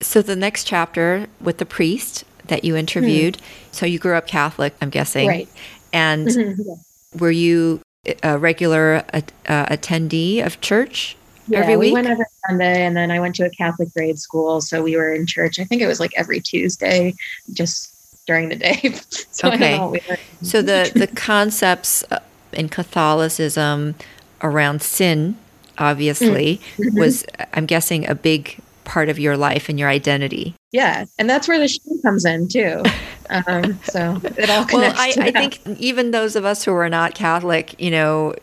So 0.00 0.22
the 0.22 0.36
next 0.36 0.64
chapter 0.64 1.26
with 1.40 1.58
the 1.58 1.66
priest 1.66 2.24
that 2.46 2.64
you 2.64 2.76
interviewed. 2.76 3.36
Hmm. 3.36 3.42
So 3.72 3.86
you 3.86 3.98
grew 3.98 4.14
up 4.14 4.26
Catholic, 4.26 4.74
I'm 4.80 4.90
guessing. 4.90 5.28
Right. 5.28 5.48
And 5.92 6.28
mm-hmm. 6.28 6.62
yeah. 6.64 6.74
were 7.18 7.30
you 7.30 7.80
a 8.22 8.38
regular 8.38 9.04
uh, 9.12 9.20
attendee 9.46 10.44
of 10.44 10.60
church? 10.60 11.16
yeah, 11.50 11.58
every 11.60 11.76
week? 11.76 11.88
We 11.88 11.94
went 11.94 12.06
every 12.06 12.24
Sunday, 12.48 12.86
and 12.86 12.96
then 12.96 13.10
I 13.10 13.20
went 13.20 13.34
to 13.36 13.44
a 13.44 13.50
Catholic 13.50 13.92
grade 13.92 14.18
school, 14.18 14.60
so 14.60 14.82
we 14.82 14.96
were 14.96 15.12
in 15.12 15.26
church. 15.26 15.58
I 15.58 15.64
think 15.64 15.82
it 15.82 15.86
was 15.86 16.00
like 16.00 16.12
every 16.16 16.40
Tuesday, 16.40 17.14
just 17.52 17.94
during 18.26 18.48
the 18.48 18.56
day. 18.56 18.94
so 19.30 19.52
okay. 19.52 19.84
We 19.86 20.00
so 20.42 20.62
the 20.62 20.90
the 20.94 21.06
concepts 21.14 22.04
uh, 22.10 22.20
in 22.52 22.68
Catholicism 22.68 23.94
around 24.42 24.82
sin, 24.82 25.36
obviously, 25.78 26.60
mm-hmm. 26.76 26.98
was 26.98 27.24
I'm 27.52 27.66
guessing 27.66 28.08
a 28.08 28.14
big 28.14 28.60
part 28.84 29.08
of 29.08 29.18
your 29.18 29.36
life 29.36 29.68
and 29.68 29.78
your 29.78 29.88
identity. 29.88 30.54
Yeah, 30.72 31.04
and 31.18 31.28
that's 31.28 31.46
where 31.46 31.58
the 31.58 31.68
shame 31.68 32.02
comes 32.02 32.24
in 32.24 32.48
too. 32.48 32.82
Um, 33.30 33.78
so 33.84 34.20
it 34.24 34.50
all 34.50 34.64
connects. 34.64 34.72
Well, 34.72 34.94
I, 34.96 35.14
I 35.18 35.30
think 35.30 35.60
even 35.78 36.10
those 36.10 36.34
of 36.34 36.44
us 36.44 36.64
who 36.64 36.72
are 36.72 36.88
not 36.88 37.14
Catholic, 37.14 37.80
you 37.80 37.90
know, 37.90 38.34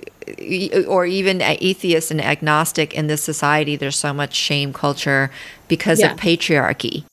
or 0.88 1.06
even 1.06 1.42
atheist 1.42 2.12
and 2.12 2.22
agnostic 2.22 2.94
in 2.94 3.08
this 3.08 3.22
society, 3.22 3.76
there's 3.76 3.98
so 3.98 4.14
much 4.14 4.34
shame 4.34 4.72
culture 4.72 5.30
because 5.68 6.00
yeah. 6.00 6.14
of 6.14 6.18
patriarchy. 6.18 7.04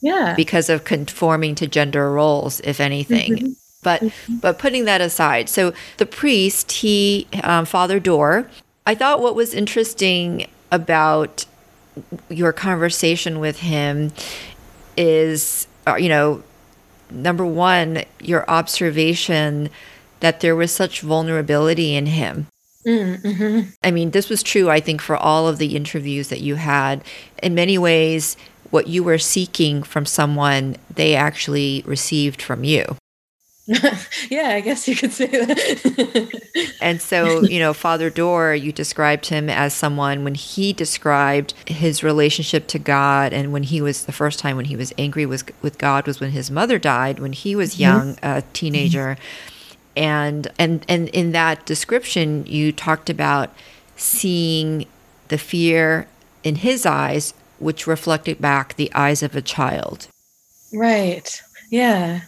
Yeah. 0.00 0.34
Because 0.36 0.68
of 0.68 0.84
conforming 0.84 1.54
to 1.56 1.66
gender 1.66 2.12
roles, 2.12 2.60
if 2.60 2.78
anything. 2.78 3.36
Mm-hmm. 3.36 3.52
But 3.84 4.00
mm-hmm. 4.00 4.36
but 4.38 4.58
putting 4.58 4.84
that 4.86 5.00
aside, 5.00 5.48
so 5.48 5.72
the 5.98 6.06
priest, 6.06 6.72
he 6.72 7.28
um, 7.44 7.64
Father 7.64 8.00
Dorr. 8.00 8.50
I 8.86 8.94
thought 8.96 9.20
what 9.20 9.36
was 9.36 9.54
interesting 9.54 10.46
about 10.72 11.46
your 12.28 12.52
conversation 12.52 13.38
with 13.38 13.60
him 13.60 14.12
is, 14.96 15.66
uh, 15.86 15.94
you 15.94 16.08
know, 16.08 16.42
number 17.10 17.46
one, 17.46 18.02
your 18.20 18.48
observation 18.50 19.70
that 20.20 20.40
there 20.40 20.56
was 20.56 20.72
such 20.72 21.00
vulnerability 21.00 21.94
in 21.94 22.06
him. 22.06 22.48
Mm-hmm. 22.86 23.70
I 23.82 23.90
mean, 23.90 24.10
this 24.10 24.28
was 24.28 24.42
true, 24.42 24.68
I 24.68 24.80
think, 24.80 25.00
for 25.00 25.16
all 25.16 25.48
of 25.48 25.58
the 25.58 25.76
interviews 25.76 26.28
that 26.28 26.40
you 26.40 26.56
had. 26.56 27.02
In 27.42 27.54
many 27.54 27.78
ways, 27.78 28.36
what 28.70 28.88
you 28.88 29.02
were 29.04 29.18
seeking 29.18 29.82
from 29.82 30.04
someone, 30.04 30.76
they 30.92 31.14
actually 31.14 31.82
received 31.86 32.42
from 32.42 32.64
you. 32.64 32.96
yeah, 34.30 34.48
I 34.50 34.60
guess 34.60 34.86
you 34.86 34.94
could 34.94 35.12
say 35.12 35.26
that. 35.26 36.72
and 36.80 37.00
so, 37.00 37.42
you 37.42 37.58
know, 37.58 37.72
Father 37.72 38.10
Dorr, 38.10 38.54
you 38.54 38.72
described 38.72 39.26
him 39.26 39.48
as 39.48 39.72
someone 39.72 40.22
when 40.22 40.34
he 40.34 40.72
described 40.72 41.54
his 41.66 42.02
relationship 42.02 42.66
to 42.68 42.78
God 42.78 43.32
and 43.32 43.52
when 43.52 43.62
he 43.62 43.80
was 43.80 44.04
the 44.04 44.12
first 44.12 44.38
time 44.38 44.56
when 44.56 44.66
he 44.66 44.76
was 44.76 44.92
angry 44.98 45.24
was 45.24 45.44
with 45.62 45.78
God 45.78 46.06
was 46.06 46.20
when 46.20 46.32
his 46.32 46.50
mother 46.50 46.78
died 46.78 47.18
when 47.18 47.32
he 47.32 47.56
was 47.56 47.72
mm-hmm. 47.72 47.82
young, 47.82 48.14
mm-hmm. 48.16 48.38
a 48.38 48.42
teenager. 48.52 49.16
Mm-hmm 49.18 49.50
and 49.96 50.48
and 50.58 50.84
and 50.88 51.08
in 51.10 51.32
that 51.32 51.64
description 51.66 52.44
you 52.46 52.72
talked 52.72 53.08
about 53.08 53.50
seeing 53.96 54.86
the 55.28 55.38
fear 55.38 56.06
in 56.42 56.56
his 56.56 56.84
eyes 56.84 57.34
which 57.58 57.86
reflected 57.86 58.40
back 58.40 58.74
the 58.74 58.92
eyes 58.94 59.22
of 59.22 59.36
a 59.36 59.42
child 59.42 60.08
right 60.72 61.42
yeah 61.70 62.22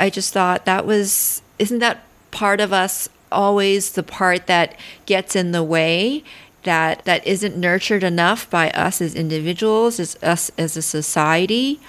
i 0.00 0.10
just 0.10 0.32
thought 0.32 0.64
that 0.64 0.86
was 0.86 1.42
isn't 1.58 1.78
that 1.78 2.02
part 2.30 2.60
of 2.60 2.72
us 2.72 3.08
always 3.32 3.92
the 3.92 4.02
part 4.02 4.46
that 4.46 4.76
gets 5.06 5.36
in 5.36 5.52
the 5.52 5.62
way 5.62 6.22
that 6.64 7.04
that 7.04 7.26
isn't 7.26 7.56
nurtured 7.56 8.02
enough 8.02 8.48
by 8.50 8.70
us 8.70 9.00
as 9.00 9.14
individuals 9.14 10.00
as 10.00 10.16
us 10.22 10.50
as 10.58 10.76
a 10.76 10.82
society 10.82 11.80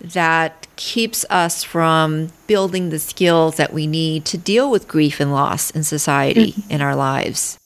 that 0.00 0.66
keeps 0.76 1.24
us 1.30 1.64
from 1.64 2.30
building 2.46 2.90
the 2.90 2.98
skills 2.98 3.56
that 3.56 3.72
we 3.72 3.86
need 3.86 4.24
to 4.26 4.38
deal 4.38 4.70
with 4.70 4.88
grief 4.88 5.20
and 5.20 5.32
loss 5.32 5.70
in 5.70 5.82
society 5.82 6.52
mm-hmm. 6.52 6.70
in 6.70 6.80
our 6.82 6.94
lives. 6.94 7.58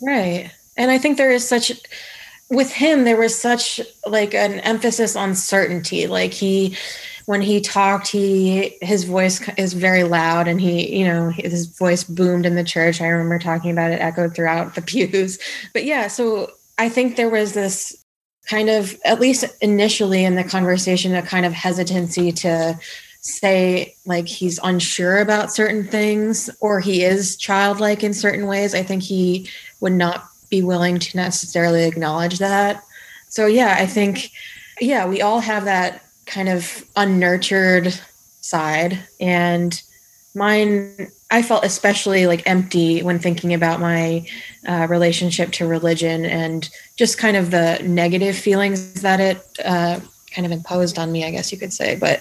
Right. 0.00 0.50
And 0.76 0.90
I 0.90 0.98
think 0.98 1.16
there 1.16 1.30
is 1.30 1.46
such 1.46 1.72
with 2.50 2.72
him 2.72 3.04
there 3.04 3.16
was 3.16 3.38
such 3.38 3.80
like 4.06 4.34
an 4.34 4.60
emphasis 4.60 5.16
on 5.16 5.34
certainty. 5.34 6.06
Like 6.06 6.32
he 6.32 6.76
when 7.26 7.42
he 7.42 7.60
talked 7.60 8.08
he 8.08 8.76
his 8.80 9.04
voice 9.04 9.40
is 9.56 9.72
very 9.72 10.04
loud 10.04 10.48
and 10.48 10.60
he 10.60 10.98
you 10.98 11.06
know 11.06 11.30
his 11.30 11.66
voice 11.66 12.04
boomed 12.04 12.46
in 12.46 12.54
the 12.54 12.64
church. 12.64 13.00
I 13.00 13.08
remember 13.08 13.38
talking 13.38 13.70
about 13.70 13.92
it 13.92 14.00
echoed 14.00 14.34
throughout 14.34 14.74
the 14.74 14.82
pews. 14.92 15.38
But 15.72 15.84
yeah, 15.84 16.08
so 16.08 16.50
I 16.78 16.88
think 16.88 17.16
there 17.16 17.30
was 17.30 17.52
this 17.52 18.02
kind 18.46 18.68
of, 18.68 18.98
at 19.04 19.20
least 19.20 19.44
initially 19.60 20.24
in 20.24 20.34
the 20.34 20.44
conversation, 20.44 21.14
a 21.14 21.22
kind 21.22 21.46
of 21.46 21.52
hesitancy 21.52 22.32
to 22.32 22.78
say 23.20 23.94
like 24.04 24.26
he's 24.26 24.58
unsure 24.64 25.20
about 25.20 25.52
certain 25.52 25.86
things 25.86 26.50
or 26.60 26.80
he 26.80 27.04
is 27.04 27.36
childlike 27.36 28.02
in 28.02 28.12
certain 28.12 28.46
ways. 28.46 28.74
I 28.74 28.82
think 28.82 29.02
he 29.02 29.48
would 29.80 29.92
not 29.92 30.28
be 30.50 30.62
willing 30.62 30.98
to 30.98 31.16
necessarily 31.16 31.84
acknowledge 31.84 32.38
that. 32.40 32.84
So, 33.28 33.46
yeah, 33.46 33.76
I 33.78 33.86
think, 33.86 34.32
yeah, 34.80 35.06
we 35.06 35.22
all 35.22 35.40
have 35.40 35.64
that 35.66 36.04
kind 36.32 36.48
of 36.48 36.84
unnurtured 36.96 37.98
side. 38.40 38.98
And 39.20 39.80
mine 40.34 41.10
I 41.32 41.40
felt 41.40 41.64
especially 41.64 42.26
like 42.26 42.46
empty 42.46 43.02
when 43.02 43.18
thinking 43.18 43.54
about 43.54 43.80
my 43.80 44.26
uh, 44.68 44.86
relationship 44.90 45.50
to 45.52 45.66
religion 45.66 46.26
and 46.26 46.68
just 46.96 47.16
kind 47.16 47.38
of 47.38 47.50
the 47.50 47.80
negative 47.82 48.36
feelings 48.36 49.00
that 49.00 49.18
it 49.18 49.42
uh, 49.64 49.98
kind 50.30 50.44
of 50.44 50.52
imposed 50.52 50.98
on 50.98 51.10
me, 51.10 51.24
I 51.24 51.30
guess 51.30 51.50
you 51.50 51.56
could 51.56 51.72
say. 51.72 51.96
But 51.96 52.20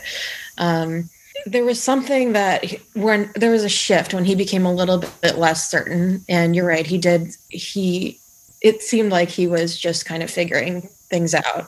um, 0.58 1.10
there 1.45 1.65
was 1.65 1.84
something 1.84 2.32
that 2.32 2.74
when 2.93 3.32
there 3.36 3.52
was 3.52 3.65
a 3.65 3.69
shift 3.69 4.13
when 4.13 4.24
he 4.24 4.34
became 4.34 4.65
a 4.65 4.74
little 4.74 5.04
bit 5.21 5.38
less 5.38 5.69
certain. 5.69 6.24
And 6.30 6.56
you're 6.56 6.65
right, 6.65 6.88
he 6.88 6.97
did, 6.97 7.36
he, 7.50 8.17
it 8.62 8.82
seemed 8.82 9.12
like 9.12 9.28
he 9.28 9.45
was 9.45 9.78
just 9.78 10.06
kind 10.06 10.24
of 10.24 10.32
figuring 10.32 10.84
things 11.10 11.34
out. 11.34 11.67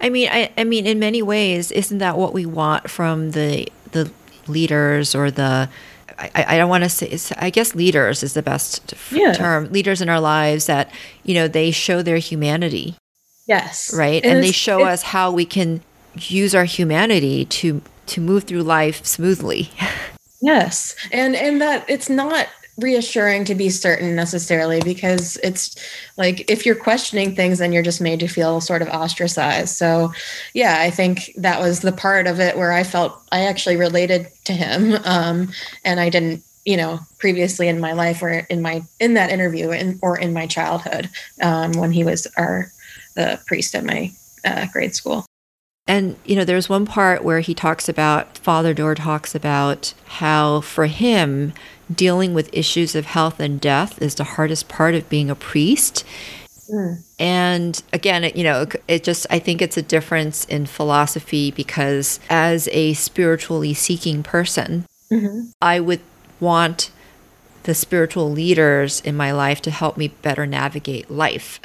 I 0.00 0.08
mean, 0.10 0.28
I, 0.30 0.52
I 0.56 0.64
mean, 0.64 0.86
in 0.86 0.98
many 0.98 1.22
ways, 1.22 1.72
isn't 1.72 1.98
that 1.98 2.18
what 2.18 2.32
we 2.32 2.46
want 2.46 2.90
from 2.90 3.32
the 3.32 3.68
the 3.92 4.10
leaders 4.46 5.14
or 5.14 5.30
the 5.30 5.68
I, 6.18 6.44
I 6.48 6.56
don't 6.56 6.68
want 6.68 6.84
to 6.84 6.90
say 6.90 7.34
I 7.38 7.50
guess 7.50 7.74
leaders 7.74 8.22
is 8.22 8.34
the 8.34 8.42
best 8.42 8.94
yeah. 9.10 9.32
term. 9.32 9.70
Leaders 9.72 10.00
in 10.00 10.08
our 10.08 10.20
lives 10.20 10.66
that 10.66 10.90
you 11.24 11.34
know 11.34 11.48
they 11.48 11.70
show 11.70 12.02
their 12.02 12.18
humanity. 12.18 12.96
Yes. 13.46 13.94
Right, 13.94 14.24
and, 14.24 14.36
and 14.36 14.44
they 14.44 14.52
show 14.52 14.84
us 14.84 15.02
how 15.02 15.30
we 15.30 15.44
can 15.44 15.80
use 16.14 16.54
our 16.54 16.64
humanity 16.64 17.44
to 17.46 17.82
to 18.06 18.20
move 18.20 18.44
through 18.44 18.62
life 18.62 19.04
smoothly. 19.04 19.70
yes, 20.42 20.94
and 21.12 21.36
and 21.36 21.60
that 21.60 21.88
it's 21.88 22.08
not 22.08 22.48
reassuring 22.76 23.44
to 23.44 23.54
be 23.54 23.70
certain 23.70 24.14
necessarily 24.14 24.80
because 24.82 25.36
it's 25.42 25.76
like 26.16 26.50
if 26.50 26.66
you're 26.66 26.74
questioning 26.74 27.34
things 27.34 27.58
then 27.58 27.72
you're 27.72 27.82
just 27.82 28.00
made 28.00 28.20
to 28.20 28.28
feel 28.28 28.60
sort 28.60 28.82
of 28.82 28.88
ostracized. 28.88 29.74
So 29.76 30.12
yeah 30.54 30.76
i 30.80 30.90
think 30.90 31.32
that 31.36 31.60
was 31.60 31.80
the 31.80 31.92
part 31.92 32.26
of 32.26 32.40
it 32.40 32.56
where 32.56 32.72
i 32.72 32.82
felt 32.82 33.20
i 33.32 33.44
actually 33.44 33.76
related 33.76 34.28
to 34.44 34.52
him 34.52 34.94
um, 35.04 35.50
and 35.84 36.00
i 36.00 36.08
didn't 36.08 36.42
you 36.64 36.76
know 36.76 36.98
previously 37.18 37.68
in 37.68 37.80
my 37.80 37.92
life 37.92 38.22
or 38.22 38.30
in 38.30 38.60
my 38.60 38.82
in 39.00 39.14
that 39.14 39.30
interview 39.30 39.70
in, 39.70 39.98
or 40.02 40.18
in 40.18 40.32
my 40.32 40.46
childhood 40.46 41.08
um, 41.42 41.72
when 41.72 41.92
he 41.92 42.04
was 42.04 42.26
our 42.36 42.70
the 43.14 43.40
priest 43.46 43.74
at 43.74 43.84
my 43.84 44.12
uh, 44.44 44.66
grade 44.72 44.94
school. 44.94 45.26
And, 45.88 46.16
you 46.24 46.34
know, 46.34 46.44
there's 46.44 46.68
one 46.68 46.84
part 46.84 47.22
where 47.22 47.40
he 47.40 47.54
talks 47.54 47.88
about, 47.88 48.38
Father 48.38 48.74
Doerr 48.74 48.96
talks 48.96 49.34
about 49.34 49.94
how 50.06 50.60
for 50.60 50.86
him, 50.86 51.52
dealing 51.92 52.34
with 52.34 52.50
issues 52.52 52.94
of 52.94 53.06
health 53.06 53.40
and 53.40 53.60
death 53.60 54.00
is 54.02 54.16
the 54.16 54.24
hardest 54.24 54.68
part 54.68 54.94
of 54.94 55.08
being 55.08 55.30
a 55.30 55.34
priest. 55.34 56.04
Mm. 56.72 57.02
And 57.18 57.82
again, 57.92 58.24
it, 58.24 58.36
you 58.36 58.44
know, 58.44 58.66
it 58.88 59.04
just, 59.04 59.26
I 59.30 59.38
think 59.38 59.62
it's 59.62 59.76
a 59.76 59.82
difference 59.82 60.44
in 60.46 60.66
philosophy 60.66 61.50
because 61.50 62.20
as 62.28 62.68
a 62.72 62.94
spiritually 62.94 63.72
seeking 63.72 64.22
person, 64.22 64.86
mm-hmm. 65.10 65.50
I 65.62 65.80
would 65.80 66.00
want 66.40 66.90
the 67.62 67.74
spiritual 67.74 68.30
leaders 68.30 69.00
in 69.00 69.16
my 69.16 69.32
life 69.32 69.60
to 69.62 69.70
help 69.70 69.96
me 69.96 70.08
better 70.08 70.46
navigate 70.46 71.10
life, 71.10 71.60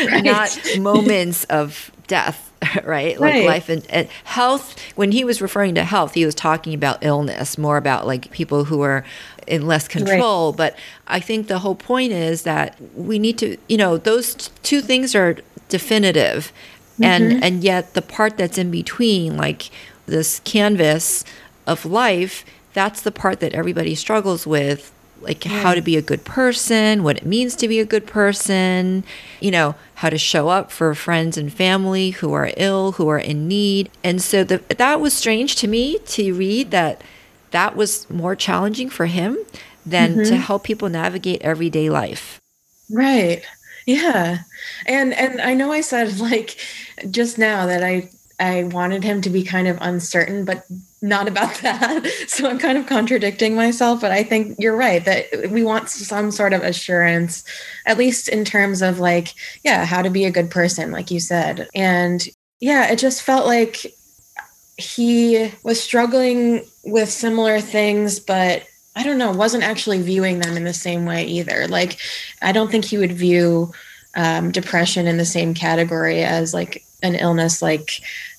right. 0.10 0.24
not 0.24 0.58
moments 0.78 1.44
of 1.44 1.90
death 2.06 2.50
right? 2.84 3.18
Like 3.18 3.34
right. 3.34 3.46
life 3.46 3.68
and, 3.68 3.86
and, 3.90 4.08
health. 4.24 4.78
When 4.96 5.12
he 5.12 5.24
was 5.24 5.42
referring 5.42 5.74
to 5.76 5.84
health, 5.84 6.14
he 6.14 6.24
was 6.24 6.34
talking 6.34 6.74
about 6.74 7.04
illness, 7.04 7.58
more 7.58 7.76
about 7.76 8.06
like 8.06 8.30
people 8.30 8.64
who 8.64 8.82
are 8.82 9.04
in 9.46 9.66
less 9.66 9.88
control. 9.88 10.52
Right. 10.52 10.56
But 10.56 10.76
I 11.06 11.20
think 11.20 11.48
the 11.48 11.60
whole 11.60 11.74
point 11.74 12.12
is 12.12 12.42
that 12.42 12.78
we 12.94 13.18
need 13.18 13.38
to, 13.38 13.56
you 13.68 13.76
know, 13.76 13.96
those 13.96 14.34
two 14.62 14.80
things 14.80 15.14
are 15.14 15.36
definitive. 15.68 16.52
Mm-hmm. 16.94 17.04
And 17.04 17.44
and 17.44 17.64
yet 17.64 17.94
the 17.94 18.02
part 18.02 18.36
that's 18.36 18.58
in 18.58 18.70
between, 18.70 19.36
like 19.36 19.70
this 20.06 20.40
canvas 20.40 21.24
of 21.66 21.84
life, 21.84 22.44
that's 22.72 23.00
the 23.00 23.12
part 23.12 23.40
that 23.40 23.54
everybody 23.54 23.94
struggles 23.94 24.46
with 24.46 24.92
like 25.24 25.44
how 25.44 25.74
to 25.74 25.80
be 25.80 25.96
a 25.96 26.02
good 26.02 26.24
person, 26.24 27.02
what 27.02 27.16
it 27.16 27.26
means 27.26 27.56
to 27.56 27.66
be 27.66 27.80
a 27.80 27.84
good 27.84 28.06
person, 28.06 29.04
you 29.40 29.50
know, 29.50 29.74
how 29.96 30.10
to 30.10 30.18
show 30.18 30.48
up 30.48 30.70
for 30.70 30.94
friends 30.94 31.38
and 31.38 31.52
family 31.52 32.10
who 32.10 32.32
are 32.32 32.50
ill, 32.56 32.92
who 32.92 33.08
are 33.08 33.18
in 33.18 33.48
need. 33.48 33.90
And 34.02 34.20
so 34.20 34.44
the, 34.44 34.58
that 34.76 35.00
was 35.00 35.14
strange 35.14 35.56
to 35.56 35.68
me 35.68 35.98
to 36.06 36.34
read 36.34 36.70
that 36.72 37.00
that 37.54 37.76
was 37.76 38.10
more 38.10 38.34
challenging 38.34 38.90
for 38.90 39.06
him 39.06 39.38
than 39.86 40.12
mm-hmm. 40.16 40.22
to 40.24 40.36
help 40.36 40.64
people 40.64 40.88
navigate 40.88 41.40
everyday 41.42 41.88
life. 41.88 42.40
Right. 42.90 43.42
Yeah. 43.86 44.38
And 44.86 45.14
and 45.14 45.40
I 45.40 45.54
know 45.54 45.70
I 45.70 45.80
said 45.80 46.18
like 46.30 46.58
just 47.10 47.38
now 47.38 47.66
that 47.66 47.82
I 47.82 48.10
I 48.40 48.64
wanted 48.64 49.04
him 49.04 49.20
to 49.22 49.30
be 49.30 49.44
kind 49.44 49.68
of 49.68 49.78
uncertain, 49.80 50.44
but 50.44 50.64
not 51.00 51.28
about 51.28 51.54
that. 51.62 52.04
So 52.26 52.48
I'm 52.48 52.58
kind 52.58 52.76
of 52.76 52.86
contradicting 52.86 53.54
myself, 53.54 54.00
but 54.00 54.10
I 54.10 54.24
think 54.24 54.56
you're 54.58 54.76
right 54.76 55.04
that 55.04 55.50
we 55.50 55.62
want 55.62 55.90
some 55.90 56.32
sort 56.32 56.52
of 56.52 56.62
assurance, 56.62 57.44
at 57.86 57.98
least 57.98 58.28
in 58.28 58.44
terms 58.44 58.82
of 58.82 58.98
like, 58.98 59.34
yeah, 59.62 59.84
how 59.84 60.02
to 60.02 60.10
be 60.10 60.24
a 60.24 60.32
good 60.32 60.50
person, 60.50 60.90
like 60.90 61.12
you 61.12 61.20
said. 61.20 61.68
And 61.72 62.26
yeah, 62.58 62.90
it 62.90 62.98
just 62.98 63.22
felt 63.22 63.46
like 63.46 63.94
he 64.76 65.52
was 65.62 65.82
struggling 65.82 66.64
with 66.84 67.10
similar 67.10 67.60
things, 67.60 68.18
but 68.20 68.64
I 68.96 69.02
don't 69.02 69.18
know, 69.18 69.32
wasn't 69.32 69.64
actually 69.64 70.02
viewing 70.02 70.38
them 70.40 70.56
in 70.56 70.64
the 70.64 70.74
same 70.74 71.04
way 71.04 71.24
either. 71.24 71.66
Like, 71.68 71.98
I 72.42 72.52
don't 72.52 72.70
think 72.70 72.84
he 72.84 72.98
would 72.98 73.12
view 73.12 73.72
um, 74.14 74.52
depression 74.52 75.06
in 75.06 75.16
the 75.16 75.24
same 75.24 75.54
category 75.54 76.22
as 76.22 76.54
like 76.54 76.84
an 77.02 77.16
illness 77.16 77.60
like 77.60 77.90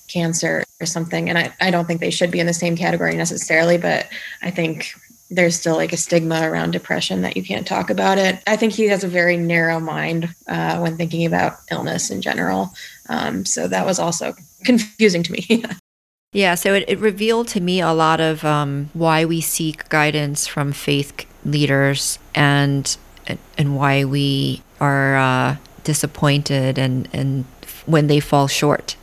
cancer 0.08 0.64
or 0.80 0.86
something. 0.86 1.28
And 1.28 1.38
I, 1.38 1.54
I 1.60 1.70
don't 1.70 1.86
think 1.86 2.00
they 2.00 2.10
should 2.10 2.30
be 2.30 2.40
in 2.40 2.46
the 2.46 2.54
same 2.54 2.76
category 2.76 3.14
necessarily, 3.14 3.76
but 3.76 4.08
I 4.42 4.50
think 4.50 4.92
there's 5.28 5.58
still 5.58 5.74
like 5.74 5.92
a 5.92 5.96
stigma 5.96 6.48
around 6.48 6.70
depression 6.70 7.22
that 7.22 7.36
you 7.36 7.42
can't 7.42 7.66
talk 7.66 7.90
about 7.90 8.16
it. 8.16 8.40
I 8.46 8.56
think 8.56 8.72
he 8.72 8.88
has 8.88 9.02
a 9.02 9.08
very 9.08 9.36
narrow 9.36 9.80
mind 9.80 10.34
uh, 10.46 10.78
when 10.78 10.96
thinking 10.96 11.26
about 11.26 11.58
illness 11.70 12.10
in 12.10 12.22
general. 12.22 12.72
Um, 13.08 13.44
so 13.44 13.66
that 13.68 13.84
was 13.84 13.98
also 13.98 14.34
confusing 14.64 15.22
to 15.24 15.32
me. 15.32 15.64
yeah, 16.36 16.54
so 16.54 16.74
it, 16.74 16.84
it, 16.86 16.98
revealed 16.98 17.48
to 17.48 17.60
me 17.60 17.80
a 17.80 17.92
lot 17.92 18.20
of 18.20 18.44
um, 18.44 18.90
why 18.92 19.24
we 19.24 19.40
seek 19.40 19.88
guidance 19.88 20.46
from 20.46 20.70
faith 20.70 21.24
leaders 21.46 22.18
and 22.34 22.94
and 23.56 23.74
why 23.74 24.04
we 24.04 24.62
are 24.78 25.16
uh, 25.16 25.56
disappointed 25.82 26.76
and 26.76 27.08
and 27.14 27.46
when 27.86 28.08
they 28.08 28.20
fall 28.20 28.48
short. 28.48 28.96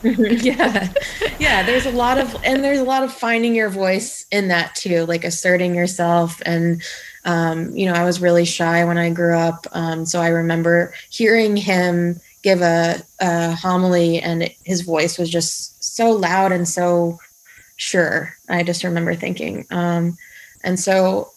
yeah 0.04 0.92
yeah 1.40 1.64
there's 1.64 1.84
a 1.84 1.90
lot 1.90 2.16
of 2.18 2.32
and 2.44 2.62
there's 2.62 2.78
a 2.78 2.84
lot 2.84 3.02
of 3.02 3.12
finding 3.12 3.56
your 3.56 3.68
voice 3.68 4.24
in 4.30 4.46
that 4.46 4.72
too 4.76 5.04
like 5.06 5.24
asserting 5.24 5.74
yourself 5.74 6.40
and 6.46 6.80
um, 7.24 7.74
you 7.74 7.84
know 7.84 7.92
i 7.92 8.04
was 8.04 8.20
really 8.20 8.44
shy 8.44 8.84
when 8.84 8.96
i 8.96 9.10
grew 9.10 9.36
up 9.36 9.66
um, 9.72 10.06
so 10.06 10.20
i 10.20 10.28
remember 10.28 10.94
hearing 11.10 11.56
him 11.56 12.20
give 12.42 12.62
a, 12.62 13.02
a 13.20 13.50
homily 13.56 14.20
and 14.20 14.48
his 14.62 14.82
voice 14.82 15.18
was 15.18 15.28
just 15.28 15.77
so 15.98 16.10
loud 16.10 16.52
and 16.52 16.66
so 16.66 17.18
sure 17.76 18.34
i 18.48 18.62
just 18.62 18.84
remember 18.84 19.14
thinking 19.14 19.66
um, 19.70 20.16
and 20.64 20.78
so 20.80 21.30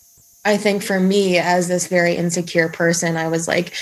i 0.46 0.56
think 0.58 0.82
for 0.84 1.00
me 1.00 1.38
as 1.38 1.68
this 1.68 1.88
very 1.88 2.16
insecure 2.16 2.70
person 2.70 3.18
i 3.18 3.28
was 3.28 3.48
like 3.48 3.74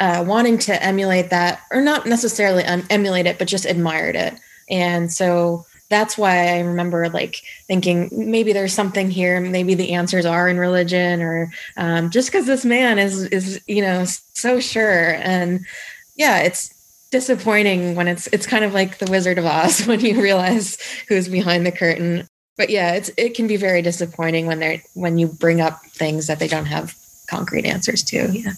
uh, 0.00 0.24
wanting 0.26 0.58
to 0.58 0.82
emulate 0.82 1.30
that, 1.30 1.62
or 1.70 1.80
not 1.80 2.06
necessarily 2.06 2.64
um, 2.64 2.84
emulate 2.90 3.26
it, 3.26 3.38
but 3.38 3.48
just 3.48 3.64
admired 3.64 4.16
it. 4.16 4.34
And 4.68 5.12
so 5.12 5.66
that's 5.88 6.18
why 6.18 6.48
I 6.48 6.60
remember 6.60 7.08
like 7.10 7.42
thinking 7.66 8.08
maybe 8.12 8.52
there's 8.52 8.72
something 8.72 9.10
here. 9.10 9.40
Maybe 9.40 9.74
the 9.74 9.92
answers 9.92 10.26
are 10.26 10.48
in 10.48 10.58
religion, 10.58 11.22
or 11.22 11.52
um, 11.76 12.10
just 12.10 12.28
because 12.28 12.46
this 12.46 12.64
man 12.64 12.98
is 12.98 13.24
is 13.24 13.60
you 13.66 13.82
know 13.82 14.04
so 14.32 14.60
sure. 14.60 15.14
And 15.14 15.64
yeah, 16.16 16.38
it's 16.40 16.74
disappointing 17.14 17.94
when 17.94 18.08
it's 18.08 18.26
it's 18.28 18.46
kind 18.46 18.64
of 18.64 18.74
like 18.74 18.98
the 18.98 19.10
Wizard 19.10 19.38
of 19.38 19.46
Oz 19.46 19.86
when 19.86 20.00
you 20.00 20.20
realize 20.20 20.78
who's 21.08 21.28
behind 21.28 21.64
the 21.64 21.72
curtain. 21.72 22.26
But 22.56 22.70
yeah, 22.70 22.94
it's 22.94 23.10
it 23.16 23.34
can 23.34 23.46
be 23.46 23.56
very 23.56 23.82
disappointing 23.82 24.46
when 24.46 24.58
they're 24.58 24.82
when 24.94 25.18
you 25.18 25.28
bring 25.28 25.60
up 25.60 25.80
things 25.86 26.26
that 26.26 26.38
they 26.40 26.48
don't 26.48 26.66
have 26.66 26.94
concrete 27.30 27.64
answers 27.64 28.02
to. 28.04 28.30
Yeah 28.32 28.54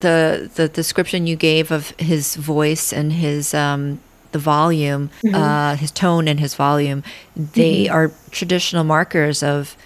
the 0.00 0.50
the 0.56 0.68
description 0.68 1.26
you 1.26 1.34
gave 1.34 1.70
of 1.70 1.90
his 1.98 2.36
voice 2.36 2.92
and 2.92 3.12
his 3.12 3.54
um, 3.54 4.00
the 4.32 4.38
volume, 4.38 5.08
mm-hmm. 5.22 5.34
uh, 5.34 5.76
his 5.76 5.90
tone 5.90 6.28
and 6.28 6.38
his 6.38 6.54
volume, 6.54 7.02
they 7.36 7.84
mm-hmm. 7.84 7.94
are 7.94 8.12
traditional 8.30 8.84
markers 8.84 9.42
of 9.42 9.76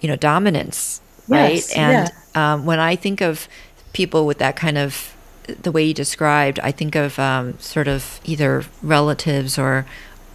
you 0.00 0.08
know 0.08 0.16
dominance, 0.16 1.00
right? 1.28 1.64
And 1.76 2.10
yeah. 2.34 2.54
um, 2.54 2.66
when 2.66 2.80
I 2.80 2.96
think 2.96 3.20
of 3.20 3.48
people 3.92 4.26
with 4.26 4.38
that 4.38 4.56
kind 4.56 4.78
of 4.78 5.14
the 5.62 5.72
way 5.72 5.84
you 5.84 5.94
described, 5.94 6.58
I 6.60 6.72
think 6.72 6.94
of 6.94 7.18
um, 7.18 7.58
sort 7.58 7.88
of 7.88 8.20
either 8.24 8.64
relatives 8.82 9.58
or 9.58 9.86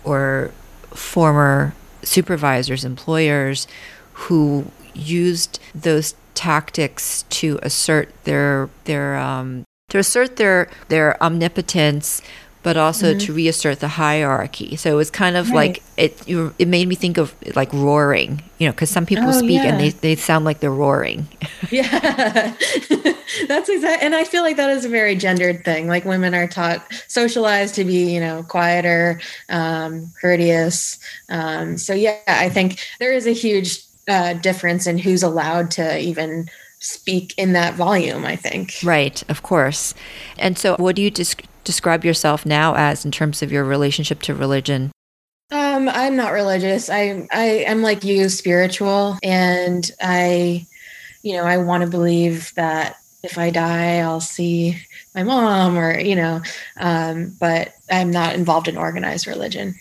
or 0.04 0.52
former 0.90 1.74
supervisors, 2.04 2.84
employers 2.84 3.68
who 4.14 4.66
used 4.94 5.60
those 5.74 6.16
tactics 6.36 7.24
to 7.30 7.60
assert 7.62 8.12
their 8.24 8.70
their 8.86 9.16
um, 9.18 9.66
to 9.90 9.98
assert 9.98 10.38
their 10.38 10.70
their 10.90 11.22
omnipotence 11.24 12.22
but 12.64 12.78
also 12.78 13.12
mm-hmm. 13.12 13.20
to 13.20 13.34
reassert 13.34 13.82
the 13.82 13.90
hierarchy. 13.90 14.76
So 14.78 14.92
it 14.92 14.96
was 14.96 15.12
kind 15.12 15.36
of 15.36 15.50
right. 15.50 15.56
like 15.56 15.84
it. 15.98 16.28
You, 16.28 16.56
it 16.58 16.68
made 16.68 16.88
me 16.88 16.96
think 16.96 17.18
of 17.18 17.36
like 17.56 17.72
roaring, 17.74 18.42
you 18.58 18.68
know, 18.68 18.72
because 18.72 18.90
some 18.90 19.06
people 19.06 19.28
oh, 19.28 19.32
speak 19.34 19.62
yeah. 19.62 19.66
and 19.66 19.80
they, 19.80 19.90
they 19.90 20.16
sound 20.16 20.46
like 20.46 20.62
they're 20.62 20.72
roaring. 20.72 21.28
yeah, 21.70 21.90
that's 23.48 23.70
exactly. 23.70 24.06
And 24.06 24.16
I 24.16 24.24
feel 24.24 24.44
like 24.44 24.56
that 24.58 24.70
is 24.70 24.86
a 24.86 24.90
very 24.90 25.16
gendered 25.16 25.66
thing. 25.66 25.88
Like 25.88 26.06
women 26.06 26.34
are 26.34 26.48
taught, 26.48 26.86
socialized 27.08 27.76
to 27.76 27.84
be, 27.84 28.14
you 28.14 28.22
know, 28.22 28.44
quieter, 28.44 29.20
um, 29.50 30.12
courteous. 30.20 30.98
Um, 31.30 31.78
so 31.78 31.94
yeah, 31.94 32.18
I 32.28 32.50
think 32.50 32.80
there 33.00 33.14
is 33.14 33.28
a 33.28 33.34
huge 33.34 33.84
uh, 34.08 34.34
difference 34.34 34.88
in 34.88 34.98
who's 34.98 35.22
allowed 35.22 35.70
to 35.72 36.00
even 36.00 36.50
speak 36.80 37.34
in 37.38 37.54
that 37.54 37.76
volume, 37.76 38.26
I 38.26 38.36
think. 38.36 38.76
Right, 38.84 39.24
of 39.30 39.42
course. 39.42 39.94
And 40.38 40.58
so, 40.58 40.76
what 40.78 40.96
do 40.96 41.02
you 41.02 41.10
describe 41.64 42.04
yourself 42.04 42.46
now 42.46 42.76
as 42.76 43.06
in 43.06 43.12
terms 43.12 43.42
of 43.42 43.52
your 43.52 43.64
relationship 43.64 44.22
to 44.24 44.36
religion? 44.36 44.92
Um, 45.52 45.88
I'm 45.90 46.16
not 46.16 46.34
religious. 46.34 46.90
I 46.90 47.28
I 47.32 47.44
am 47.68 47.82
like 47.82 48.04
you, 48.04 48.30
spiritual, 48.30 49.18
and 49.22 49.90
I, 50.02 50.66
you 51.22 51.34
know, 51.34 51.44
I 51.44 51.58
want 51.58 51.84
to 51.84 51.90
believe 51.90 52.54
that 52.56 52.96
if 53.24 53.38
I 53.38 53.52
die, 53.52 54.00
I'll 54.00 54.20
see 54.20 54.78
my 55.14 55.24
mom, 55.24 55.78
or 55.78 56.00
you 56.00 56.16
know, 56.16 56.42
um, 56.80 57.36
but 57.40 57.74
I'm 57.92 58.12
not 58.12 58.34
involved 58.34 58.68
in 58.68 58.78
organized 58.78 59.28
religion. 59.28 59.76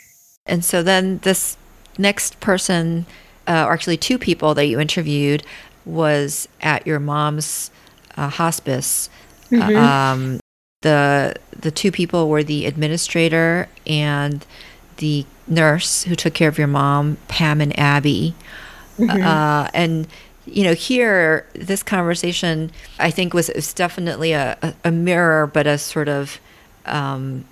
And 0.44 0.64
so 0.64 0.82
then 0.82 1.18
this 1.18 1.56
next 1.96 2.38
person, 2.40 3.06
uh, 3.46 3.64
or 3.66 3.72
actually 3.72 3.96
two 3.96 4.18
people 4.18 4.54
that 4.54 4.66
you 4.66 4.78
interviewed, 4.78 5.42
was 5.84 6.48
at 6.60 6.86
your 6.86 7.00
mom's 7.00 7.70
uh, 8.16 8.28
hospice. 8.28 9.08
Mm-hmm. 9.50 9.76
Um, 9.76 10.40
the 10.82 11.34
the 11.58 11.70
two 11.70 11.90
people 11.90 12.28
were 12.28 12.42
the 12.42 12.66
administrator 12.66 13.68
and 13.86 14.44
the 14.98 15.24
nurse 15.48 16.04
who 16.04 16.14
took 16.14 16.34
care 16.34 16.48
of 16.48 16.58
your 16.58 16.66
mom, 16.66 17.16
Pam 17.28 17.60
and 17.60 17.76
Abby. 17.78 18.34
Mm-hmm. 18.98 19.22
Uh, 19.22 19.68
and 19.74 20.06
you 20.46 20.64
know, 20.64 20.74
here 20.74 21.46
this 21.54 21.82
conversation 21.82 22.70
I 22.98 23.10
think 23.10 23.32
was, 23.32 23.50
was 23.54 23.72
definitely 23.72 24.32
a, 24.32 24.74
a, 24.84 24.90
mirror, 24.90 25.46
but 25.46 25.66
a 25.66 25.78
sort 25.78 26.08
of 26.08 26.40
um, 26.84 27.44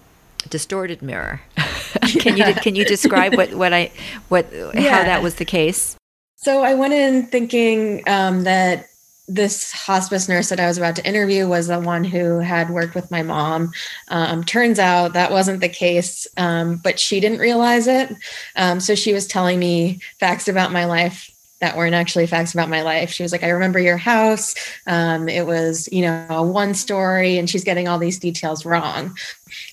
distorted 0.49 1.03
mirror. 1.03 1.41
can 2.19 2.37
you 2.37 2.55
can 2.55 2.75
you 2.75 2.85
describe 2.85 3.37
what 3.37 3.55
what 3.55 3.73
I 3.73 3.93
what 4.29 4.47
yeah. 4.53 4.91
how 4.91 5.03
that 5.05 5.23
was 5.23 5.37
the 5.37 5.45
case? 5.45 5.97
So 6.37 6.63
I 6.63 6.75
went 6.75 6.95
in 6.95 7.27
thinking 7.27 8.03
um, 8.09 8.45
that 8.45 8.87
this 9.31 9.71
hospice 9.71 10.29
nurse 10.29 10.49
that 10.49 10.61
I 10.61 10.67
was 10.67 10.77
about 10.77 10.97
to 10.97 11.07
interview 11.07 11.47
was 11.47 11.69
the 11.69 11.79
one 11.79 12.03
who 12.03 12.41
had 12.41 12.71
worked 12.71 12.95
with 12.95 13.11
my 13.11 13.23
mom. 13.23 13.73
Um, 14.09 14.43
turns 14.43 14.79
out 14.79 15.13
that 15.13 15.31
wasn't 15.31 15.61
the 15.61 15.69
case, 15.69 16.27
um, 16.37 16.77
but 16.77 16.99
she 16.99 17.21
didn't 17.21 17.39
realize 17.39 17.87
it. 17.87 18.15
Um, 18.57 18.81
so 18.81 18.95
she 18.95 19.13
was 19.13 19.27
telling 19.27 19.59
me 19.59 20.01
facts 20.19 20.49
about 20.49 20.73
my 20.73 20.85
life 20.85 21.31
that 21.61 21.77
weren't 21.77 21.95
actually 21.95 22.27
facts 22.27 22.55
about 22.55 22.71
my 22.71 22.83
life. 22.83 23.11
She 23.11 23.23
was 23.23 23.33
like, 23.33 23.45
I 23.45 23.51
remember 23.51 23.79
your 23.79 23.99
house. 23.99 24.55
Um, 24.87 25.29
it 25.29 25.47
was, 25.47 25.89
you 25.93 26.03
know, 26.03 26.27
a 26.31 26.43
one 26.43 26.75
story, 26.75 27.39
and 27.39 27.49
she's 27.49 27.65
getting 27.65 27.87
all 27.87 27.99
these 27.99 28.19
details 28.19 28.65
wrong. 28.65 29.17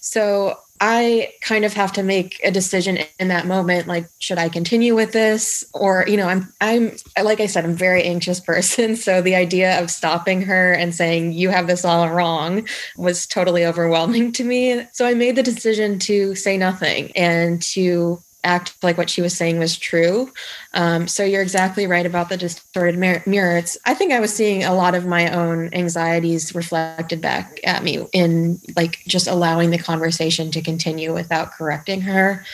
So 0.02 0.60
I 0.80 1.34
kind 1.42 1.66
of 1.66 1.74
have 1.74 1.92
to 1.94 2.04
make 2.04 2.40
a 2.44 2.52
decision 2.52 3.00
in 3.20 3.30
that 3.30 3.48
moment 3.48 3.88
like 3.88 4.10
should 4.20 4.38
I 4.38 4.50
continue 4.50 4.96
with 4.96 5.12
this? 5.12 5.64
Or 5.74 6.06
you 6.08 6.18
know 6.18 6.28
I'm 6.28 6.54
I'm 6.62 6.98
like 7.22 7.40
I 7.40 7.46
said 7.48 7.66
I'm 7.66 7.72
a 7.72 7.76
very 7.76 8.04
anxious 8.04 8.40
person. 8.48 8.96
So 8.96 9.22
the 9.22 9.36
idea 9.36 9.82
of 9.82 9.90
stopping 9.90 10.42
her 10.44 10.74
and 10.74 10.94
saying 10.94 11.34
you 11.34 11.50
have 11.50 11.68
this 11.68 11.86
all 11.86 12.10
wrong 12.10 12.68
was 12.98 13.26
totally 13.26 13.66
overwhelming 13.66 14.32
to 14.34 14.44
me. 14.44 14.88
So 14.94 15.06
I 15.06 15.14
made 15.14 15.36
the 15.36 15.44
decision 15.44 16.00
to 16.00 16.36
say 16.36 16.58
nothing 16.58 17.12
and 17.16 17.62
to 17.64 18.22
act 18.44 18.82
like 18.84 18.98
what 18.98 19.10
she 19.10 19.22
was 19.22 19.36
saying 19.36 19.60
was 19.60 19.78
true. 19.78 20.32
Um, 20.74 21.08
so 21.08 21.24
you're 21.24 21.42
exactly 21.42 21.88
right 21.88 22.06
about 22.06 22.30
the 22.30 22.38
distorted 22.38 22.98
mirror. 22.98 23.64
I 23.86 23.94
think 23.94 24.14
I 24.14 24.20
was 24.20 24.34
seeing 24.34 24.64
a 24.64 24.74
lot 24.74 24.96
of 24.96 25.06
my 25.06 25.32
own 25.32 25.74
anxieties 25.74 26.56
reflected 26.56 27.20
back 27.20 27.60
at 27.64 27.84
me 27.84 28.08
in 28.14 28.60
like 28.76 29.00
just 29.08 29.28
allowing 29.28 29.72
the 29.72 29.78
conversation 29.78 30.52
to 30.52 30.62
continue 30.62 31.14
without 31.14 31.52
correcting 31.52 32.02
her. 32.02 32.46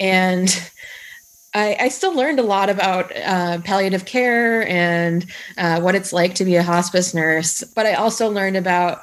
And 0.00 0.70
I, 1.54 1.76
I 1.80 1.88
still 1.88 2.14
learned 2.14 2.38
a 2.38 2.44
lot 2.44 2.70
about 2.70 3.14
uh, 3.14 3.60
palliative 3.60 4.06
care 4.06 4.66
and 4.66 5.26
uh, 5.58 5.80
what 5.80 5.94
it's 5.94 6.12
like 6.12 6.34
to 6.36 6.44
be 6.44 6.56
a 6.56 6.62
hospice 6.62 7.12
nurse, 7.12 7.62
but 7.74 7.84
I 7.84 7.94
also 7.94 8.30
learned 8.30 8.56
about 8.56 9.02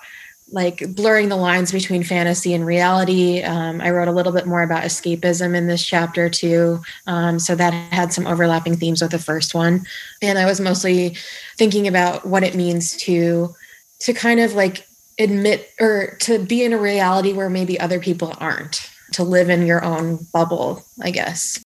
like 0.52 0.96
blurring 0.96 1.30
the 1.30 1.36
lines 1.36 1.72
between 1.72 2.04
fantasy 2.04 2.54
and 2.54 2.66
reality. 2.66 3.42
Um, 3.44 3.82
I 3.82 3.92
wrote 3.92 4.08
a 4.08 4.12
little 4.12 4.32
bit 4.32 4.48
more 4.48 4.64
about 4.64 4.84
escapism 4.84 5.56
in 5.56 5.68
this 5.68 5.86
chapter 5.86 6.30
too. 6.30 6.82
Um, 7.08 7.40
so 7.40 7.56
that 7.56 7.72
had 7.72 8.14
some 8.14 8.28
overlapping 8.28 8.76
themes 8.76 9.02
with 9.02 9.12
the 9.12 9.20
first 9.20 9.54
one. 9.54 9.86
And 10.22 10.40
I 10.40 10.46
was 10.46 10.60
mostly 10.60 11.16
thinking 11.58 11.88
about 11.88 12.26
what 12.26 12.44
it 12.44 12.56
means 12.56 12.96
to 12.98 13.56
to 14.00 14.14
kind 14.14 14.40
of 14.40 14.54
like 14.54 14.88
admit 15.20 15.70
or 15.80 16.18
to 16.22 16.40
be 16.40 16.64
in 16.64 16.74
a 16.74 16.78
reality 16.78 17.34
where 17.34 17.50
maybe 17.50 17.80
other 17.80 18.00
people 18.00 18.34
aren't, 18.40 18.90
to 19.12 19.24
live 19.24 19.50
in 19.50 19.66
your 19.66 19.84
own 19.84 20.26
bubble, 20.34 20.84
I 21.02 21.12
guess. 21.12 21.62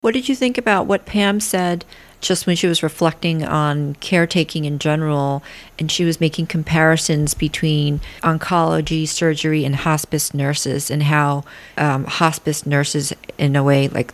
What 0.00 0.12
did 0.12 0.28
you 0.28 0.34
think 0.34 0.58
about 0.58 0.86
what 0.86 1.06
Pam 1.06 1.40
said 1.40 1.84
just 2.20 2.46
when 2.46 2.56
she 2.56 2.66
was 2.66 2.82
reflecting 2.82 3.44
on 3.44 3.94
caretaking 3.96 4.64
in 4.64 4.78
general, 4.78 5.42
and 5.78 5.90
she 5.90 6.04
was 6.04 6.20
making 6.20 6.46
comparisons 6.46 7.34
between 7.34 8.00
oncology, 8.22 9.06
surgery, 9.06 9.64
and 9.64 9.76
hospice 9.76 10.32
nurses, 10.32 10.90
and 10.90 11.04
how 11.04 11.44
um, 11.76 12.04
hospice 12.04 12.66
nurses, 12.66 13.12
in 13.38 13.54
a 13.56 13.62
way, 13.62 13.88
like 13.88 14.12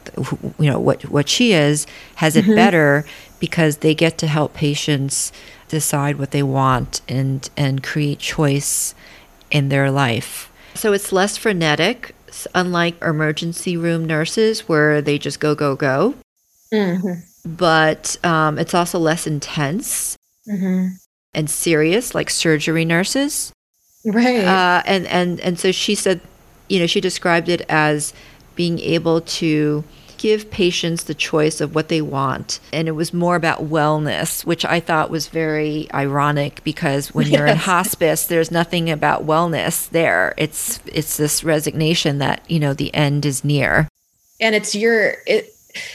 you 0.58 0.70
know 0.70 0.80
what 0.80 1.02
what 1.10 1.28
she 1.28 1.52
is, 1.52 1.86
has 2.16 2.36
it 2.36 2.44
mm-hmm. 2.44 2.54
better 2.54 3.04
because 3.38 3.78
they 3.78 3.94
get 3.94 4.18
to 4.18 4.26
help 4.26 4.54
patients 4.54 5.32
decide 5.68 6.18
what 6.18 6.32
they 6.32 6.42
want 6.42 7.00
and 7.08 7.48
and 7.56 7.82
create 7.82 8.18
choice 8.18 8.94
in 9.50 9.68
their 9.68 9.90
life. 9.90 10.52
So 10.74 10.92
it's 10.92 11.12
less 11.12 11.36
frenetic, 11.36 12.14
unlike 12.54 13.00
emergency 13.02 13.76
room 13.76 14.06
nurses 14.06 14.68
where 14.68 15.00
they 15.00 15.18
just 15.18 15.38
go 15.38 15.54
go 15.54 15.76
go. 15.76 16.14
Mm-hmm 16.72 17.31
but 17.44 18.16
um, 18.24 18.58
it's 18.58 18.74
also 18.74 18.98
less 18.98 19.26
intense 19.26 20.16
mm-hmm. 20.48 20.88
and 21.34 21.50
serious, 21.50 22.14
like 22.14 22.30
surgery 22.30 22.84
nurses. 22.84 23.52
Right. 24.04 24.44
Uh, 24.44 24.82
and 24.86 25.06
and 25.06 25.40
and 25.40 25.58
so 25.58 25.72
she 25.72 25.94
said, 25.94 26.20
you 26.68 26.78
know, 26.78 26.86
she 26.86 27.00
described 27.00 27.48
it 27.48 27.62
as 27.68 28.12
being 28.54 28.78
able 28.80 29.20
to 29.20 29.84
give 30.18 30.50
patients 30.52 31.04
the 31.04 31.14
choice 31.14 31.60
of 31.60 31.74
what 31.74 31.88
they 31.88 32.00
want 32.00 32.60
and 32.72 32.86
it 32.86 32.92
was 32.92 33.12
more 33.12 33.34
about 33.34 33.68
wellness 33.68 34.44
which 34.44 34.64
i 34.64 34.78
thought 34.78 35.10
was 35.10 35.26
very 35.26 35.88
ironic 35.92 36.62
because 36.62 37.12
when 37.12 37.26
you're 37.26 37.46
in 37.46 37.56
hospice 37.56 38.26
there's 38.26 38.48
nothing 38.48 38.88
about 38.88 39.26
wellness 39.26 39.90
there 39.90 40.32
it's 40.36 40.78
it's 40.86 41.16
this 41.16 41.42
resignation 41.42 42.18
that 42.18 42.40
you 42.48 42.60
know 42.60 42.72
the 42.72 42.94
end 42.94 43.26
is 43.26 43.42
near 43.42 43.88
and 44.40 44.54
it's 44.54 44.76
your 44.76 45.16
it 45.26 45.51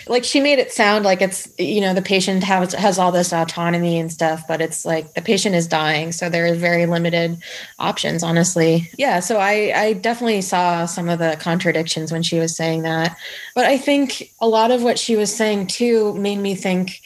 like 0.08 0.24
she 0.24 0.40
made 0.40 0.60
it 0.60 0.72
sound 0.72 1.06
like 1.06 1.22
it's 1.22 1.48
you 1.58 1.82
know 1.82 1.94
the 1.94 2.02
patient 2.02 2.44
has 2.44 2.74
has 2.74 3.00
all 3.00 3.12
this 3.12 3.34
autonomy 3.34 4.00
and 4.00 4.12
stuff 4.12 4.44
but 4.48 4.62
it's 4.62 4.86
like 4.86 5.14
the 5.14 5.22
patient 5.22 5.56
is 5.56 5.68
dying 5.68 6.12
so 6.12 6.30
there 6.30 6.52
are 6.52 6.56
very 6.56 6.86
limited 6.86 7.38
options 7.80 8.24
honestly. 8.24 8.90
Yeah 8.98 9.20
so 9.20 9.38
i 9.38 9.72
i 9.76 9.94
definitely 9.94 10.42
saw 10.42 10.86
some 10.86 11.10
of 11.10 11.20
the 11.20 11.38
contradictions 11.40 12.12
when 12.12 12.24
she 12.24 12.40
was 12.40 12.56
saying 12.56 12.84
that. 12.84 13.18
But 13.56 13.66
i 13.66 13.78
think 13.78 14.32
a 14.40 14.48
lot 14.48 14.72
of 14.72 14.84
what 14.84 15.00
she 15.00 15.16
was 15.16 15.36
saying 15.36 15.68
too 15.68 16.14
made 16.16 16.40
me 16.40 16.56
think 16.56 17.02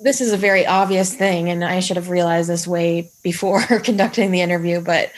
this 0.00 0.20
is 0.20 0.32
a 0.32 0.36
very 0.36 0.66
obvious 0.66 1.14
thing 1.14 1.48
and 1.48 1.64
i 1.64 1.80
should 1.80 1.96
have 1.96 2.10
realized 2.10 2.48
this 2.48 2.66
way 2.66 3.10
before 3.22 3.62
conducting 3.82 4.30
the 4.30 4.40
interview 4.40 4.80
but 4.80 5.12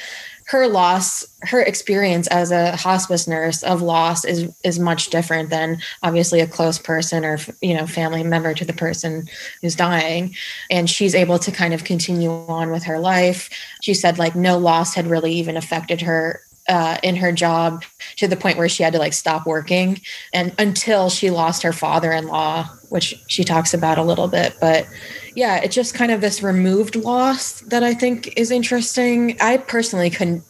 her 0.46 0.68
loss 0.68 1.24
her 1.42 1.60
experience 1.60 2.26
as 2.28 2.50
a 2.50 2.76
hospice 2.76 3.26
nurse 3.28 3.62
of 3.62 3.82
loss 3.82 4.24
is 4.24 4.48
is 4.64 4.78
much 4.78 5.10
different 5.10 5.50
than 5.50 5.78
obviously 6.02 6.40
a 6.40 6.46
close 6.46 6.78
person 6.78 7.24
or 7.24 7.38
you 7.60 7.74
know 7.74 7.86
family 7.86 8.22
member 8.22 8.54
to 8.54 8.64
the 8.64 8.72
person 8.72 9.28
who's 9.60 9.74
dying. 9.74 10.34
And 10.70 10.88
she's 10.88 11.14
able 11.14 11.38
to 11.40 11.50
kind 11.50 11.74
of 11.74 11.84
continue 11.84 12.30
on 12.30 12.70
with 12.70 12.84
her 12.84 12.98
life. 12.98 13.50
She 13.82 13.92
said 13.92 14.18
like 14.18 14.34
no 14.34 14.56
loss 14.56 14.94
had 14.94 15.06
really 15.06 15.32
even 15.32 15.56
affected 15.56 16.00
her 16.02 16.40
uh, 16.68 16.98
in 17.02 17.16
her 17.16 17.32
job 17.32 17.84
to 18.16 18.26
the 18.26 18.36
point 18.36 18.58
where 18.58 18.68
she 18.68 18.82
had 18.82 18.92
to 18.92 18.98
like 18.98 19.12
stop 19.12 19.46
working 19.46 20.00
and 20.32 20.54
until 20.58 21.08
she 21.08 21.30
lost 21.30 21.62
her 21.62 21.72
father-in-law 21.72 22.64
which 22.88 23.14
she 23.28 23.44
talks 23.44 23.74
about 23.74 23.98
a 23.98 24.02
little 24.02 24.28
bit 24.28 24.56
but 24.60 24.86
yeah, 25.36 25.58
it's 25.58 25.74
just 25.74 25.94
kind 25.94 26.10
of 26.10 26.22
this 26.22 26.42
removed 26.42 26.96
loss 26.96 27.60
that 27.60 27.84
I 27.84 27.92
think 27.92 28.32
is 28.38 28.50
interesting. 28.50 29.36
I 29.38 29.58
personally 29.58 30.08
couldn't 30.08 30.42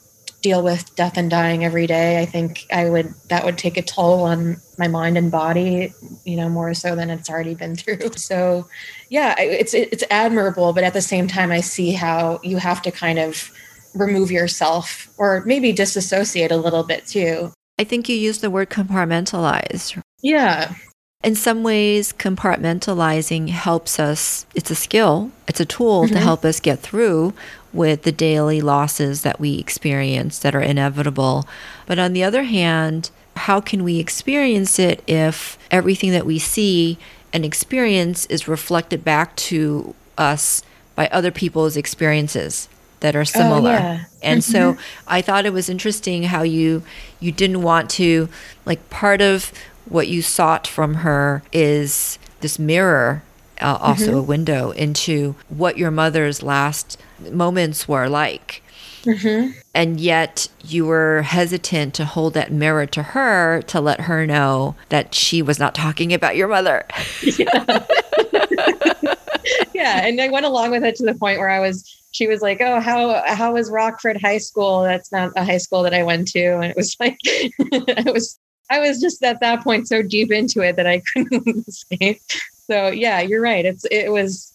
deal 0.42 0.62
with 0.62 0.94
death 0.94 1.16
and 1.16 1.28
dying 1.28 1.64
every 1.64 1.88
day. 1.88 2.20
I 2.20 2.24
think 2.24 2.66
I 2.72 2.88
would 2.88 3.12
that 3.28 3.44
would 3.44 3.58
take 3.58 3.76
a 3.76 3.82
toll 3.82 4.22
on 4.22 4.58
my 4.78 4.86
mind 4.86 5.18
and 5.18 5.28
body, 5.28 5.92
you 6.24 6.36
know, 6.36 6.48
more 6.48 6.72
so 6.72 6.94
than 6.94 7.10
it's 7.10 7.28
already 7.28 7.56
been 7.56 7.74
through. 7.74 8.10
So, 8.16 8.68
yeah, 9.08 9.34
it's 9.38 9.74
it's 9.74 10.04
admirable, 10.08 10.72
but 10.72 10.84
at 10.84 10.92
the 10.92 11.02
same 11.02 11.26
time 11.26 11.50
I 11.50 11.62
see 11.62 11.90
how 11.90 12.38
you 12.44 12.58
have 12.58 12.80
to 12.82 12.92
kind 12.92 13.18
of 13.18 13.50
remove 13.96 14.30
yourself 14.30 15.08
or 15.18 15.42
maybe 15.46 15.72
disassociate 15.72 16.52
a 16.52 16.56
little 16.56 16.82
bit 16.82 17.06
too. 17.06 17.52
I 17.78 17.84
think 17.84 18.08
you 18.08 18.16
use 18.16 18.38
the 18.38 18.50
word 18.50 18.70
compartmentalize. 18.70 20.00
Yeah 20.22 20.74
in 21.26 21.34
some 21.34 21.64
ways, 21.64 22.12
compartmentalizing 22.12 23.48
helps 23.48 23.98
us. 23.98 24.46
It's 24.54 24.70
a 24.70 24.76
skill, 24.76 25.32
it's 25.48 25.58
a 25.58 25.64
tool 25.64 26.04
mm-hmm. 26.04 26.14
to 26.14 26.20
help 26.20 26.44
us 26.44 26.60
get 26.60 26.78
through 26.78 27.34
with 27.72 28.02
the 28.02 28.12
daily 28.12 28.60
losses 28.60 29.22
that 29.22 29.40
we 29.40 29.58
experience 29.58 30.38
that 30.38 30.54
are 30.54 30.62
inevitable. 30.62 31.44
But 31.86 31.98
on 31.98 32.12
the 32.12 32.22
other 32.22 32.44
hand, 32.44 33.10
how 33.34 33.60
can 33.60 33.82
we 33.82 33.98
experience 33.98 34.78
it 34.78 35.02
if 35.08 35.58
everything 35.70 36.12
that 36.12 36.26
we 36.26 36.38
see 36.38 36.96
and 37.32 37.44
experience 37.44 38.26
is 38.26 38.46
reflected 38.46 39.04
back 39.04 39.34
to 39.36 39.96
us 40.16 40.62
by 40.94 41.08
other 41.08 41.32
people's 41.32 41.76
experiences? 41.76 42.68
That 43.00 43.14
are 43.16 43.24
similar. 43.24 43.70
Oh, 43.70 43.74
yeah. 43.74 44.04
And 44.22 44.42
so 44.42 44.74
Mhm. 44.74 44.78
I 45.06 45.22
thought 45.22 45.46
it 45.46 45.52
was 45.52 45.68
interesting 45.68 46.24
how 46.24 46.42
you 46.42 46.82
you 47.20 47.32
didn't 47.32 47.62
want 47.62 47.90
to 47.90 48.28
like 48.64 48.88
part 48.90 49.20
of 49.20 49.52
what 49.88 50.08
you 50.08 50.20
sought 50.22 50.66
from 50.66 50.94
her 50.96 51.42
is 51.52 52.18
this 52.40 52.58
mirror 52.58 53.22
uh, 53.60 53.78
also 53.80 54.06
Mm-hmm. 54.08 54.18
a 54.18 54.22
window 54.22 54.70
into 54.72 55.34
what 55.48 55.78
your 55.78 55.90
mother's 55.90 56.42
last 56.42 56.98
moments 57.30 57.86
were 57.88 58.08
like 58.08 58.62
Mhm. 59.04 59.54
and 59.74 60.00
yet 60.00 60.48
you 60.64 60.84
were 60.84 61.22
hesitant 61.22 61.94
to 61.94 62.04
hold 62.04 62.34
that 62.34 62.50
mirror 62.50 62.84
to 62.86 63.02
her 63.02 63.62
to 63.68 63.80
let 63.80 64.00
her 64.02 64.26
know 64.26 64.74
that 64.88 65.14
she 65.14 65.40
was 65.40 65.58
not 65.60 65.74
talking 65.74 66.12
about 66.12 66.36
your 66.36 66.48
mother. 66.48 66.84
Yeah. 67.22 67.84
yeah 69.74 70.04
and 70.06 70.20
i 70.20 70.28
went 70.28 70.44
along 70.46 70.70
with 70.70 70.82
it 70.84 70.96
to 70.96 71.04
the 71.04 71.14
point 71.14 71.38
where 71.38 71.48
i 71.48 71.60
was 71.60 71.96
she 72.16 72.26
was 72.26 72.40
like 72.40 72.60
oh 72.60 72.80
how 72.80 73.22
how 73.26 73.52
was 73.52 73.70
rockford 73.70 74.18
high 74.22 74.38
school? 74.38 74.82
That's 74.82 75.12
not 75.12 75.32
a 75.36 75.44
high 75.44 75.58
school 75.58 75.82
that 75.82 75.92
i 75.94 76.02
went 76.02 76.28
to. 76.28 76.44
And 76.54 76.64
it 76.64 76.76
was 76.76 76.96
like 77.00 77.18
i 78.04 78.10
was 78.10 78.38
i 78.70 78.78
was 78.80 79.00
just 79.00 79.22
at 79.22 79.40
that 79.40 79.62
point 79.62 79.86
so 79.86 80.02
deep 80.02 80.30
into 80.32 80.60
it 80.62 80.76
that 80.76 80.86
i 80.86 81.02
couldn't 81.12 81.70
say 81.70 82.18
so 82.68 82.88
yeah 82.88 83.20
you're 83.20 83.42
right. 83.42 83.64
It's 83.64 83.84
it 83.90 84.10
was 84.10 84.52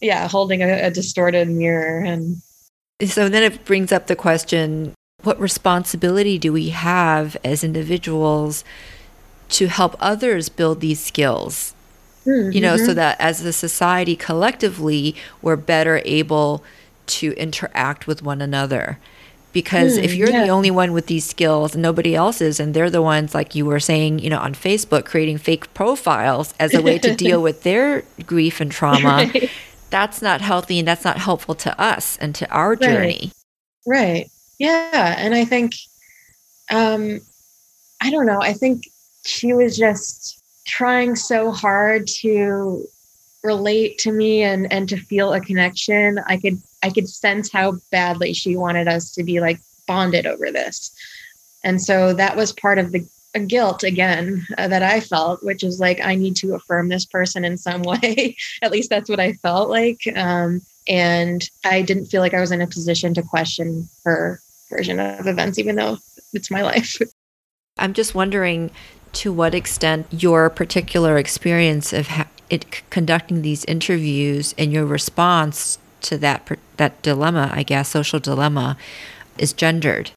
yeah 0.00 0.28
holding 0.28 0.60
a, 0.62 0.88
a 0.88 0.90
distorted 0.90 1.48
mirror. 1.48 2.00
And 2.00 2.42
So 3.02 3.28
then 3.28 3.42
it 3.42 3.64
brings 3.64 3.92
up 3.92 4.06
the 4.06 4.16
question 4.16 4.92
what 5.22 5.40
responsibility 5.40 6.36
do 6.38 6.52
we 6.52 6.68
have 6.70 7.36
as 7.42 7.64
individuals 7.64 8.64
to 9.50 9.68
help 9.68 9.96
others 10.00 10.48
build 10.50 10.80
these 10.80 11.00
skills? 11.00 11.74
You 12.26 12.60
know, 12.60 12.76
so 12.76 12.92
Mhm. 12.92 12.94
that 12.96 13.20
as 13.20 13.40
a 13.44 13.52
society 13.52 14.16
collectively, 14.16 15.14
we're 15.42 15.56
better 15.56 16.02
able 16.04 16.62
to 17.08 17.32
interact 17.32 18.06
with 18.06 18.22
one 18.22 18.40
another. 18.42 18.98
Because 19.52 19.98
if 19.98 20.16
Hmm, 20.16 20.16
you're 20.16 20.32
the 20.32 20.50
only 20.50 20.70
one 20.70 20.92
with 20.92 21.06
these 21.06 21.24
skills 21.24 21.74
and 21.74 21.82
nobody 21.82 22.14
else 22.14 22.40
is, 22.40 22.58
and 22.58 22.74
they're 22.74 22.90
the 22.90 23.02
ones, 23.02 23.34
like 23.34 23.54
you 23.54 23.64
were 23.66 23.78
saying, 23.80 24.18
you 24.18 24.28
know, 24.30 24.40
on 24.40 24.54
Facebook, 24.54 25.04
creating 25.04 25.38
fake 25.38 25.72
profiles 25.74 26.54
as 26.58 26.74
a 26.74 26.82
way 26.82 26.98
to 26.98 27.10
deal 27.12 27.40
with 27.42 27.62
their 27.62 28.02
grief 28.26 28.60
and 28.60 28.72
trauma, 28.72 29.30
Right. 29.34 29.52
that's 29.90 30.20
not 30.22 30.40
healthy 30.40 30.78
and 30.80 30.88
that's 30.88 31.04
not 31.04 31.18
helpful 31.18 31.54
to 31.56 31.80
us 31.80 32.16
and 32.18 32.34
to 32.34 32.50
our 32.50 32.76
journey. 32.76 33.32
Right. 33.86 34.30
Yeah. 34.58 35.14
And 35.18 35.34
I 35.34 35.44
think, 35.44 35.74
um, 36.70 37.20
I 38.02 38.10
don't 38.10 38.26
know. 38.26 38.40
I 38.40 38.54
think 38.54 38.84
she 39.26 39.54
was 39.54 39.76
just 39.76 40.42
trying 40.66 41.16
so 41.16 41.52
hard 41.52 42.06
to 42.22 42.86
relate 43.44 43.98
to 43.98 44.10
me 44.10 44.42
and 44.42 44.72
and 44.72 44.88
to 44.88 44.96
feel 44.96 45.32
a 45.32 45.40
connection. 45.40 46.18
I 46.26 46.38
could 46.38 46.60
I 46.82 46.90
could 46.90 47.08
sense 47.08 47.52
how 47.52 47.78
badly 47.92 48.32
she 48.32 48.56
wanted 48.56 48.88
us 48.88 49.12
to 49.12 49.22
be 49.22 49.40
like 49.40 49.60
bonded 49.86 50.26
over 50.26 50.50
this, 50.50 50.92
and 51.62 51.80
so 51.80 52.12
that 52.14 52.36
was 52.36 52.52
part 52.52 52.78
of 52.78 52.90
the 52.90 53.06
guilt 53.46 53.82
again 53.82 54.46
uh, 54.58 54.68
that 54.68 54.82
I 54.82 55.00
felt, 55.00 55.42
which 55.42 55.62
is 55.62 55.80
like 55.80 56.00
I 56.00 56.14
need 56.14 56.36
to 56.36 56.54
affirm 56.54 56.88
this 56.88 57.04
person 57.04 57.44
in 57.44 57.56
some 57.56 57.82
way. 57.84 58.36
At 58.62 58.72
least 58.72 58.90
that's 58.90 59.10
what 59.10 59.20
I 59.20 59.34
felt 59.34 59.68
like. 59.70 60.00
Um, 60.16 60.62
and 60.86 61.48
I 61.64 61.82
didn't 61.82 62.06
feel 62.06 62.20
like 62.20 62.34
I 62.34 62.40
was 62.40 62.52
in 62.52 62.60
a 62.60 62.66
position 62.66 63.14
to 63.14 63.22
question 63.22 63.88
her 64.04 64.40
version 64.70 65.00
of 65.00 65.26
events, 65.26 65.58
even 65.58 65.76
though 65.76 65.98
it's 66.32 66.50
my 66.50 66.62
life. 66.62 66.98
I'm 67.78 67.92
just 67.92 68.14
wondering 68.14 68.70
to 69.14 69.32
what 69.32 69.54
extent 69.54 70.06
your 70.10 70.50
particular 70.50 71.16
experience 71.18 71.92
of 71.92 72.08
ha- 72.08 72.28
it 72.54 72.82
conducting 72.90 73.42
these 73.42 73.64
interviews 73.66 74.54
and 74.58 74.72
your 74.72 74.86
response 74.86 75.78
to 76.02 76.18
that 76.18 76.40
that 76.76 77.02
dilemma, 77.02 77.50
I 77.52 77.62
guess, 77.62 77.88
social 77.90 78.20
dilemma, 78.20 78.76
is 79.38 79.52
gendered. 79.52 80.10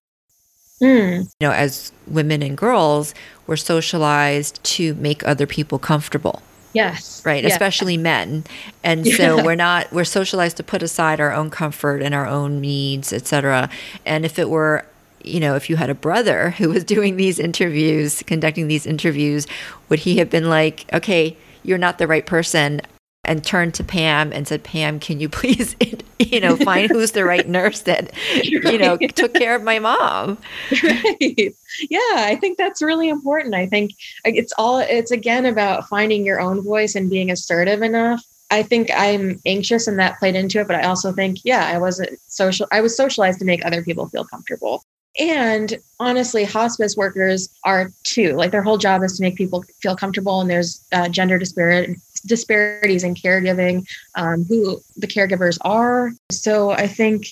Hmm. 0.80 0.86
You 0.86 1.42
know, 1.42 1.52
as 1.52 1.92
women 2.06 2.42
and 2.44 2.56
girls, 2.58 3.14
we're 3.48 3.56
socialized 3.56 4.64
to 4.76 4.94
make 4.96 5.26
other 5.26 5.48
people 5.48 5.80
comfortable. 5.80 6.42
Yes. 6.74 7.24
right 7.26 7.44
Yeah. 7.44 7.50
especially 7.50 7.98
men 7.98 8.44
and 8.84 9.08
so 9.08 9.38
Yeah. 9.38 9.44
we're 9.46 9.56
not 9.56 9.92
we're 9.92 10.04
socialized 10.04 10.58
to 10.58 10.64
put 10.64 10.84
aside 10.84 11.20
our 11.20 11.34
own 11.34 11.50
comfort 11.50 12.04
and 12.04 12.14
our 12.14 12.28
own 12.28 12.62
needs 12.62 13.12
etc 13.14 13.70
and 14.06 14.26
if 14.26 14.38
it 14.38 14.48
were 14.50 14.86
you 15.24 15.40
know 15.40 15.56
if 15.56 15.70
you 15.72 15.76
had 15.78 15.90
a 15.90 15.96
brother 15.96 16.52
who 16.60 16.70
was 16.70 16.84
doing 16.84 17.16
these 17.18 17.40
interviews 17.40 18.22
conducting 18.28 18.68
these 18.68 18.86
interviews 18.86 19.48
would 19.90 20.00
he 20.00 20.18
have 20.18 20.30
been 20.30 20.50
like 20.50 20.86
okay 20.94 21.36
you're 21.68 21.78
not 21.78 21.98
the 21.98 22.08
right 22.08 22.26
person 22.26 22.82
and 23.24 23.44
turned 23.44 23.74
to 23.74 23.84
Pam 23.84 24.32
and 24.32 24.48
said 24.48 24.64
Pam 24.64 25.00
can 25.00 25.20
you 25.20 25.30
please 25.40 25.76
you 26.20 26.40
know 26.40 26.56
find 26.56 26.90
who's 26.92 27.12
the 27.12 27.26
right 27.26 27.48
nurse 27.48 27.82
that 27.82 28.12
you 28.44 28.78
know 28.78 28.98
took 28.98 29.34
care 29.34 29.56
of 29.56 29.64
my 29.64 29.80
mom 29.80 30.38
right. 30.84 31.54
Yeah, 31.90 32.00
I 32.16 32.38
think 32.40 32.58
that's 32.58 32.82
really 32.82 33.10
important. 33.10 33.54
I 33.54 33.68
think 33.68 33.92
it's 34.26 34.54
all 34.58 34.80
it's 34.80 35.12
again 35.12 35.46
about 35.46 35.88
finding 35.88 36.26
your 36.26 36.40
own 36.40 36.62
voice 36.62 36.96
and 36.96 37.10
being 37.10 37.32
assertive 37.32 37.82
enough. 37.82 38.24
I 38.50 38.64
think 38.64 38.90
I'm 38.96 39.40
anxious 39.46 39.88
and 39.88 40.00
that 40.00 40.20
played 40.20 40.36
into 40.36 40.60
it, 40.60 40.68
but 40.68 40.78
I 40.78 40.88
also 40.88 41.12
think, 41.12 41.40
yeah, 41.44 41.66
I 41.68 41.78
wasn't 41.78 42.18
social 42.28 42.68
I 42.72 42.82
was 42.82 42.96
socialized 42.96 43.40
to 43.40 43.46
make 43.46 43.66
other 43.66 43.84
people 43.84 44.08
feel 44.08 44.26
comfortable. 44.26 44.84
And 45.20 45.78
honestly, 46.00 46.44
hospice 46.44 46.96
workers 46.96 47.50
are 47.64 47.92
too. 48.04 48.34
Like 48.34 48.52
their 48.52 48.62
whole 48.62 48.78
job 48.78 49.04
is 49.04 49.18
to 49.18 49.24
make 49.24 49.36
people 49.36 49.64
feel 49.82 49.96
comfortable, 49.96 50.42
and 50.42 50.50
there's 50.50 50.84
uh, 50.92 51.10
gender 51.10 51.38
disparity 51.38 51.96
disparities 52.26 53.04
in 53.04 53.16
caregiving, 53.16 53.88
um, 54.16 54.44
who 54.46 54.82
the 54.98 55.08
caregivers 55.08 55.58
are. 55.62 56.12
So 56.32 56.72
I 56.72 56.88
think 56.88 57.28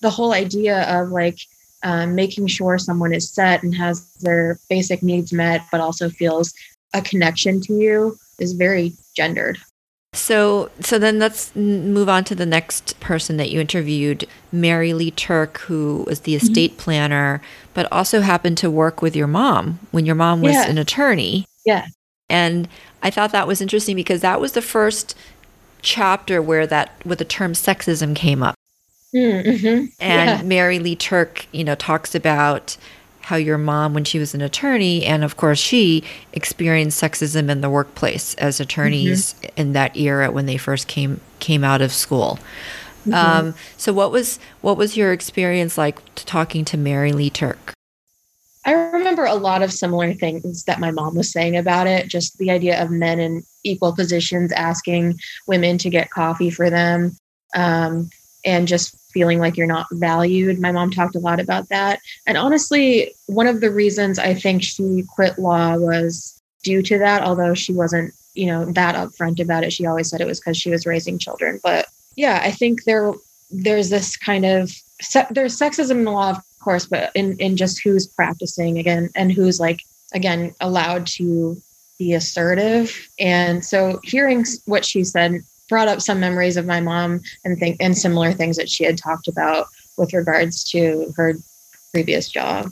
the 0.00 0.10
whole 0.10 0.32
idea 0.32 0.82
of 0.82 1.10
like 1.10 1.38
um, 1.82 2.14
making 2.14 2.46
sure 2.46 2.78
someone 2.78 3.12
is 3.12 3.30
set 3.30 3.62
and 3.62 3.74
has 3.74 4.12
their 4.16 4.58
basic 4.68 5.02
needs 5.02 5.32
met, 5.32 5.62
but 5.70 5.80
also 5.80 6.08
feels 6.08 6.52
a 6.94 7.02
connection 7.02 7.60
to 7.62 7.74
you 7.74 8.18
is 8.38 8.52
very 8.52 8.92
gendered. 9.16 9.58
So, 10.14 10.70
so 10.80 10.98
then 10.98 11.18
let's 11.18 11.54
move 11.54 12.08
on 12.08 12.24
to 12.24 12.34
the 12.34 12.46
next 12.46 12.98
person 12.98 13.36
that 13.36 13.50
you 13.50 13.60
interviewed, 13.60 14.26
Mary 14.50 14.94
Lee 14.94 15.10
Turk, 15.10 15.58
who 15.58 16.04
was 16.06 16.20
the 16.20 16.34
estate 16.34 16.78
planner, 16.78 17.42
but 17.74 17.90
also 17.92 18.22
happened 18.22 18.56
to 18.58 18.70
work 18.70 19.02
with 19.02 19.14
your 19.14 19.26
mom 19.26 19.78
when 19.90 20.06
your 20.06 20.14
mom 20.14 20.40
was 20.40 20.54
Yeah. 20.54 20.66
an 20.68 20.78
attorney. 20.78 21.46
Yeah. 21.66 21.86
And 22.30 22.68
I 23.02 23.10
thought 23.10 23.32
that 23.32 23.46
was 23.46 23.60
interesting 23.60 23.96
because 23.96 24.22
that 24.22 24.40
was 24.40 24.52
the 24.52 24.62
first 24.62 25.14
chapter 25.82 26.40
where 26.42 26.66
that 26.66 26.90
where 27.04 27.14
the 27.16 27.24
term 27.24 27.52
sexism 27.52 28.16
came 28.16 28.42
up. 28.42 28.54
Mm-hmm. 29.14 29.86
And 30.00 30.40
Yeah. 30.40 30.42
Mary 30.42 30.78
Lee 30.78 30.96
Turk, 30.96 31.46
you 31.52 31.64
know, 31.64 31.74
talks 31.74 32.14
about 32.14 32.76
how 33.28 33.36
your 33.36 33.58
mom, 33.58 33.92
when 33.92 34.04
she 34.04 34.18
was 34.18 34.34
an 34.34 34.40
attorney, 34.40 35.04
and 35.04 35.22
of 35.22 35.36
course 35.36 35.58
she 35.58 36.02
experienced 36.32 36.98
sexism 36.98 37.50
in 37.50 37.60
the 37.60 37.68
workplace 37.68 38.32
as 38.36 38.58
attorneys 38.58 39.34
in 39.54 39.74
that 39.74 39.94
era 39.94 40.30
when 40.30 40.46
they 40.46 40.56
first 40.56 40.88
came 40.88 41.20
came 41.38 41.62
out 41.62 41.82
of 41.82 41.92
school. 41.92 42.38
Um, 43.12 43.54
so 43.76 43.92
what 43.92 44.10
was 44.10 44.38
what 44.62 44.78
was 44.78 44.96
your 44.96 45.12
experience 45.12 45.76
like 45.76 45.98
talking 46.14 46.64
to 46.66 46.78
Mary 46.78 47.12
Lee 47.12 47.28
Turk? 47.28 47.74
I 48.64 48.72
remember 48.72 49.26
a 49.26 49.34
lot 49.34 49.62
of 49.62 49.74
similar 49.74 50.14
things 50.14 50.64
that 50.64 50.80
my 50.80 50.90
mom 50.90 51.14
was 51.14 51.30
saying 51.30 51.54
about 51.54 51.86
it. 51.86 52.08
Just 52.08 52.38
the 52.38 52.50
idea 52.50 52.82
of 52.82 52.90
men 52.90 53.20
in 53.20 53.42
equal 53.62 53.94
positions 53.94 54.52
asking 54.52 55.18
women 55.46 55.76
to 55.78 55.90
get 55.90 56.10
coffee 56.10 56.50
for 56.50 56.70
them, 56.70 57.14
um, 57.54 58.08
and 58.42 58.66
just 58.66 58.96
feeling 59.18 59.40
like 59.40 59.56
you're 59.56 59.66
not 59.66 59.88
valued. 59.90 60.60
My 60.60 60.70
mom 60.70 60.92
talked 60.92 61.16
a 61.16 61.18
lot 61.18 61.40
about 61.40 61.68
that. 61.70 61.98
And 62.24 62.38
honestly, 62.38 63.12
one 63.26 63.48
of 63.48 63.60
the 63.60 63.72
reasons 63.72 64.16
I 64.16 64.32
think 64.32 64.62
she 64.62 65.04
quit 65.12 65.40
law 65.40 65.76
was 65.76 66.40
due 66.62 66.82
to 66.82 66.98
that, 66.98 67.22
although 67.22 67.52
she 67.52 67.72
wasn't, 67.72 68.14
you 68.34 68.46
know, 68.46 68.66
that 68.66 68.94
upfront 68.94 69.40
about 69.40 69.64
it. 69.64 69.72
She 69.72 69.86
always 69.86 70.08
said 70.08 70.20
it 70.20 70.26
was 70.28 70.38
because 70.38 70.56
she 70.56 70.70
was 70.70 70.86
raising 70.86 71.18
children. 71.18 71.58
But 71.64 71.86
yeah, 72.14 72.38
I 72.44 72.52
think 72.52 72.84
there 72.84 73.12
there's 73.50 73.90
this 73.90 74.16
kind 74.16 74.44
of 74.44 74.70
there's 75.32 75.58
sexism 75.58 75.98
in 75.98 76.04
the 76.04 76.12
law, 76.12 76.30
of 76.30 76.44
course, 76.60 76.86
but 76.86 77.10
in 77.16 77.36
in 77.38 77.56
just 77.56 77.82
who's 77.82 78.06
practicing 78.06 78.78
again 78.78 79.10
and 79.16 79.32
who's 79.32 79.58
like 79.58 79.80
again 80.14 80.54
allowed 80.60 81.08
to 81.18 81.60
be 81.98 82.14
assertive. 82.14 83.08
And 83.18 83.64
so 83.64 83.98
hearing 84.04 84.44
what 84.66 84.84
she 84.84 85.02
said 85.02 85.42
brought 85.68 85.88
up 85.88 86.00
some 86.00 86.20
memories 86.20 86.56
of 86.56 86.66
my 86.66 86.80
mom 86.80 87.20
and 87.44 87.58
think 87.58 87.76
and 87.80 87.96
similar 87.96 88.32
things 88.32 88.56
that 88.56 88.68
she 88.68 88.84
had 88.84 88.98
talked 88.98 89.28
about 89.28 89.68
with 89.96 90.12
regards 90.12 90.64
to 90.64 91.12
her 91.16 91.34
previous 91.92 92.28
job. 92.28 92.70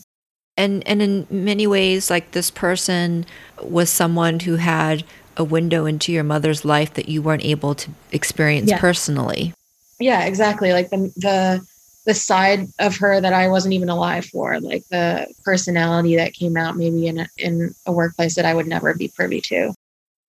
And 0.56 0.86
and 0.88 1.02
in 1.02 1.26
many 1.30 1.66
ways, 1.66 2.10
like 2.10 2.32
this 2.32 2.50
person 2.50 3.26
was 3.62 3.90
someone 3.90 4.40
who 4.40 4.56
had 4.56 5.04
a 5.36 5.44
window 5.44 5.84
into 5.84 6.12
your 6.12 6.24
mother's 6.24 6.64
life 6.64 6.94
that 6.94 7.08
you 7.08 7.20
weren't 7.20 7.44
able 7.44 7.74
to 7.74 7.90
experience 8.10 8.70
Yeah. 8.70 8.78
personally. 8.78 9.52
Yeah, 9.98 10.24
exactly. 10.24 10.72
Like 10.72 10.90
the 10.90 11.12
the 11.16 11.66
the 12.06 12.14
side 12.14 12.68
of 12.78 12.96
her 12.96 13.20
that 13.20 13.32
I 13.32 13.48
wasn't 13.48 13.74
even 13.74 13.88
alive 13.88 14.24
for, 14.26 14.60
like 14.60 14.84
the 14.90 15.26
personality 15.44 16.14
that 16.16 16.34
came 16.34 16.56
out 16.56 16.76
maybe 16.76 17.08
in 17.08 17.18
a, 17.18 17.28
in 17.36 17.74
a 17.84 17.90
workplace 17.90 18.36
that 18.36 18.44
I 18.44 18.54
would 18.54 18.68
never 18.68 18.94
be 18.94 19.08
privy 19.08 19.40
to. 19.42 19.74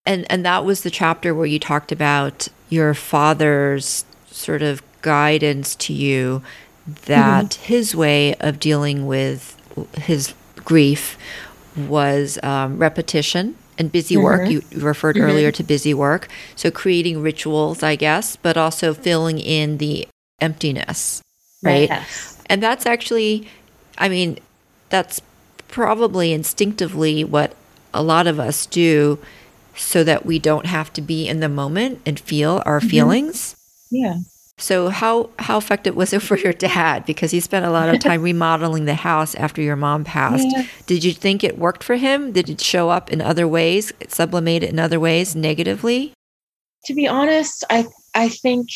And 0.05 0.25
and 0.31 0.43
that 0.45 0.65
was 0.65 0.81
the 0.81 0.89
chapter 0.89 1.35
where 1.35 1.45
you 1.45 1.59
talked 1.59 1.91
about 1.91 2.47
your 2.69 2.93
father's 2.93 4.05
sort 4.29 4.61
of 4.61 4.81
guidance 5.01 5.75
to 5.75 5.93
you 5.93 6.41
that 7.05 7.45
mm-hmm. 7.45 7.63
his 7.63 7.95
way 7.95 8.35
of 8.35 8.59
dealing 8.59 9.07
with 9.07 9.55
his 9.95 10.33
grief 10.55 11.17
was 11.75 12.39
um, 12.43 12.77
repetition 12.77 13.55
and 13.77 13.91
busy 13.91 14.15
mm-hmm. 14.15 14.23
work. 14.23 14.49
You 14.49 14.63
referred 14.75 15.15
mm-hmm. 15.15 15.25
earlier 15.25 15.51
to 15.51 15.63
busy 15.63 15.93
work. 15.93 16.27
So 16.55 16.71
creating 16.71 17.21
rituals, 17.21 17.83
I 17.83 17.95
guess, 17.95 18.35
but 18.35 18.57
also 18.57 18.93
filling 18.93 19.39
in 19.39 19.77
the 19.77 20.07
emptiness, 20.39 21.21
right? 21.61 21.89
Yes. 21.89 22.41
And 22.47 22.63
that's 22.63 22.85
actually, 22.85 23.47
I 23.97 24.09
mean, 24.09 24.39
that's 24.89 25.21
probably 25.67 26.31
instinctively 26.31 27.23
what 27.23 27.55
a 27.93 28.01
lot 28.01 28.27
of 28.27 28.39
us 28.39 28.65
do 28.65 29.19
so 29.77 30.03
that 30.03 30.25
we 30.25 30.39
don't 30.39 30.65
have 30.65 30.91
to 30.93 31.01
be 31.01 31.27
in 31.27 31.39
the 31.39 31.49
moment 31.49 32.01
and 32.05 32.19
feel 32.19 32.61
our 32.65 32.79
mm-hmm. 32.79 32.89
feelings. 32.89 33.55
Yeah. 33.89 34.17
So 34.59 34.89
how 34.89 35.29
how 35.37 35.57
effective 35.57 35.95
was 35.95 36.13
it 36.13 36.21
for 36.23 36.37
your 36.37 36.53
dad? 36.53 37.05
Because 37.05 37.31
he 37.31 37.39
spent 37.39 37.65
a 37.65 37.71
lot 37.71 37.93
of 37.93 37.99
time 37.99 38.21
remodeling 38.23 38.85
the 38.85 38.95
house 38.95 39.35
after 39.35 39.61
your 39.61 39.75
mom 39.75 40.03
passed. 40.03 40.47
Yeah. 40.49 40.65
Did 40.85 41.03
you 41.03 41.13
think 41.13 41.43
it 41.43 41.57
worked 41.57 41.83
for 41.83 41.95
him? 41.95 42.31
Did 42.31 42.49
it 42.49 42.61
show 42.61 42.89
up 42.89 43.11
in 43.11 43.21
other 43.21 43.47
ways, 43.47 43.93
sublimate 44.07 44.63
it 44.63 44.69
in 44.69 44.79
other 44.79 44.99
ways 44.99 45.35
negatively? 45.35 46.13
To 46.85 46.93
be 46.93 47.07
honest, 47.07 47.63
I 47.69 47.85
I 48.15 48.29
think 48.29 48.69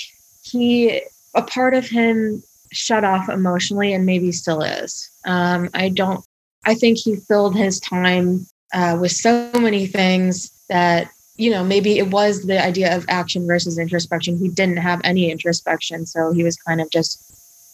he 0.44 1.02
a 1.34 1.42
part 1.42 1.74
of 1.74 1.88
him 1.88 2.44
shut 2.72 3.04
off 3.04 3.30
emotionally 3.30 3.94
and 3.94 4.06
maybe 4.06 4.32
still 4.32 4.62
is. 4.62 5.10
Um, 5.26 5.70
I 5.74 5.90
don't. 5.90 6.24
I 6.66 6.76
think 6.76 7.00
he 7.00 7.16
filled 7.16 7.56
his 7.56 7.80
time 7.80 8.46
uh, 8.74 8.98
with 9.00 9.12
so 9.12 9.52
many 9.56 9.88
things 9.88 10.52
that 10.72 11.12
you 11.42 11.50
know, 11.50 11.64
maybe 11.64 11.98
it 11.98 12.12
was 12.12 12.44
the 12.44 12.64
idea 12.64 12.96
of 12.96 13.04
action 13.08 13.48
versus 13.48 13.80
introspection. 13.80 14.38
He 14.38 14.48
didn't 14.48 14.78
have 14.78 15.02
any 15.04 15.32
introspection. 15.32 16.06
So 16.06 16.32
he 16.32 16.44
was 16.44 16.56
kind 16.56 16.80
of 16.80 16.92
just, 16.92 17.20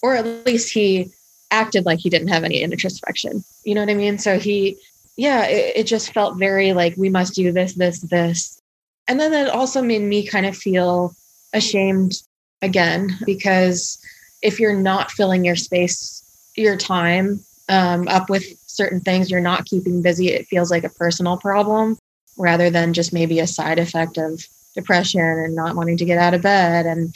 or 0.01 0.15
at 0.15 0.45
least 0.45 0.73
he 0.73 1.11
acted 1.51 1.85
like 1.85 1.99
he 1.99 2.09
didn't 2.09 2.29
have 2.29 2.45
any 2.45 2.61
introspection. 2.61 3.43
You 3.65 3.75
know 3.75 3.81
what 3.81 3.89
I 3.89 3.95
mean? 3.95 4.19
So 4.19 4.39
he, 4.39 4.77
yeah, 5.17 5.45
it, 5.47 5.77
it 5.77 5.83
just 5.83 6.13
felt 6.13 6.37
very 6.37 6.71
like 6.71 6.95
we 6.95 7.09
must 7.09 7.35
do 7.35 7.51
this, 7.51 7.73
this, 7.73 7.99
this. 7.99 8.61
And 9.05 9.19
then 9.19 9.31
that 9.31 9.49
also 9.49 9.81
made 9.81 10.03
me 10.03 10.25
kind 10.25 10.45
of 10.45 10.55
feel 10.55 11.13
ashamed 11.51 12.13
again, 12.61 13.17
because 13.25 13.97
if 14.41 14.61
you're 14.61 14.79
not 14.79 15.11
filling 15.11 15.43
your 15.43 15.57
space, 15.57 16.23
your 16.55 16.77
time 16.77 17.43
um, 17.67 18.07
up 18.07 18.29
with 18.29 18.45
certain 18.67 19.01
things, 19.01 19.29
you're 19.29 19.41
not 19.41 19.65
keeping 19.65 20.01
busy, 20.01 20.29
it 20.29 20.47
feels 20.47 20.71
like 20.71 20.85
a 20.85 20.89
personal 20.89 21.35
problem 21.35 21.97
rather 22.37 22.69
than 22.69 22.93
just 22.93 23.13
maybe 23.13 23.39
a 23.39 23.47
side 23.47 23.79
effect 23.79 24.17
of 24.17 24.45
depression 24.75 25.21
and 25.21 25.55
not 25.55 25.75
wanting 25.75 25.97
to 25.97 26.05
get 26.05 26.17
out 26.17 26.33
of 26.33 26.41
bed. 26.41 26.85
And 26.85 27.13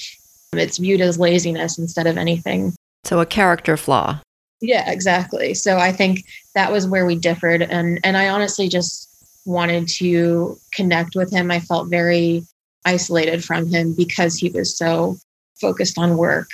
it's 0.54 0.78
viewed 0.78 1.02
as 1.02 1.20
laziness 1.20 1.78
instead 1.78 2.08
of 2.08 2.18
anything. 2.18 2.74
So 3.04 3.20
a 3.20 3.26
character 3.26 3.78
flaw. 3.78 4.20
Yeah, 4.62 4.90
exactly. 4.92 5.54
So 5.54 5.78
I 5.78 5.92
think 5.92 6.26
that 6.54 6.72
was 6.72 6.88
where 6.88 7.06
we 7.06 7.16
differed. 7.16 7.62
And 7.62 8.00
and 8.04 8.18
I 8.18 8.30
honestly 8.30 8.68
just 8.68 9.08
wanted 9.46 9.88
to 9.88 10.60
connect 10.74 11.16
with 11.16 11.32
him. 11.32 11.50
I 11.50 11.60
felt 11.60 11.90
very 11.90 12.46
isolated 12.86 13.44
from 13.44 13.68
him 13.68 13.94
because 13.94 14.36
he 14.36 14.50
was 14.50 14.76
so 14.76 15.18
focused 15.60 15.98
on 15.98 16.18
work. 16.18 16.50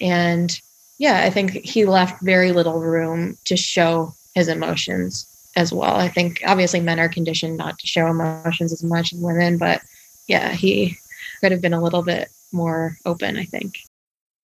And 0.00 0.56
yeah, 0.98 1.22
I 1.24 1.30
think 1.30 1.52
he 1.52 1.84
left 1.84 2.22
very 2.22 2.52
little 2.52 2.80
room 2.80 3.36
to 3.46 3.56
show 3.56 4.14
his 4.34 4.48
emotions 4.48 5.26
as 5.56 5.72
well. 5.72 5.96
I 5.96 6.08
think 6.08 6.42
obviously 6.46 6.80
men 6.80 6.98
are 6.98 7.08
conditioned 7.08 7.56
not 7.56 7.78
to 7.78 7.86
show 7.86 8.06
emotions 8.06 8.72
as 8.72 8.82
much 8.82 9.12
as 9.12 9.18
women, 9.18 9.58
but 9.58 9.82
yeah, 10.26 10.52
he 10.52 10.96
could 11.40 11.52
have 11.52 11.60
been 11.60 11.74
a 11.74 11.82
little 11.82 12.02
bit 12.02 12.28
more 12.52 12.96
open, 13.04 13.36
I 13.36 13.44
think. 13.44 13.78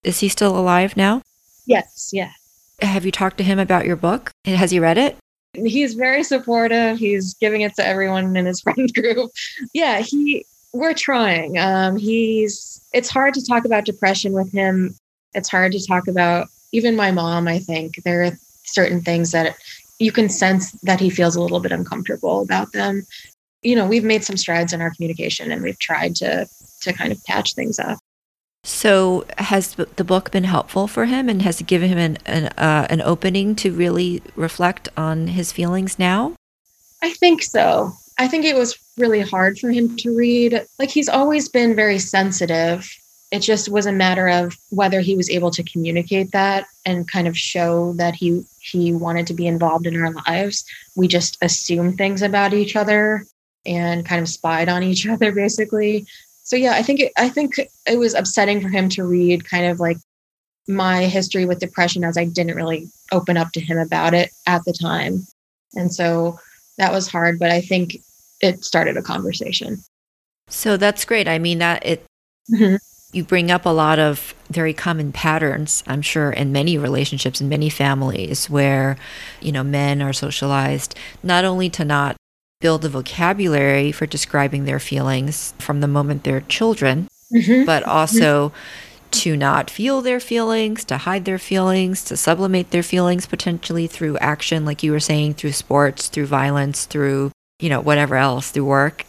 Is 0.05 0.21
he 0.21 0.29
still 0.29 0.59
alive 0.59 0.97
now? 0.97 1.23
Yes, 1.67 2.11
yeah. 2.13 2.33
Have 2.81 3.05
you 3.05 3.13
talked 3.13 3.39
to 3.39 3.45
him 3.45 3.59
about 3.59 3.87
your 3.87 3.97
book? 3.97 4.31
Has 4.45 4.71
he 4.71 4.79
read 4.79 4.99
it? 4.99 5.17
He's 5.55 5.95
very 5.95 6.23
supportive. 6.23 6.99
He's 6.99 7.35
giving 7.35 7.63
it 7.63 7.75
to 7.77 7.87
everyone 7.87 8.37
in 8.37 8.47
his 8.47 8.61
friend 8.63 8.93
group. 8.95 9.31
Yeah, 9.73 10.01
he 10.01 10.47
we're 10.73 10.95
trying. 10.95 11.59
Um 11.59 11.97
he's 11.97 12.81
it's 12.93 13.09
hard 13.09 13.35
to 13.35 13.45
talk 13.45 13.65
about 13.65 13.85
depression 13.85 14.33
with 14.33 14.53
him. 14.53 14.95
It's 15.35 15.49
hard 15.49 15.73
to 15.73 15.87
talk 15.87 16.09
about 16.09 16.49
even 16.73 16.97
my 16.97 17.11
mom, 17.11 17.49
I 17.49 17.59
think. 17.59 18.03
There 18.05 18.25
are 18.25 18.39
certain 18.65 19.01
things 19.01 19.33
that 19.33 19.57
you 19.99 20.13
can 20.13 20.29
sense 20.29 20.73
that 20.83 21.01
he 21.01 21.11
feels 21.11 21.37
a 21.37 21.41
little 21.41 21.61
bit 21.61 21.73
uncomfortable 21.73 22.41
about 22.41 22.73
them. 22.73 23.05
You 23.63 23.75
know, 23.75 23.87
we've 23.87 24.05
made 24.05 24.25
some 24.25 24.37
strides 24.37 24.73
in 24.73 24.81
our 24.81 24.91
communication 24.91 25.51
and 25.51 25.63
we've 25.63 25.79
tried 25.79 26.17
to 26.17 26.47
to 26.83 26.93
kind 26.93 27.11
of 27.11 27.23
patch 27.25 27.55
things 27.55 27.79
up. 27.79 27.99
So, 28.65 29.25
has 29.39 29.75
the 29.75 30.05
book 30.05 30.31
been 30.31 30.45
helpful 30.45 30.89
for 30.89 31.07
him, 31.07 31.29
and 31.29 31.43
has 31.43 31.61
it 31.61 31.67
given 31.67 31.89
him 31.89 31.99
an 31.99 32.19
an, 32.27 32.47
uh, 32.59 32.87
an 32.91 33.01
opening 33.01 33.55
to 33.57 33.73
really 33.73 34.23
reflect 34.37 34.89
on 34.97 35.29
his 35.29 35.53
feelings 35.53 35.99
now? 35.99 36.35
I 37.03 37.13
think 37.13 37.43
so. 37.43 37.93
I 38.19 38.27
think 38.27 38.45
it 38.45 38.57
was 38.57 38.77
really 38.97 39.21
hard 39.21 39.59
for 39.59 39.71
him 39.71 39.97
to 39.99 40.17
read. 40.17 40.65
Like 40.79 40.91
he's 40.91 41.09
always 41.09 41.49
been 41.49 41.77
very 41.77 41.99
sensitive 41.99 42.89
it 43.31 43.41
just 43.41 43.69
was 43.69 43.87
a 43.87 43.93
matter 43.93 44.29
of 44.29 44.57
whether 44.71 45.01
he 45.01 45.15
was 45.15 45.29
able 45.29 45.51
to 45.51 45.63
communicate 45.63 46.33
that 46.33 46.67
and 46.87 47.11
kind 47.11 47.29
of 47.29 47.37
show 47.37 47.93
that 47.95 48.15
he 48.15 48.45
he 48.61 48.93
wanted 48.93 49.27
to 49.27 49.35
be 49.35 49.47
involved 49.47 49.87
in 49.87 50.01
our 50.01 50.13
lives. 50.27 50.65
We 50.97 51.09
just 51.09 51.37
assumed 51.43 51.99
things 51.99 52.23
about 52.23 52.55
each 52.55 52.75
other 52.77 53.25
and 53.67 54.07
kind 54.07 54.23
of 54.23 54.29
spied 54.29 54.69
on 54.69 54.83
each 54.83 55.07
other 55.09 55.33
basically. 55.33 56.07
So 56.45 56.57
yeah 56.57 56.73
i 56.73 56.83
think 56.83 57.01
it, 57.01 57.13
i 57.19 57.29
think 57.29 57.59
it 57.59 57.99
was 57.99 58.15
upsetting 58.15 58.63
for 58.63 58.69
him 58.69 58.89
to 58.91 59.05
read 59.05 59.45
kind 59.45 59.67
of 59.67 59.81
like 59.81 59.99
my 60.67 61.05
history 61.05 61.45
with 61.45 61.59
depression 61.59 62.05
as 62.05 62.17
i 62.17 62.25
didn't 62.25 62.57
really 62.57 62.89
open 63.13 63.37
up 63.37 63.53
to 63.53 63.61
him 63.61 63.79
about 63.79 64.15
it 64.15 64.31
at 64.47 64.65
the 64.65 64.73
time. 64.73 65.27
And 65.75 65.93
so 65.93 66.39
that 66.79 66.91
was 66.91 67.07
hard 67.07 67.39
but 67.39 67.51
i 67.51 67.61
think 67.61 67.99
it 68.41 68.65
started 68.65 68.97
a 68.97 69.03
conversation. 69.03 69.83
So 70.49 70.79
that's 70.79 71.05
great. 71.05 71.29
I 71.29 71.39
mean 71.39 71.59
that 71.59 71.85
it 71.85 72.07
mm-hmm 72.51 72.77
you 73.13 73.25
bring 73.25 73.51
up 73.51 73.65
a 73.65 73.71
lot 73.71 73.99
of 73.99 74.35
very 74.51 74.75
common 74.75 75.13
patterns, 75.13 75.83
I'm 75.87 76.03
sure, 76.03 76.31
in 76.31 76.53
many 76.53 76.77
relationships, 76.77 77.41
in 77.41 77.49
many 77.49 77.71
families, 77.71 78.51
where, 78.51 78.99
you 79.41 79.51
know, 79.51 79.65
men 79.65 80.03
are 80.03 80.13
socialized 80.13 80.95
not 81.23 81.45
only 81.45 81.71
to 81.71 81.85
not 81.85 82.17
build 82.61 82.85
a 82.85 82.89
vocabulary 82.89 83.93
for 83.93 84.05
describing 84.05 84.65
their 84.65 84.81
feelings 84.81 85.55
from 85.59 85.81
the 85.81 85.89
moment 85.89 86.25
they're 86.25 86.41
children, 86.43 87.09
mm-hmm. 87.33 87.65
but 87.65 87.83
also 87.85 88.49
mm-hmm. 88.49 89.11
to 89.11 89.37
not 89.37 89.71
feel 89.71 90.03
their 90.03 90.21
feelings, 90.21 90.85
to 90.85 90.99
hide 90.99 91.25
their 91.25 91.39
feelings, 91.39 92.05
to 92.05 92.17
sublimate 92.17 92.73
their 92.73 92.83
feelings 92.83 93.27
potentially 93.27 93.87
through 93.87 94.19
action, 94.19 94.67
like 94.67 94.83
you 94.83 94.93
were 94.93 95.01
saying, 95.01 95.33
through 95.33 95.53
sports, 95.53 96.09
through 96.09 96.27
violence, 96.27 96.85
through, 96.85 97.31
you 97.59 97.71
know, 97.71 97.81
whatever 97.81 98.17
else, 98.17 98.51
through 98.51 98.67
work. 98.67 99.05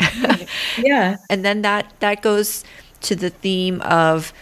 yeah. 0.78 1.18
and 1.30 1.44
then 1.44 1.64
that 1.64 1.92
that 2.00 2.22
goes 2.22 2.64
to 3.02 3.16
the 3.16 3.30
theme 3.30 3.82
of 3.82 4.34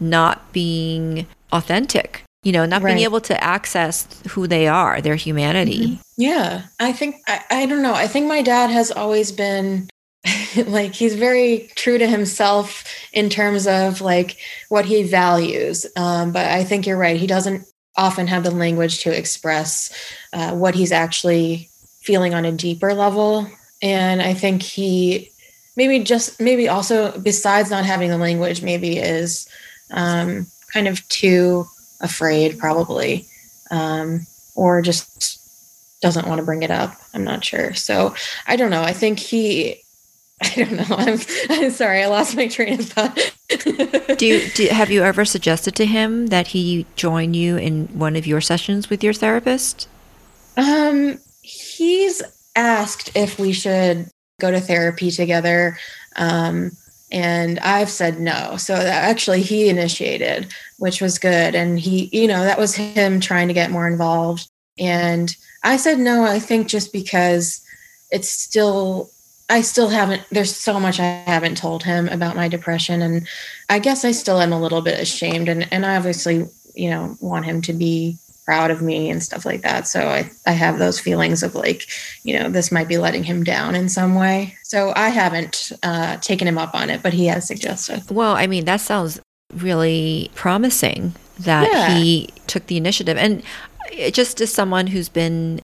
not 0.00 0.52
being 0.52 1.26
authentic 1.52 2.22
you 2.42 2.52
know 2.52 2.64
not 2.64 2.82
right. 2.82 2.94
being 2.94 3.04
able 3.04 3.20
to 3.20 3.42
access 3.42 4.06
who 4.28 4.46
they 4.46 4.66
are 4.66 5.00
their 5.00 5.16
humanity 5.16 5.86
mm-hmm. 5.86 6.02
yeah 6.16 6.62
i 6.78 6.92
think 6.92 7.16
I, 7.26 7.44
I 7.50 7.66
don't 7.66 7.82
know 7.82 7.94
i 7.94 8.06
think 8.06 8.26
my 8.26 8.42
dad 8.42 8.70
has 8.70 8.90
always 8.90 9.32
been 9.32 9.88
like 10.66 10.94
he's 10.94 11.14
very 11.14 11.70
true 11.76 11.98
to 11.98 12.06
himself 12.06 12.84
in 13.12 13.30
terms 13.30 13.66
of 13.66 14.00
like 14.00 14.36
what 14.68 14.84
he 14.84 15.02
values 15.02 15.86
um, 15.96 16.32
but 16.32 16.46
i 16.46 16.64
think 16.64 16.86
you're 16.86 16.96
right 16.96 17.18
he 17.18 17.26
doesn't 17.26 17.64
often 17.96 18.28
have 18.28 18.44
the 18.44 18.50
language 18.50 19.00
to 19.02 19.16
express 19.16 19.92
uh, 20.32 20.52
what 20.52 20.74
he's 20.74 20.92
actually 20.92 21.68
feeling 22.02 22.34
on 22.34 22.44
a 22.44 22.52
deeper 22.52 22.94
level 22.94 23.48
and 23.82 24.22
i 24.22 24.32
think 24.32 24.62
he 24.62 25.30
maybe 25.78 26.00
just 26.00 26.40
maybe 26.40 26.68
also 26.68 27.16
besides 27.20 27.70
not 27.70 27.86
having 27.86 28.10
the 28.10 28.18
language 28.18 28.62
maybe 28.62 28.98
is 28.98 29.48
um, 29.92 30.46
kind 30.72 30.88
of 30.88 31.06
too 31.08 31.64
afraid 32.00 32.58
probably 32.58 33.26
um, 33.70 34.26
or 34.56 34.82
just 34.82 35.38
doesn't 36.02 36.26
want 36.26 36.40
to 36.40 36.44
bring 36.44 36.62
it 36.62 36.70
up. 36.70 36.94
I'm 37.14 37.24
not 37.24 37.44
sure. 37.44 37.74
So 37.74 38.14
i 38.46 38.56
don't 38.56 38.70
know. 38.70 38.82
I 38.82 38.92
think 38.92 39.18
he 39.18 39.82
i 40.42 40.52
don't 40.56 40.72
know. 40.72 40.96
I'm, 40.96 41.18
I'm 41.48 41.70
sorry. 41.70 42.02
I 42.02 42.06
lost 42.06 42.36
my 42.36 42.48
train 42.48 42.80
of 42.80 42.86
thought. 42.86 43.34
Do, 43.48 44.26
you, 44.26 44.48
do 44.54 44.66
have 44.68 44.90
you 44.90 45.02
ever 45.02 45.24
suggested 45.24 45.76
to 45.76 45.86
him 45.86 46.26
that 46.26 46.48
he 46.48 46.86
join 46.96 47.34
you 47.34 47.56
in 47.56 47.86
one 47.86 48.16
of 48.16 48.26
your 48.26 48.40
sessions 48.40 48.90
with 48.90 49.02
your 49.04 49.14
therapist? 49.14 49.88
Um 50.56 51.18
he's 51.40 52.20
asked 52.56 53.12
if 53.14 53.38
we 53.38 53.52
should 53.52 54.10
go 54.38 54.50
to 54.50 54.60
therapy 54.60 55.10
together. 55.10 55.78
Um, 56.16 56.72
and 57.10 57.58
I've 57.60 57.90
said 57.90 58.20
no. 58.20 58.56
So 58.56 58.74
actually, 58.74 59.42
he 59.42 59.68
initiated, 59.68 60.52
which 60.78 61.00
was 61.00 61.18
good. 61.18 61.54
And 61.54 61.78
he, 61.78 62.08
you 62.12 62.28
know, 62.28 62.44
that 62.44 62.58
was 62.58 62.74
him 62.74 63.20
trying 63.20 63.48
to 63.48 63.54
get 63.54 63.70
more 63.70 63.88
involved. 63.88 64.48
And 64.78 65.34
I 65.64 65.76
said 65.76 65.98
no, 65.98 66.24
I 66.24 66.38
think 66.38 66.68
just 66.68 66.92
because 66.92 67.64
it's 68.10 68.28
still, 68.28 69.10
I 69.48 69.62
still 69.62 69.88
haven't, 69.88 70.22
there's 70.30 70.54
so 70.54 70.78
much 70.78 71.00
I 71.00 71.04
haven't 71.04 71.56
told 71.56 71.82
him 71.82 72.08
about 72.08 72.36
my 72.36 72.48
depression. 72.48 73.00
And 73.00 73.26
I 73.70 73.78
guess 73.78 74.04
I 74.04 74.12
still 74.12 74.40
am 74.40 74.52
a 74.52 74.60
little 74.60 74.82
bit 74.82 75.00
ashamed. 75.00 75.48
And, 75.48 75.66
and 75.72 75.86
I 75.86 75.96
obviously, 75.96 76.46
you 76.74 76.90
know, 76.90 77.16
want 77.20 77.46
him 77.46 77.62
to 77.62 77.72
be 77.72 78.18
proud 78.48 78.70
of 78.70 78.80
me 78.80 79.10
and 79.10 79.22
stuff 79.22 79.44
like 79.44 79.60
that. 79.60 79.86
So 79.86 80.08
I, 80.08 80.30
I 80.46 80.52
have 80.52 80.78
those 80.78 80.98
feelings 80.98 81.42
of 81.42 81.54
like, 81.54 81.86
you 82.22 82.32
know, 82.32 82.48
this 82.48 82.72
might 82.72 82.88
be 82.88 82.96
letting 82.96 83.22
him 83.22 83.44
down 83.44 83.74
in 83.74 83.90
some 83.90 84.14
way. 84.14 84.56
So 84.62 84.94
I 84.96 85.10
haven't 85.10 85.70
uh, 85.82 86.16
taken 86.16 86.48
him 86.48 86.56
up 86.56 86.74
on 86.74 86.88
it, 86.88 87.02
but 87.02 87.12
he 87.12 87.26
has 87.26 87.46
suggested. 87.46 88.10
Well, 88.10 88.34
I 88.34 88.46
mean, 88.46 88.64
that 88.64 88.80
sounds 88.80 89.20
really 89.52 90.30
promising 90.34 91.14
that 91.40 91.70
yeah. 91.70 91.90
he 91.90 92.30
took 92.46 92.68
the 92.68 92.78
initiative. 92.78 93.18
And 93.18 93.42
just 94.12 94.40
as 94.40 94.50
someone 94.50 94.86
who's 94.86 95.10
been 95.10 95.60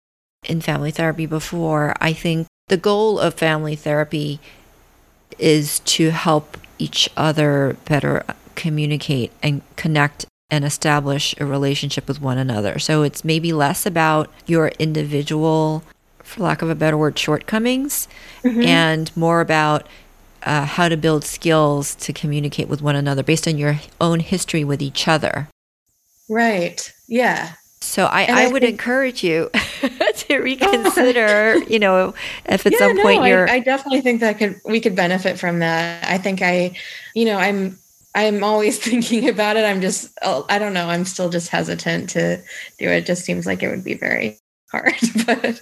in 0.49 0.63
family 0.63 0.91
therapy 0.91 1.27
before, 1.27 1.95
I 2.01 2.15
think 2.15 2.47
the 2.69 2.79
goal 2.79 3.19
of 3.19 3.35
family 3.35 3.77
therapy 3.77 4.41
is 5.39 5.81
to 5.81 6.13
help 6.13 6.57
each 6.79 7.11
other 7.15 7.77
better 7.85 8.25
communicate 8.55 9.33
and 9.43 9.61
connect 9.77 10.25
and 10.51 10.65
establish 10.65 11.35
a 11.39 11.47
relationship 11.47 12.09
with 12.09 12.21
one 12.21 12.39
another. 12.39 12.79
So 12.79 13.03
it's 13.03 13.25
maybe 13.25 13.53
less 13.53 13.87
about 13.87 14.31
your 14.47 14.69
individual, 14.79 15.85
for 16.19 16.43
lack 16.43 16.63
of 16.63 16.71
a 16.71 16.75
better 16.75 16.97
word, 16.97 17.19
shortcomings, 17.19 18.09
mm-hmm. 18.43 18.63
and 18.63 19.17
more 19.17 19.41
about 19.41 19.87
uh, 20.43 20.65
how 20.65 20.89
to 20.89 20.97
build 20.97 21.25
skills 21.25 21.95
to 21.97 22.13
communicate 22.13 22.69
with 22.69 22.83
one 22.83 22.97
another 22.97 23.23
based 23.23 23.47
on 23.47 23.59
your 23.59 23.81
own 24.01 24.21
history 24.21 24.65
with 24.65 24.83
each 24.83 25.07
other. 25.07 25.49
Right. 26.29 26.93
Yeah. 27.09 27.55
So 27.83 28.05
I, 28.05 28.25
I, 28.25 28.45
I, 28.45 28.49
would 28.49 28.63
think, 28.63 28.73
encourage 28.73 29.25
you 29.25 29.51
to 30.15 30.39
reconsider, 30.39 31.59
you 31.69 31.79
know, 31.79 32.15
if 32.47 32.67
at 32.67 32.73
yeah, 32.73 32.79
some 32.79 33.01
point 33.01 33.23
no, 33.23 33.27
you're. 33.27 33.51
I, 33.51 33.55
I 33.55 33.61
definitely 33.61 34.01
think 34.01 34.21
that 34.21 34.39
could 34.39 34.61
we 34.65 34.81
could 34.81 34.95
benefit 34.95 35.39
from 35.39 35.61
that. 35.61 36.07
I 36.09 36.19
think 36.19 36.43
I, 36.43 36.77
you 37.15 37.25
know, 37.25 37.37
I'm 37.37 37.79
I'm 38.15 38.43
always 38.43 38.79
thinking 38.85 39.29
about 39.29 39.57
it. 39.57 39.65
I'm 39.65 39.81
just, 39.81 40.17
oh, 40.23 40.47
I 40.49 40.59
don't 40.59 40.75
know. 40.75 40.89
I'm 40.89 41.05
still 41.05 41.29
just 41.29 41.49
hesitant 41.49 42.11
to 42.11 42.37
do 42.79 42.89
it. 42.89 42.99
it 42.99 43.07
just 43.07 43.25
seems 43.25 43.47
like 43.47 43.63
it 43.63 43.69
would 43.69 43.85
be 43.85 43.95
very 43.95 44.39
hard, 44.71 44.95
but, 45.27 45.61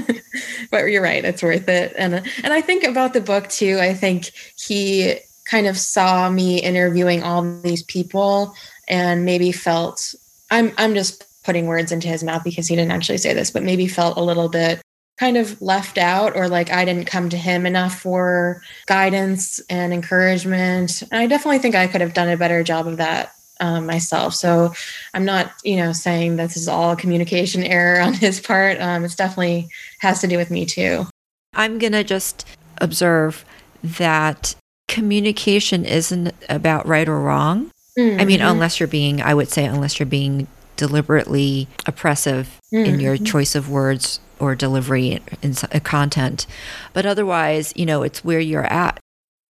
but 0.70 0.84
you're 0.84 1.02
right. 1.02 1.24
It's 1.24 1.42
worth 1.42 1.68
it. 1.68 1.92
And, 1.98 2.14
and 2.14 2.52
I 2.52 2.60
think 2.60 2.84
about 2.84 3.12
the 3.12 3.20
book 3.20 3.48
too. 3.48 3.78
I 3.78 3.92
think 3.92 4.30
he 4.56 5.18
kind 5.46 5.66
of 5.66 5.76
saw 5.76 6.30
me 6.30 6.60
interviewing 6.60 7.22
all 7.22 7.60
these 7.60 7.82
people 7.82 8.54
and 8.86 9.24
maybe 9.24 9.52
felt 9.52 10.14
I'm, 10.50 10.72
I'm 10.78 10.94
just 10.94 11.24
putting 11.44 11.66
words 11.66 11.92
into 11.92 12.08
his 12.08 12.24
mouth 12.24 12.42
because 12.42 12.68
he 12.68 12.76
didn't 12.76 12.90
actually 12.90 13.18
say 13.18 13.34
this, 13.34 13.50
but 13.50 13.62
maybe 13.62 13.86
felt 13.86 14.16
a 14.16 14.22
little 14.22 14.48
bit 14.48 14.80
kind 15.18 15.36
of 15.36 15.60
left 15.60 15.98
out 15.98 16.36
or 16.36 16.48
like 16.48 16.70
I 16.70 16.84
didn't 16.84 17.06
come 17.06 17.28
to 17.30 17.36
him 17.36 17.66
enough 17.66 18.00
for 18.00 18.62
guidance 18.86 19.60
and 19.68 19.92
encouragement. 19.92 21.02
And 21.02 21.20
I 21.20 21.26
definitely 21.26 21.58
think 21.58 21.74
I 21.74 21.88
could 21.88 22.00
have 22.00 22.14
done 22.14 22.28
a 22.28 22.36
better 22.36 22.62
job 22.62 22.86
of 22.86 22.98
that 22.98 23.32
um, 23.60 23.86
myself. 23.86 24.34
So 24.34 24.72
I'm 25.14 25.24
not, 25.24 25.52
you 25.64 25.76
know, 25.76 25.92
saying 25.92 26.36
this 26.36 26.56
is 26.56 26.68
all 26.68 26.92
a 26.92 26.96
communication 26.96 27.64
error 27.64 28.00
on 28.06 28.14
his 28.14 28.40
part. 28.40 28.80
Um, 28.80 29.04
it's 29.04 29.16
definitely 29.16 29.68
has 30.00 30.20
to 30.20 30.28
do 30.28 30.36
with 30.36 30.50
me 30.50 30.64
too. 30.64 31.06
I'm 31.54 31.78
going 31.78 31.92
to 31.92 32.04
just 32.04 32.46
observe 32.80 33.44
that 33.82 34.54
communication 34.86 35.84
isn't 35.84 36.32
about 36.48 36.86
right 36.86 37.08
or 37.08 37.20
wrong. 37.20 37.72
Mm-hmm. 37.98 38.20
I 38.20 38.24
mean, 38.24 38.38
mm-hmm. 38.38 38.48
unless 38.48 38.78
you're 38.78 38.86
being, 38.86 39.20
I 39.20 39.34
would 39.34 39.48
say, 39.48 39.64
unless 39.64 39.98
you're 39.98 40.06
being 40.06 40.46
deliberately 40.76 41.66
oppressive 41.86 42.60
mm-hmm. 42.72 42.84
in 42.84 43.00
your 43.00 43.16
mm-hmm. 43.16 43.24
choice 43.24 43.56
of 43.56 43.68
words 43.68 44.20
or 44.40 44.54
delivery 44.54 45.20
in 45.42 45.54
uh, 45.72 45.80
content. 45.80 46.46
But 46.92 47.06
otherwise, 47.06 47.72
you 47.76 47.86
know, 47.86 48.02
it's 48.02 48.24
where 48.24 48.40
you're 48.40 48.64
at 48.72 48.98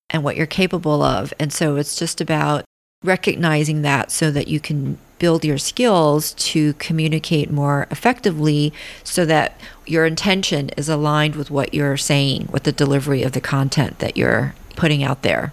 and 0.10 0.24
what 0.24 0.36
you're 0.36 0.46
capable 0.46 1.02
of. 1.02 1.34
And 1.40 1.52
so 1.52 1.76
it's 1.76 1.98
just 1.98 2.22
about 2.22 2.66
recognizing 3.04 3.84
that 3.84 4.12
so 4.12 4.32
that 4.32 4.48
you 4.48 4.60
can 4.60 4.98
build 5.20 5.44
your 5.44 5.58
skills 5.58 6.34
to 6.34 6.74
communicate 6.74 7.50
more 7.50 7.88
effectively 7.90 8.72
so 9.04 9.26
that 9.26 9.60
your 9.86 10.06
intention 10.06 10.70
is 10.78 10.90
aligned 10.90 11.36
with 11.36 11.50
what 11.50 11.74
you're 11.74 11.98
saying, 11.98 12.48
with 12.52 12.64
the 12.64 12.72
delivery 12.72 13.24
of 13.24 13.32
the 13.32 13.42
content 13.42 14.00
that 14.00 14.18
you're 14.18 14.54
putting 14.76 15.04
out 15.04 15.24
there. 15.24 15.52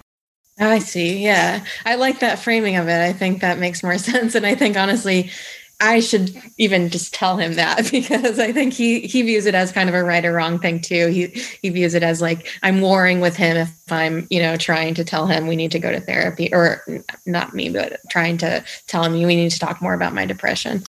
I 0.59 0.79
see. 0.79 1.23
Yeah. 1.23 1.65
I 1.85 1.95
like 1.95 2.19
that 2.19 2.39
framing 2.39 2.77
of 2.77 2.87
it. 2.87 3.01
I 3.01 3.11
think 3.11 3.41
that 3.41 3.59
makes 3.59 3.83
more 3.83 3.97
sense. 3.97 4.35
And 4.35 4.45
I 4.45 4.55
think 4.55 4.77
honestly, 4.77 5.31
I 5.79 5.99
should 5.99 6.35
even 6.57 6.89
just 6.89 7.13
tell 7.13 7.37
him 7.37 7.55
that 7.55 7.89
because 7.91 8.39
I 8.39 8.51
think 8.51 8.73
he 8.73 9.01
he 9.01 9.21
views 9.21 9.45
it 9.45 9.55
as 9.55 9.71
kind 9.71 9.89
of 9.89 9.95
a 9.95 10.03
right 10.03 10.25
or 10.25 10.33
wrong 10.33 10.59
thing 10.59 10.81
too. 10.81 11.07
He 11.07 11.27
he 11.61 11.69
views 11.69 11.93
it 11.93 12.03
as 12.03 12.21
like 12.21 12.47
I'm 12.63 12.81
warring 12.81 13.19
with 13.19 13.35
him 13.35 13.57
if 13.57 13.91
I'm 13.91 14.27
you 14.29 14.41
know 14.41 14.57
trying 14.57 14.93
to 14.95 15.03
tell 15.03 15.27
him 15.27 15.47
we 15.47 15.55
need 15.55 15.71
to 15.71 15.79
go 15.79 15.91
to 15.91 15.99
therapy 15.99 16.53
or 16.53 16.83
not 17.25 17.53
me 17.53 17.69
but 17.69 17.99
trying 18.09 18.37
to 18.39 18.63
tell 18.87 19.03
him 19.03 19.13
we 19.13 19.35
need 19.35 19.51
to 19.51 19.59
talk 19.59 19.81
more 19.81 19.93
about 19.93 20.13
my 20.13 20.25
depression. 20.25 20.83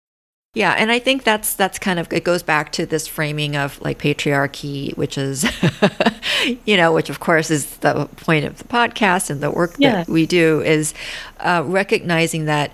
Yeah, 0.54 0.74
and 0.76 0.92
I 0.92 0.98
think 0.98 1.24
that's 1.24 1.54
that's 1.54 1.78
kind 1.78 1.98
of 1.98 2.12
it 2.12 2.24
goes 2.24 2.42
back 2.42 2.72
to 2.72 2.84
this 2.84 3.06
framing 3.06 3.56
of 3.56 3.80
like 3.80 3.98
patriarchy, 3.98 4.94
which 4.98 5.16
is 5.16 5.50
you 6.66 6.76
know, 6.76 6.92
which 6.92 7.08
of 7.08 7.20
course 7.20 7.50
is 7.50 7.78
the 7.78 8.06
point 8.16 8.44
of 8.44 8.58
the 8.58 8.64
podcast 8.64 9.30
and 9.30 9.40
the 9.40 9.50
work 9.50 9.76
yeah. 9.78 9.92
that 9.92 10.08
we 10.08 10.26
do 10.26 10.60
is 10.60 10.92
uh, 11.40 11.62
recognizing 11.64 12.44
that 12.44 12.70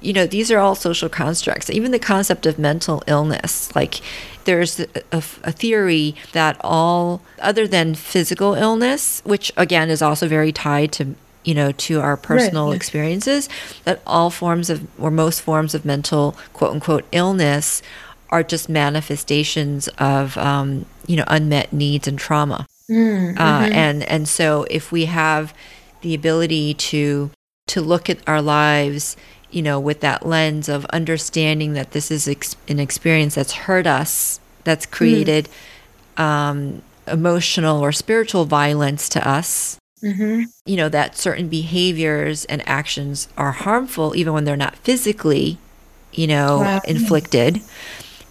you 0.00 0.12
know, 0.12 0.26
these 0.26 0.50
are 0.50 0.58
all 0.58 0.74
social 0.74 1.08
constructs. 1.08 1.70
Even 1.70 1.90
the 1.90 1.98
concept 1.98 2.46
of 2.46 2.58
mental 2.58 3.02
illness, 3.06 3.74
like 3.76 4.00
there's 4.44 4.80
a, 4.80 4.86
a, 5.12 5.52
theory 5.52 6.14
that 6.32 6.56
all, 6.62 7.22
other 7.40 7.66
than 7.68 7.94
physical 7.94 8.54
illness, 8.54 9.20
which 9.24 9.52
again 9.56 9.90
is 9.90 10.00
also 10.00 10.26
very 10.26 10.52
tied 10.52 10.92
to, 10.92 11.14
you 11.44 11.54
know, 11.54 11.72
to 11.72 12.00
our 12.00 12.16
personal 12.16 12.68
right, 12.68 12.76
experiences, 12.76 13.48
that 13.84 14.00
all 14.06 14.30
forms 14.30 14.70
of, 14.70 14.86
or 14.98 15.10
most 15.10 15.42
forms 15.42 15.74
of 15.74 15.84
mental, 15.84 16.36
quote 16.52 16.72
unquote, 16.72 17.04
illness 17.12 17.82
are 18.30 18.42
just 18.42 18.68
manifestations 18.68 19.88
of, 19.98 20.36
um, 20.38 20.86
you 21.06 21.16
know, 21.16 21.24
unmet 21.28 21.72
needs 21.72 22.08
and 22.08 22.18
trauma. 22.18 22.66
Mm, 22.90 23.38
uh, 23.38 23.62
mm-hmm. 23.62 23.72
and 23.72 24.02
and 24.04 24.28
so 24.28 24.66
if 24.68 24.90
we 24.90 25.04
have 25.04 25.54
the 26.00 26.12
ability 26.12 26.74
to 26.74 27.30
to 27.68 27.80
look 27.80 28.10
at 28.10 28.18
our 28.26 28.42
lives 28.42 29.16
you 29.50 29.62
know, 29.62 29.80
with 29.80 30.00
that 30.00 30.24
lens 30.24 30.68
of 30.68 30.84
understanding 30.86 31.72
that 31.74 31.90
this 31.92 32.10
is 32.10 32.28
ex- 32.28 32.56
an 32.68 32.78
experience 32.78 33.34
that's 33.34 33.52
hurt 33.52 33.86
us, 33.86 34.40
that's 34.64 34.86
mm-hmm. 34.86 34.94
created 34.94 35.48
mm-hmm. 36.16 36.22
um, 36.22 36.82
emotional 37.06 37.80
or 37.80 37.92
spiritual 37.92 38.44
violence 38.44 39.08
to 39.10 39.28
us. 39.28 39.76
Mm-hmm. 40.02 40.44
You 40.64 40.76
know, 40.76 40.88
that 40.88 41.16
certain 41.16 41.48
behaviors 41.48 42.46
and 42.46 42.66
actions 42.66 43.28
are 43.36 43.52
harmful, 43.52 44.16
even 44.16 44.32
when 44.32 44.44
they're 44.44 44.56
not 44.56 44.76
physically, 44.76 45.58
you 46.12 46.26
know, 46.26 46.60
wow. 46.60 46.80
inflicted. 46.86 47.60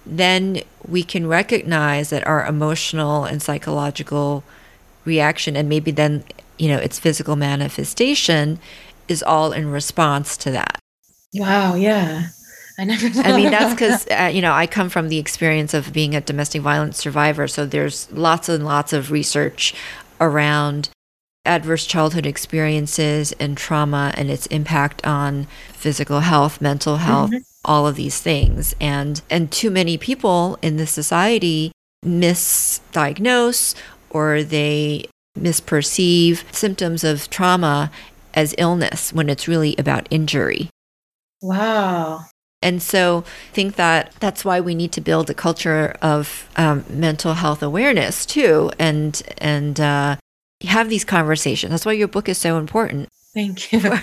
Then 0.06 0.62
we 0.88 1.04
can 1.04 1.28
recognize 1.28 2.10
that 2.10 2.26
our 2.26 2.44
emotional 2.46 3.26
and 3.26 3.42
psychological 3.42 4.44
reaction, 5.06 5.56
and 5.56 5.70
maybe 5.70 5.92
then, 5.92 6.24
you 6.58 6.70
know, 6.70 6.78
its 6.78 6.98
physical 6.98 7.36
manifestation, 7.36 8.60
is 9.08 9.22
all 9.22 9.52
in 9.52 9.70
response 9.70 10.38
to 10.38 10.52
that. 10.52 10.80
Wow. 11.34 11.76
Yeah. 11.76 12.28
I 12.80 12.86
never. 12.86 13.08
I 13.24 13.36
mean, 13.36 13.52
that's 13.52 13.74
because 13.74 14.08
uh, 14.08 14.32
you 14.34 14.42
know 14.42 14.54
I 14.54 14.66
come 14.66 14.90
from 14.90 15.10
the 15.10 15.18
experience 15.18 15.74
of 15.74 15.92
being 15.92 16.16
a 16.16 16.22
domestic 16.22 16.62
violence 16.62 16.98
survivor. 16.98 17.48
So 17.48 17.66
there's 17.66 18.12
lots 18.12 18.48
and 18.48 18.66
lots 18.66 18.94
of 18.94 19.12
research 19.12 19.76
around 20.22 20.90
adverse 21.46 21.86
childhood 21.86 22.26
experiences 22.26 23.34
and 23.34 23.58
trauma 23.58 24.14
and 24.16 24.30
its 24.30 24.46
impact 24.48 25.06
on 25.06 25.48
physical 25.74 26.22
health, 26.22 26.62
mental 26.62 26.98
health, 26.98 27.32
mm-hmm. 27.32 27.42
all 27.66 27.86
of 27.86 27.96
these 27.96 28.22
things. 28.22 28.74
And 28.80 29.22
and 29.30 29.52
too 29.52 29.70
many 29.70 29.98
people 29.98 30.58
in 30.62 30.78
this 30.78 30.92
society 30.92 31.74
misdiagnose 32.06 33.76
or 34.10 34.42
they 34.42 35.06
misperceive 35.38 36.44
symptoms 36.54 37.04
of 37.04 37.30
trauma 37.30 37.92
as 38.34 38.56
illness 38.58 39.12
when 39.12 39.30
it's 39.30 39.48
really 39.48 39.76
about 39.78 40.08
injury. 40.10 40.70
Wow. 41.42 42.26
And 42.62 42.82
so 42.82 43.24
I 43.26 43.54
think 43.54 43.76
that 43.76 44.14
that's 44.20 44.44
why 44.44 44.60
we 44.60 44.76
need 44.76 44.92
to 44.94 45.02
build 45.02 45.30
a 45.30 45.34
culture 45.34 45.96
of 46.02 46.50
um, 46.58 46.84
mental 46.90 47.36
health 47.36 47.64
awareness 47.64 48.26
too, 48.26 48.70
and 48.78 49.22
and 49.38 49.80
uh, 49.80 50.18
have 50.64 50.90
these 50.90 51.06
conversations. 51.06 51.72
That's 51.72 51.86
why 51.86 51.94
your 51.94 52.10
book 52.10 52.28
is 52.28 52.38
so 52.38 52.58
important. 52.58 53.08
Thank 53.34 53.72
you 53.72 53.80
for, 53.80 53.98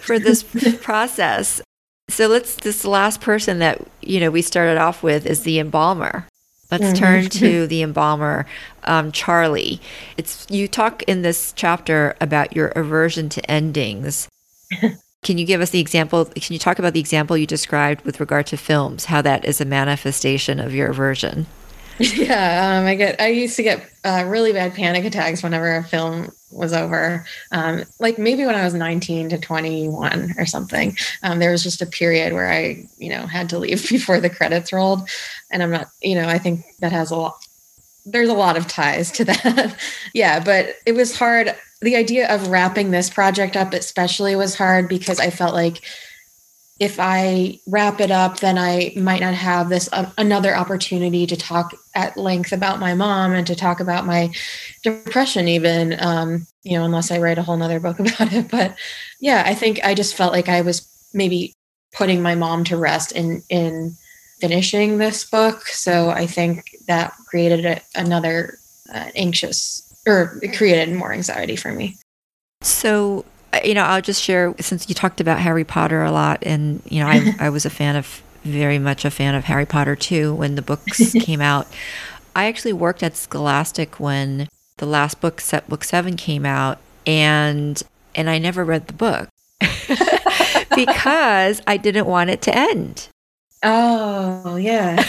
for 0.00 0.18
this 0.18 0.44
process. 0.80 1.60
So 2.08 2.28
let's 2.28 2.54
this 2.56 2.84
last 2.84 3.20
person 3.20 3.58
that 3.58 3.80
you 4.00 4.20
know 4.20 4.30
we 4.30 4.42
started 4.42 4.78
off 4.78 5.02
with 5.02 5.26
is 5.26 5.42
the 5.42 5.58
embalmer. 5.58 6.28
Let's 6.70 6.84
mm-hmm. 6.84 6.94
turn 6.94 7.28
to 7.30 7.66
the 7.66 7.82
embalmer, 7.82 8.46
um, 8.84 9.10
Charlie. 9.10 9.80
It's 10.16 10.46
you 10.48 10.68
talk 10.68 11.02
in 11.04 11.22
this 11.22 11.52
chapter 11.52 12.14
about 12.20 12.54
your 12.54 12.68
aversion 12.68 13.28
to 13.30 13.50
endings. 13.50 14.28
Can 15.22 15.38
you 15.38 15.46
give 15.46 15.60
us 15.60 15.70
the 15.70 15.80
example? 15.80 16.24
Can 16.24 16.52
you 16.52 16.58
talk 16.58 16.80
about 16.80 16.94
the 16.94 17.00
example 17.00 17.36
you 17.36 17.46
described 17.46 18.04
with 18.04 18.18
regard 18.18 18.46
to 18.48 18.56
films, 18.56 19.04
how 19.04 19.22
that 19.22 19.44
is 19.44 19.60
a 19.60 19.64
manifestation 19.64 20.58
of 20.58 20.74
your 20.74 20.90
aversion? 20.90 21.46
Yeah, 21.98 22.78
um, 22.78 22.86
I 22.86 22.94
get. 22.96 23.20
I 23.20 23.28
used 23.28 23.54
to 23.56 23.62
get 23.62 23.86
uh, 24.02 24.24
really 24.26 24.52
bad 24.52 24.74
panic 24.74 25.04
attacks 25.04 25.42
whenever 25.42 25.76
a 25.76 25.84
film 25.84 26.32
was 26.50 26.72
over. 26.72 27.24
Um, 27.52 27.84
like 28.00 28.18
maybe 28.18 28.44
when 28.44 28.54
I 28.54 28.64
was 28.64 28.74
19 28.74 29.28
to 29.28 29.38
21 29.38 30.34
or 30.38 30.46
something. 30.46 30.96
Um, 31.22 31.38
there 31.38 31.52
was 31.52 31.62
just 31.62 31.82
a 31.82 31.86
period 31.86 32.32
where 32.32 32.50
I, 32.50 32.88
you 32.98 33.10
know, 33.10 33.26
had 33.26 33.50
to 33.50 33.58
leave 33.58 33.88
before 33.88 34.20
the 34.20 34.30
credits 34.30 34.72
rolled, 34.72 35.08
and 35.50 35.62
I'm 35.62 35.70
not. 35.70 35.88
You 36.00 36.16
know, 36.16 36.26
I 36.26 36.38
think 36.38 36.64
that 36.80 36.92
has 36.92 37.10
a 37.10 37.16
lot. 37.16 37.46
There's 38.04 38.30
a 38.30 38.34
lot 38.34 38.56
of 38.56 38.66
ties 38.66 39.12
to 39.12 39.24
that. 39.26 39.78
yeah, 40.14 40.42
but 40.42 40.76
it 40.86 40.92
was 40.92 41.16
hard. 41.16 41.54
The 41.82 41.96
idea 41.96 42.32
of 42.32 42.48
wrapping 42.48 42.90
this 42.90 43.10
project 43.10 43.56
up, 43.56 43.74
especially, 43.74 44.36
was 44.36 44.54
hard 44.54 44.88
because 44.88 45.18
I 45.20 45.30
felt 45.30 45.52
like 45.52 45.82
if 46.82 46.98
I 46.98 47.60
wrap 47.66 48.00
it 48.00 48.10
up, 48.10 48.40
then 48.40 48.58
I 48.58 48.92
might 48.96 49.20
not 49.20 49.34
have 49.34 49.68
this 49.68 49.88
uh, 49.92 50.10
another 50.18 50.56
opportunity 50.56 51.26
to 51.26 51.36
talk 51.36 51.74
at 51.94 52.16
length 52.16 52.52
about 52.52 52.80
my 52.80 52.94
mom 52.94 53.32
and 53.32 53.46
to 53.46 53.54
talk 53.54 53.78
about 53.78 54.06
my 54.06 54.32
depression, 54.82 55.46
even, 55.48 55.96
um, 56.00 56.46
you 56.64 56.76
know, 56.76 56.84
unless 56.84 57.10
I 57.10 57.18
write 57.18 57.38
a 57.38 57.42
whole 57.42 57.56
nother 57.56 57.78
book 57.78 58.00
about 58.00 58.32
it. 58.32 58.50
But 58.50 58.76
yeah, 59.20 59.44
I 59.46 59.54
think 59.54 59.78
I 59.84 59.94
just 59.94 60.16
felt 60.16 60.32
like 60.32 60.48
I 60.48 60.62
was 60.62 60.88
maybe 61.14 61.52
putting 61.94 62.22
my 62.22 62.34
mom 62.34 62.64
to 62.64 62.76
rest 62.76 63.12
in, 63.12 63.42
in 63.48 63.94
finishing 64.40 64.98
this 64.98 65.24
book. 65.24 65.66
So 65.66 66.10
I 66.10 66.26
think 66.26 66.76
that 66.88 67.14
created 67.28 67.64
a, 67.64 67.80
another 67.94 68.58
uh, 68.92 69.10
anxious 69.14 69.91
or 70.06 70.38
it 70.42 70.56
created 70.56 70.94
more 70.94 71.12
anxiety 71.12 71.56
for 71.56 71.72
me. 71.72 71.96
So 72.62 73.24
uh, 73.52 73.60
you 73.64 73.74
know, 73.74 73.82
I'll 73.82 74.02
just 74.02 74.22
share 74.22 74.54
since 74.60 74.88
you 74.88 74.94
talked 74.94 75.20
about 75.20 75.38
Harry 75.38 75.64
Potter 75.64 76.02
a 76.02 76.10
lot, 76.10 76.42
and 76.42 76.82
you 76.86 77.00
know, 77.00 77.06
I, 77.06 77.34
I 77.46 77.50
was 77.50 77.64
a 77.66 77.70
fan 77.70 77.96
of 77.96 78.22
very 78.44 78.78
much 78.78 79.04
a 79.04 79.10
fan 79.10 79.34
of 79.34 79.44
Harry 79.44 79.66
Potter 79.66 79.94
too 79.94 80.34
when 80.34 80.54
the 80.54 80.62
books 80.62 81.12
came 81.20 81.40
out. 81.40 81.66
I 82.34 82.46
actually 82.46 82.72
worked 82.72 83.02
at 83.02 83.16
Scholastic 83.16 84.00
when 84.00 84.48
the 84.78 84.86
last 84.86 85.20
book, 85.20 85.40
set 85.40 85.68
book 85.68 85.84
seven, 85.84 86.16
came 86.16 86.46
out, 86.46 86.78
and 87.06 87.82
and 88.14 88.30
I 88.30 88.38
never 88.38 88.64
read 88.64 88.86
the 88.86 88.94
book 88.94 89.28
because 90.74 91.60
I 91.66 91.76
didn't 91.76 92.06
want 92.06 92.30
it 92.30 92.42
to 92.42 92.56
end. 92.56 93.08
Oh 93.62 94.56
yeah. 94.56 95.04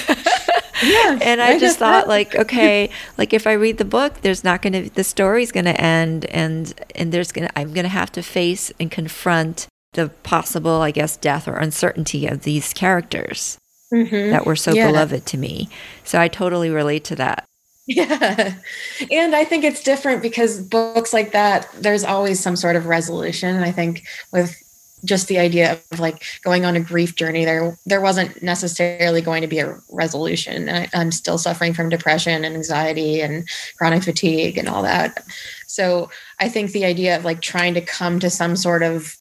Yeah, 0.84 1.20
and 1.22 1.42
I, 1.42 1.54
I 1.54 1.60
just 1.60 1.80
thought 1.80 2.06
that. 2.06 2.08
like, 2.08 2.36
okay, 2.44 2.90
like 3.18 3.34
if 3.34 3.48
I 3.48 3.54
read 3.54 3.78
the 3.78 3.86
book, 3.86 4.22
there's 4.22 4.44
not 4.44 4.62
going 4.62 4.74
to 4.74 4.90
the 4.90 5.04
story's 5.04 5.52
going 5.52 5.66
to 5.66 5.80
end, 5.80 6.26
and 6.26 6.74
and 6.96 7.12
there's 7.12 7.32
going 7.32 7.48
to 7.48 7.60
I'm 7.60 7.74
going 7.74 7.86
to 7.86 7.90
have 7.90 8.12
to 8.14 8.22
face 8.22 8.72
and 8.80 8.92
confront 8.92 9.68
the 9.94 10.10
possible, 10.24 10.82
I 10.82 10.92
guess, 10.92 11.18
death 11.18 11.48
or 11.48 11.56
uncertainty 11.56 12.28
of 12.28 12.44
these 12.44 12.74
characters 12.74 13.58
mm-hmm. 13.94 14.32
that 14.32 14.46
were 14.46 14.56
so 14.56 14.74
yeah. 14.74 14.88
beloved 14.88 15.26
to 15.28 15.38
me. 15.38 15.70
So 16.04 16.20
I 16.20 16.28
totally 16.28 16.70
relate 16.70 17.04
to 17.06 17.16
that. 17.16 17.48
Yeah. 17.88 18.56
And 19.12 19.36
I 19.36 19.44
think 19.44 19.64
it's 19.64 19.84
different 19.84 20.22
because 20.22 20.62
books 20.62 21.14
like 21.14 21.32
that, 21.34 21.68
there's 21.78 22.04
always 22.04 22.40
some 22.40 22.56
sort 22.56 22.76
of 22.76 22.86
resolution. 22.86 23.54
And 23.54 23.66
I 23.66 23.72
think 23.72 24.04
with 24.32 24.63
just 25.06 25.28
the 25.28 25.40
idea 25.40 25.80
of 25.92 26.00
like 26.00 26.24
going 26.44 26.66
on 26.66 26.76
a 26.76 26.80
grief 26.80 27.16
journey 27.16 27.46
there 27.46 27.78
there 27.86 28.02
wasn't 28.02 28.42
necessarily 28.42 29.22
going 29.22 29.42
to 29.42 29.48
be 29.48 29.60
a 29.60 29.78
resolution. 29.92 30.70
I, 30.70 30.88
i'm 30.94 31.12
still 31.12 31.38
suffering 31.38 31.74
from 31.74 31.90
depression 31.90 32.44
and 32.46 32.56
anxiety 32.56 33.22
and 33.22 33.48
chronic 33.78 34.04
fatigue 34.04 34.58
and 34.58 34.70
all 34.70 34.84
that. 34.84 35.26
So 35.68 36.10
i 36.40 36.50
think 36.50 36.72
the 36.72 36.86
idea 36.86 37.18
of 37.18 37.26
like 37.26 37.42
trying 37.42 37.74
to 37.74 37.82
come 37.82 38.20
to 38.20 38.30
some 38.30 38.56
sort 38.56 38.84
of 38.84 39.16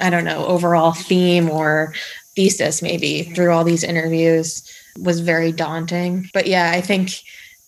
i 0.00 0.10
don't 0.10 0.24
know 0.24 0.44
overall 0.46 0.92
theme 0.92 1.50
or 1.50 1.94
thesis 2.36 2.82
maybe 2.82 3.24
through 3.24 3.52
all 3.52 3.64
these 3.64 3.84
interviews 3.84 4.70
was 4.98 5.20
very 5.20 5.52
daunting. 5.52 6.28
But 6.34 6.46
yeah 6.46 6.70
i 6.74 6.80
think 6.80 7.10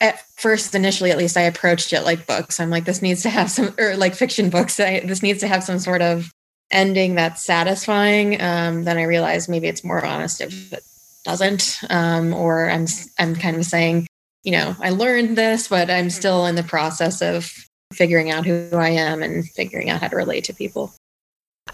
at 0.00 0.20
first 0.36 0.74
initially 0.74 1.10
at 1.10 1.18
least 1.18 1.36
i 1.36 1.42
approached 1.42 1.92
it 1.92 2.02
like 2.02 2.26
books. 2.26 2.60
I'm 2.60 2.70
like 2.70 2.84
this 2.84 3.02
needs 3.02 3.22
to 3.22 3.30
have 3.30 3.50
some 3.50 3.74
or 3.78 3.96
like 3.96 4.14
fiction 4.14 4.50
books. 4.50 4.78
I, 4.78 5.00
this 5.00 5.22
needs 5.22 5.40
to 5.40 5.48
have 5.48 5.64
some 5.64 5.78
sort 5.78 6.02
of 6.02 6.30
ending 6.70 7.14
that's 7.14 7.44
satisfying, 7.44 8.40
um, 8.40 8.84
then 8.84 8.98
I 8.98 9.02
realize 9.02 9.48
maybe 9.48 9.68
it's 9.68 9.84
more 9.84 10.04
honest 10.04 10.40
if 10.40 10.72
it 10.72 10.84
doesn't. 11.24 11.80
Um, 11.90 12.32
or 12.32 12.70
I'm 12.70 12.86
I'm 13.18 13.34
kind 13.34 13.56
of 13.56 13.64
saying, 13.64 14.06
you 14.44 14.52
know, 14.52 14.76
I 14.80 14.90
learned 14.90 15.36
this, 15.36 15.68
but 15.68 15.90
I'm 15.90 16.10
still 16.10 16.46
in 16.46 16.54
the 16.54 16.62
process 16.62 17.22
of 17.22 17.52
figuring 17.92 18.30
out 18.30 18.46
who 18.46 18.70
I 18.72 18.90
am 18.90 19.22
and 19.22 19.48
figuring 19.48 19.90
out 19.90 20.00
how 20.00 20.08
to 20.08 20.16
relate 20.16 20.44
to 20.44 20.54
people. 20.54 20.92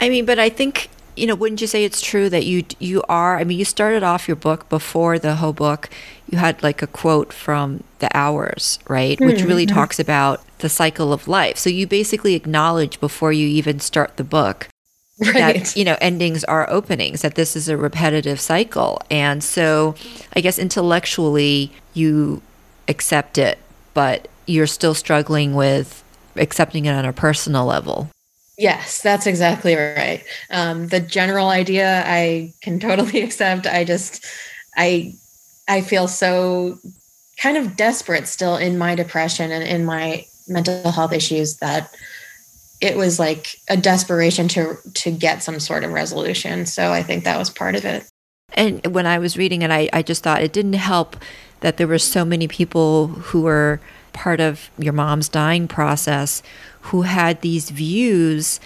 I 0.01 0.09
mean, 0.09 0.25
but 0.25 0.39
I 0.39 0.49
think 0.49 0.89
you 1.17 1.27
know, 1.27 1.35
wouldn't 1.35 1.63
you 1.63 1.67
say 1.67 1.85
it's 1.85 2.03
true 2.03 2.29
that 2.29 2.45
you 2.45 2.65
you 2.79 3.03
are? 3.09 3.39
I 3.39 3.45
mean, 3.45 3.59
you 3.59 3.65
started 3.65 4.03
off 4.03 4.29
your 4.29 4.37
book 4.37 4.69
before 4.69 5.19
the 5.19 5.37
whole 5.37 5.55
book. 5.55 5.89
You 6.31 6.39
had 6.39 6.63
like 6.63 6.83
a 6.83 6.87
quote 6.87 7.33
from 7.33 7.83
the 8.01 8.15
Hours, 8.15 8.79
right, 8.87 9.17
mm-hmm. 9.17 9.27
which 9.27 9.43
really 9.43 9.67
mm-hmm. 9.67 9.75
talks 9.75 9.99
about 9.99 10.43
the 10.59 10.69
cycle 10.69 11.13
of 11.13 11.27
life. 11.27 11.57
So 11.57 11.71
you 11.71 11.87
basically 11.87 12.35
acknowledge 12.35 13.01
before 13.01 13.33
you 13.33 13.47
even 13.47 13.81
start 13.81 14.19
the 14.19 14.25
book 14.25 14.69
right. 15.21 15.35
that 15.35 15.77
you 15.77 15.85
know 15.85 15.97
endings 16.01 16.45
are 16.45 16.69
openings 16.69 17.23
that 17.23 17.37
this 17.37 17.57
is 17.57 17.69
a 17.69 17.77
repetitive 17.77 18.39
cycle. 18.41 19.01
And 19.11 19.43
so 19.43 19.95
i 20.35 20.41
guess 20.41 20.59
intellectually 20.59 21.73
you 21.95 22.43
accept 22.89 23.39
it 23.39 23.59
but 23.95 24.29
you're 24.47 24.67
still 24.67 24.95
struggling 24.95 25.55
with 25.55 26.05
accepting 26.37 26.85
it 26.85 26.93
on 26.93 27.05
a 27.05 27.13
personal 27.13 27.65
level. 27.65 28.11
Yes 28.59 29.01
that's 29.01 29.27
exactly 29.27 29.75
right. 29.75 30.23
Um, 30.51 30.89
the 30.89 31.01
general 31.01 31.49
idea 31.49 32.03
i 32.07 32.53
can 32.63 32.79
totally 32.89 33.23
accept. 33.23 33.67
I 33.67 33.85
just 33.85 34.25
i 34.77 35.15
i 35.69 35.81
feel 35.81 36.09
so 36.09 36.79
kind 37.39 37.57
of 37.57 37.77
desperate 37.77 38.27
still 38.29 38.57
in 38.57 38.79
my 38.79 38.95
depression 38.95 39.51
and 39.51 39.65
in 39.65 39.85
my 39.85 40.25
mental 40.49 40.91
health 40.91 41.13
issues 41.13 41.57
that 41.57 41.95
it 42.81 42.97
was 42.97 43.19
like 43.19 43.57
a 43.69 43.77
desperation 43.77 44.49
to 44.49 44.77
to 44.95 45.11
get 45.11 45.43
some 45.43 45.61
sort 45.61 45.85
of 45.85 45.93
resolution. 45.93 46.67
So 46.67 46.93
I 46.93 47.03
think 47.03 47.25
that 47.25 47.39
was 47.39 47.51
part 47.51 47.75
of 47.75 47.85
it. 47.85 48.05
And 48.55 48.87
when 48.95 49.07
I 49.07 49.19
was 49.19 49.37
reading 49.37 49.63
it, 49.63 49.71
I, 49.71 49.89
I 49.93 50.03
just 50.03 50.23
thought 50.23 50.43
it 50.43 50.53
didn't 50.53 50.75
help 50.75 51.17
that 51.61 51.77
there 51.79 51.87
were 51.87 51.99
so 51.99 52.25
many 52.25 52.47
people 52.47 53.09
who 53.09 53.43
were 53.43 53.81
part 54.13 54.41
of 54.41 54.71
your 54.79 54.93
mom's 54.93 55.29
dying 55.29 55.69
process 55.69 56.43
who 56.83 57.03
had 57.03 57.41
these 57.41 57.71
views 57.71 58.61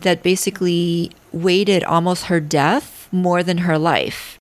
that 0.00 0.22
basically 0.22 1.10
weighted 1.30 1.84
almost 1.84 2.24
her 2.24 2.40
death 2.40 3.08
more 3.12 3.42
than 3.42 3.58
her 3.58 3.78
life. 3.78 4.38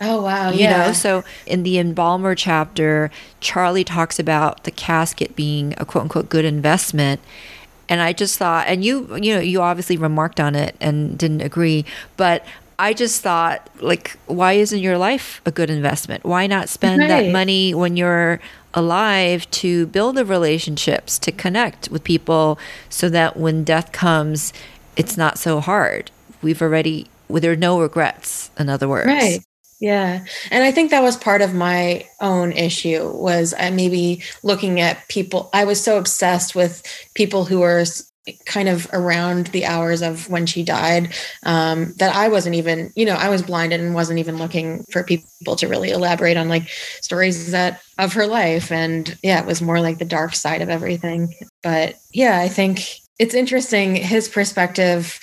Oh 0.00 0.22
wow, 0.22 0.50
you 0.50 0.60
yeah. 0.60 0.86
know, 0.86 0.92
so 0.92 1.24
in 1.46 1.62
the 1.62 1.78
embalmer 1.78 2.34
chapter, 2.34 3.10
Charlie 3.40 3.84
talks 3.84 4.18
about 4.18 4.64
the 4.64 4.70
casket 4.70 5.34
being 5.34 5.74
a 5.78 5.86
quote 5.86 6.02
unquote 6.02 6.28
good 6.28 6.44
investment 6.44 7.20
and 7.88 8.00
I 8.00 8.12
just 8.12 8.38
thought, 8.38 8.66
and 8.66 8.84
you, 8.84 9.16
you 9.16 9.34
know, 9.34 9.40
you 9.40 9.62
obviously 9.62 9.96
remarked 9.96 10.40
on 10.40 10.54
it 10.54 10.76
and 10.80 11.16
didn't 11.18 11.40
agree, 11.40 11.84
but 12.16 12.44
I 12.78 12.92
just 12.92 13.22
thought, 13.22 13.70
like, 13.80 14.18
why 14.26 14.52
isn't 14.54 14.78
your 14.78 14.98
life 14.98 15.40
a 15.46 15.50
good 15.50 15.70
investment? 15.70 16.24
Why 16.24 16.46
not 16.46 16.68
spend 16.68 17.00
right. 17.00 17.08
that 17.08 17.32
money 17.32 17.74
when 17.74 17.96
you're 17.96 18.38
alive 18.74 19.50
to 19.52 19.86
build 19.86 20.16
the 20.16 20.26
relationships, 20.26 21.18
to 21.20 21.32
connect 21.32 21.88
with 21.88 22.04
people 22.04 22.58
so 22.90 23.08
that 23.08 23.36
when 23.36 23.64
death 23.64 23.92
comes, 23.92 24.52
it's 24.96 25.16
not 25.16 25.38
so 25.38 25.60
hard? 25.60 26.10
We've 26.42 26.60
already, 26.60 27.06
well, 27.28 27.40
there 27.40 27.52
are 27.52 27.56
no 27.56 27.80
regrets, 27.80 28.50
in 28.58 28.68
other 28.68 28.88
words. 28.88 29.06
Right. 29.06 29.40
Yeah. 29.78 30.24
And 30.50 30.64
I 30.64 30.72
think 30.72 30.90
that 30.90 31.02
was 31.02 31.16
part 31.16 31.42
of 31.42 31.54
my 31.54 32.08
own 32.20 32.52
issue 32.52 33.10
was 33.10 33.54
I 33.58 33.70
maybe 33.70 34.22
looking 34.42 34.80
at 34.80 35.06
people 35.08 35.50
I 35.52 35.64
was 35.64 35.82
so 35.82 35.98
obsessed 35.98 36.54
with 36.54 36.82
people 37.14 37.44
who 37.44 37.60
were 37.60 37.84
kind 38.44 38.68
of 38.68 38.88
around 38.92 39.48
the 39.48 39.66
hours 39.66 40.02
of 40.02 40.28
when 40.28 40.46
she 40.46 40.64
died 40.64 41.14
um, 41.44 41.92
that 41.98 42.14
I 42.14 42.28
wasn't 42.28 42.56
even, 42.56 42.90
you 42.96 43.04
know, 43.04 43.14
I 43.14 43.28
was 43.28 43.42
blinded 43.42 43.80
and 43.80 43.94
wasn't 43.94 44.18
even 44.18 44.38
looking 44.38 44.82
for 44.90 45.04
people 45.04 45.56
to 45.56 45.68
really 45.68 45.90
elaborate 45.90 46.36
on 46.36 46.48
like 46.48 46.68
stories 47.02 47.52
that 47.52 47.80
of 47.98 48.14
her 48.14 48.26
life. 48.26 48.72
And 48.72 49.16
yeah, 49.22 49.40
it 49.40 49.46
was 49.46 49.62
more 49.62 49.80
like 49.80 49.98
the 49.98 50.04
dark 50.04 50.34
side 50.34 50.62
of 50.62 50.70
everything. 50.70 51.34
But 51.62 51.96
yeah, 52.12 52.38
I 52.40 52.48
think 52.48 52.80
it's 53.18 53.34
interesting 53.34 53.94
his 53.94 54.28
perspective 54.28 55.20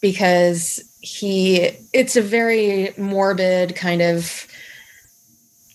because 0.00 0.82
he 1.02 1.70
it's 1.92 2.16
a 2.16 2.22
very 2.22 2.94
morbid 2.96 3.74
kind 3.76 4.00
of 4.00 4.46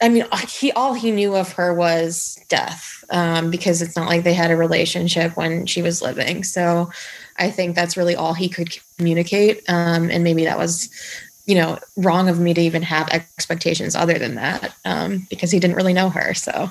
I 0.02 0.10
mean, 0.10 0.26
he 0.48 0.72
all 0.74 0.94
he 0.94 1.12
knew 1.12 1.36
of 1.36 1.54
her 1.54 1.74
was 1.74 2.40
death, 2.50 3.04
um, 3.10 3.50
because 3.50 3.82
it's 3.82 3.96
not 3.96 4.08
like 4.08 4.24
they 4.24 4.34
had 4.34 4.52
a 4.52 4.56
relationship 4.56 5.36
when 5.36 5.66
she 5.66 5.82
was 5.82 6.04
living. 6.04 6.44
So, 6.44 6.92
I 7.38 7.50
think 7.50 7.76
that's 7.76 7.98
really 7.98 8.16
all 8.16 8.34
he 8.34 8.48
could 8.48 8.78
communicate, 8.98 9.64
um, 9.68 10.12
and 10.12 10.24
maybe 10.24 10.46
that 10.46 10.58
was, 10.58 10.90
you 11.48 11.56
know, 11.56 11.80
wrong 11.96 12.30
of 12.30 12.40
me 12.40 12.54
to 12.54 12.62
even 12.62 12.84
have 12.84 13.10
expectations 13.10 13.96
other 13.96 14.20
than 14.20 14.36
that, 14.36 14.76
um, 14.86 15.26
because 15.32 15.50
he 15.52 15.60
didn't 15.60 15.76
really 15.78 15.94
know 15.94 16.10
her. 16.10 16.34
So, 16.36 16.70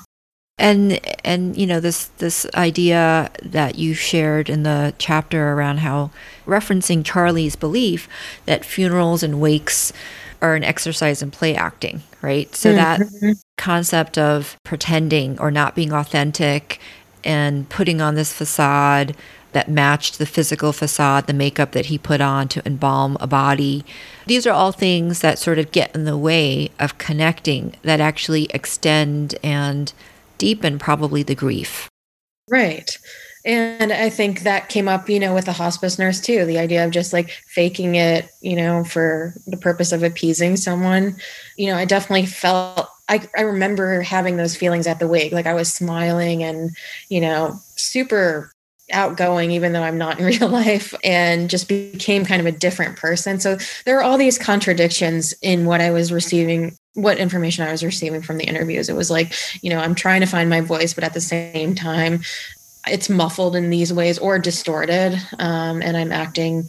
and 0.59 1.01
and 1.25 1.57
you 1.57 1.67
know 1.67 1.81
this 1.81 2.07
this 2.19 2.47
idea 2.55 3.31
that 3.43 3.77
you 3.77 3.95
shared 3.95 4.49
in 4.49 4.63
the 4.63 4.95
chapter 4.99 5.53
around 5.53 5.79
how 5.79 6.11
referencing 6.47 7.05
Charlie's 7.05 7.57
belief 7.57 8.09
that 8.47 8.65
funerals 8.65 9.23
and 9.23 9.41
wakes 9.41 9.93
are 10.41 10.55
an 10.55 10.65
exercise 10.65 11.23
in 11.23 11.31
play 11.31 11.55
acting, 11.55 12.03
right? 12.23 12.55
So 12.55 12.75
mm-hmm. 12.75 13.23
that 13.23 13.37
concept 13.57 14.19
of 14.19 14.57
pretending 14.65 15.39
or 15.41 15.51
not 15.51 15.75
being 15.75 15.93
authentic 15.93 16.79
and 17.25 17.69
putting 17.69 18.01
on 18.01 18.15
this 18.15 18.33
facade 18.33 19.17
that 19.53 19.71
matched 19.71 20.19
the 20.19 20.27
physical 20.27 20.73
facade, 20.73 21.27
the 21.27 21.33
makeup 21.33 21.73
that 21.73 21.87
he 21.87 21.97
put 21.97 22.21
on 22.21 22.47
to 22.49 22.63
embalm 22.67 23.17
a 23.21 23.27
body. 23.27 23.85
These 24.27 24.47
are 24.47 24.53
all 24.53 24.73
things 24.73 25.21
that 25.21 25.39
sort 25.39 25.59
of 25.59 25.73
get 25.73 25.95
in 25.95 26.05
the 26.05 26.19
way 26.19 26.71
of 26.79 26.99
connecting, 26.99 27.75
that 27.83 27.99
actually 27.99 28.45
extend 28.53 29.35
and 29.43 29.93
deepen 30.39 30.79
probably 30.79 31.23
the 31.23 31.35
grief. 31.35 31.89
Right. 32.49 32.97
And 33.45 33.93
I 33.93 34.11
think 34.11 34.41
that 34.41 34.69
came 34.69 34.89
up, 34.89 35.09
you 35.09 35.21
know, 35.21 35.33
with 35.33 35.45
the 35.45 35.53
hospice 35.53 35.99
nurse 35.99 36.21
too. 36.21 36.45
The 36.45 36.59
idea 36.59 36.85
of 36.85 36.91
just 36.91 37.13
like 37.13 37.31
faking 37.31 37.95
it, 37.95 38.29
you 38.41 38.57
know, 38.57 38.83
for 38.83 39.35
the 39.47 39.57
purpose 39.57 39.93
of 39.93 40.03
appeasing 40.03 40.57
someone. 40.57 41.17
You 41.57 41.69
know, 41.69 41.77
I 41.77 41.85
definitely 41.85 42.27
felt, 42.27 42.89
I, 43.09 43.29
I 43.37 43.43
remember 43.43 44.01
having 44.01 44.37
those 44.37 44.57
feelings 44.57 44.89
at 44.89 44.99
the 44.99 45.07
wake. 45.07 45.33
Like 45.33 45.47
I 45.47 45.55
was 45.55 45.73
smiling 45.73 46.43
and, 46.43 46.77
you 47.09 47.21
know, 47.21 47.61
super 47.77 48.51
outgoing, 48.93 49.51
even 49.51 49.73
though 49.73 49.83
I'm 49.83 49.99
not 49.99 50.19
in 50.19 50.25
real 50.39 50.49
life, 50.49 50.95
and 51.03 51.51
just 51.51 51.69
became 51.69 52.25
kind 52.25 52.41
of 52.41 52.47
a 52.47 52.53
different 52.53 52.97
person. 52.97 53.41
So 53.41 53.59
there 53.85 53.99
are 53.99 54.03
all 54.03 54.19
these 54.19 54.39
contradictions 54.39 55.35
in 55.43 55.67
what 55.67 55.81
I 55.81 55.91
was 55.91 56.13
receiving 56.13 56.77
what 56.95 57.19
information 57.19 57.67
I 57.67 57.73
was 57.73 57.85
receiving 57.85 58.23
from 58.23 58.39
the 58.39 58.45
interviews. 58.45 58.89
It 58.89 58.97
was 58.97 59.11
like, 59.11 59.35
you 59.63 59.69
know, 59.69 59.79
I'm 59.79 59.95
trying 59.95 60.23
to 60.23 60.27
find 60.27 60.49
my 60.49 60.63
voice, 60.63 60.95
but 60.95 61.05
at 61.05 61.13
the 61.13 61.21
same 61.21 61.75
time, 61.75 62.23
it's 62.87 63.09
muffled 63.09 63.57
in 63.57 63.71
these 63.71 63.93
ways 63.93 64.19
or 64.19 64.39
distorted 64.39 65.21
um, 65.39 65.83
and 65.83 65.97
i'm 65.97 66.13
acting 66.13 66.69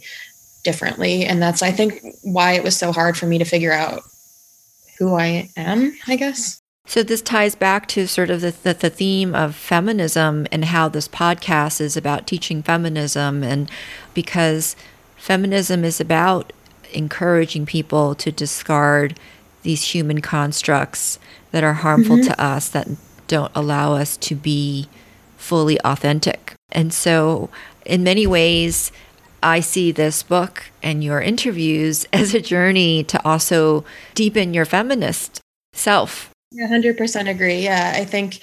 differently 0.64 1.24
and 1.24 1.40
that's 1.40 1.62
i 1.62 1.70
think 1.70 2.04
why 2.22 2.52
it 2.52 2.64
was 2.64 2.76
so 2.76 2.92
hard 2.92 3.16
for 3.16 3.26
me 3.26 3.38
to 3.38 3.44
figure 3.44 3.72
out 3.72 4.02
who 4.98 5.14
i 5.14 5.48
am 5.56 5.96
i 6.06 6.16
guess 6.16 6.60
so 6.88 7.02
this 7.02 7.20
ties 7.20 7.54
back 7.54 7.86
to 7.88 8.08
sort 8.08 8.30
of 8.30 8.40
the, 8.40 8.50
the, 8.62 8.72
the, 8.72 8.88
theme 8.88 9.34
of 9.34 9.54
feminism 9.54 10.46
and 10.50 10.64
how 10.64 10.88
this 10.88 11.06
podcast 11.06 11.82
is 11.82 11.98
about 11.98 12.26
teaching 12.26 12.62
feminism 12.62 13.44
and 13.44 13.70
because 14.14 14.74
feminism 15.14 15.84
is 15.84 16.00
about 16.00 16.50
encouraging 16.94 17.66
people 17.66 18.14
to 18.14 18.32
discard 18.32 19.20
these 19.64 19.94
human 19.94 20.22
constructs 20.22 21.18
that 21.50 21.62
are 21.62 21.74
harmful 21.74 22.16
mm-hmm. 22.16 22.28
to 22.28 22.42
us 22.42 22.70
that 22.70 22.88
don't 23.26 23.52
allow 23.54 23.92
us 23.92 24.16
to 24.16 24.34
be 24.34 24.88
fully 25.36 25.78
authentic. 25.82 26.54
And 26.72 26.94
so, 26.94 27.50
in 27.84 28.02
many 28.02 28.26
ways, 28.26 28.92
I 29.42 29.60
see 29.60 29.92
this 29.92 30.22
book 30.22 30.64
and 30.82 31.04
your 31.04 31.20
interviews 31.20 32.06
as 32.14 32.34
a 32.34 32.40
journey 32.40 33.04
to 33.04 33.22
also 33.26 33.84
deepen 34.14 34.54
your 34.54 34.64
feminist 34.64 35.40
self. 35.74 36.30
100% 36.54 37.28
agree. 37.28 37.60
Yeah, 37.60 37.92
I 37.94 38.04
think 38.04 38.40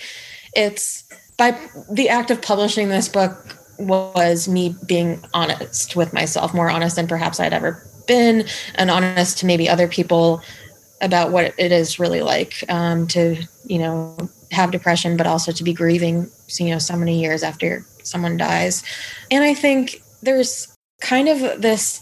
it's 0.55 1.03
by 1.37 1.59
the 1.91 2.09
act 2.09 2.31
of 2.31 2.41
publishing 2.41 2.89
this 2.89 3.09
book 3.09 3.57
was 3.77 4.47
me 4.47 4.75
being 4.85 5.23
honest 5.33 5.95
with 5.95 6.13
myself, 6.13 6.53
more 6.53 6.69
honest 6.69 6.95
than 6.95 7.07
perhaps 7.07 7.39
I'd 7.39 7.53
ever 7.53 7.85
been, 8.07 8.45
and 8.75 8.89
honest 8.89 9.39
to 9.39 9.45
maybe 9.45 9.67
other 9.67 9.87
people 9.87 10.41
about 11.01 11.31
what 11.31 11.53
it 11.57 11.71
is 11.71 11.99
really 11.99 12.21
like 12.21 12.63
um, 12.69 13.05
to, 13.07 13.35
you 13.65 13.79
know, 13.79 14.17
have 14.51 14.71
depression, 14.71 15.17
but 15.17 15.27
also 15.27 15.51
to 15.51 15.63
be 15.63 15.73
grieving, 15.73 16.29
you 16.57 16.69
know, 16.69 16.79
so 16.79 16.95
many 16.95 17.19
years 17.19 17.43
after 17.43 17.85
someone 18.03 18.37
dies. 18.37 18.83
And 19.29 19.43
I 19.43 19.53
think 19.53 20.01
there's 20.21 20.73
kind 21.01 21.27
of 21.27 21.61
this 21.61 22.01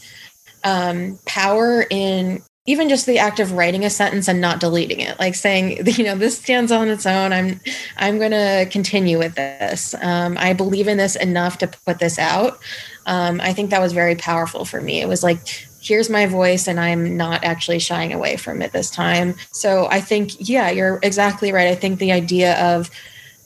um, 0.64 1.18
power 1.26 1.86
in 1.90 2.44
even 2.66 2.88
just 2.88 3.06
the 3.06 3.20
act 3.20 3.40
of 3.40 3.52
writing 3.52 3.84
a 3.84 3.90
sentence 3.90 4.28
and 4.28 4.40
not 4.40 4.60
deleting 4.60 5.00
it 5.00 5.20
like 5.20 5.36
saying 5.36 5.86
you 5.98 6.04
know 6.04 6.16
this 6.16 6.38
stands 6.38 6.72
on 6.72 6.88
its 6.88 7.06
own 7.06 7.34
i'm 7.34 7.60
i'm 7.98 8.18
going 8.18 8.32
to 8.32 8.68
continue 8.72 9.18
with 9.18 9.36
this 9.36 9.94
um, 10.02 10.38
i 10.40 10.54
believe 10.54 10.88
in 10.88 10.98
this 10.98 11.16
enough 11.16 11.58
to 11.58 11.68
put 11.68 12.00
this 12.00 12.18
out 12.18 12.60
um, 13.06 13.42
i 13.42 13.54
think 13.54 13.70
that 13.70 13.82
was 13.82 13.94
very 13.94 14.16
powerful 14.16 14.66
for 14.66 14.82
me 14.82 15.02
it 15.02 15.08
was 15.08 15.24
like 15.24 15.68
here's 15.84 16.10
my 16.10 16.26
voice 16.26 16.68
and 16.68 16.80
I'm 16.80 17.18
not 17.18 17.44
actually 17.44 17.80
shying 17.80 18.14
away 18.14 18.38
from 18.38 18.62
it 18.62 18.72
this 18.72 18.90
time. 18.90 19.36
So 19.52 19.88
I 19.92 20.00
think, 20.00 20.32
yeah, 20.40 20.70
you're 20.72 20.98
exactly 21.04 21.52
right. 21.52 21.68
I 21.68 21.76
think 21.76 22.00
the 22.00 22.14
idea 22.14 22.56
of 22.56 22.90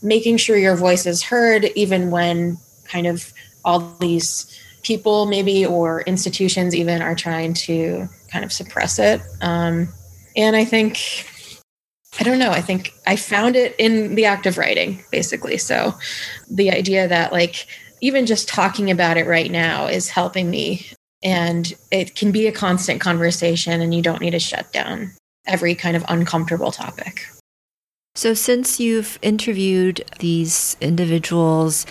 making 0.04 0.38
sure 0.38 0.56
your 0.56 0.76
voice 0.76 1.08
is 1.08 1.24
heard, 1.24 1.66
even 1.76 2.12
when 2.12 2.60
kind 2.86 3.08
of 3.08 3.34
all 3.66 3.80
these 4.00 4.56
people, 4.84 5.26
maybe, 5.26 5.66
or 5.66 6.02
institutions 6.02 6.76
even 6.76 7.02
are 7.02 7.16
trying 7.16 7.56
to 7.56 8.08
kind 8.30 8.46
of 8.46 8.52
suppress 8.52 9.00
it. 9.00 9.22
Um, 9.42 9.90
and 10.36 10.56
I 10.56 10.66
think, 10.66 11.00
I 12.20 12.24
don't 12.24 12.40
know, 12.40 12.52
I 12.52 12.62
think 12.62 12.94
I 13.06 13.16
found 13.16 13.56
it 13.56 13.76
in 13.78 14.16
the 14.16 14.26
act 14.26 14.46
of 14.46 14.58
writing, 14.58 15.04
basically. 15.12 15.58
So 15.58 15.94
the 16.50 16.72
idea 16.72 17.08
that, 17.08 17.32
like, 17.32 17.68
even 18.02 18.26
just 18.26 18.48
talking 18.48 18.92
about 18.92 19.18
it 19.18 19.26
right 19.26 19.52
now 19.52 19.88
is 19.88 20.10
helping 20.10 20.50
me 20.50 20.86
and 21.24 21.74
it 21.92 22.16
can 22.16 22.32
be 22.32 22.48
a 22.48 22.52
constant 22.52 23.02
conversation 23.02 23.82
and 23.82 23.94
you 23.94 24.02
don't 24.02 24.22
need 24.22 24.32
to 24.32 24.40
shut 24.40 24.72
down 24.72 25.12
every 25.48 25.74
kind 25.74 25.96
of 25.96 26.06
uncomfortable 26.08 26.72
topic. 26.72 27.26
So, 28.14 28.34
since 28.34 28.80
you've 28.80 29.20
interviewed 29.22 30.04
these 30.20 30.76
individuals, 30.82 31.86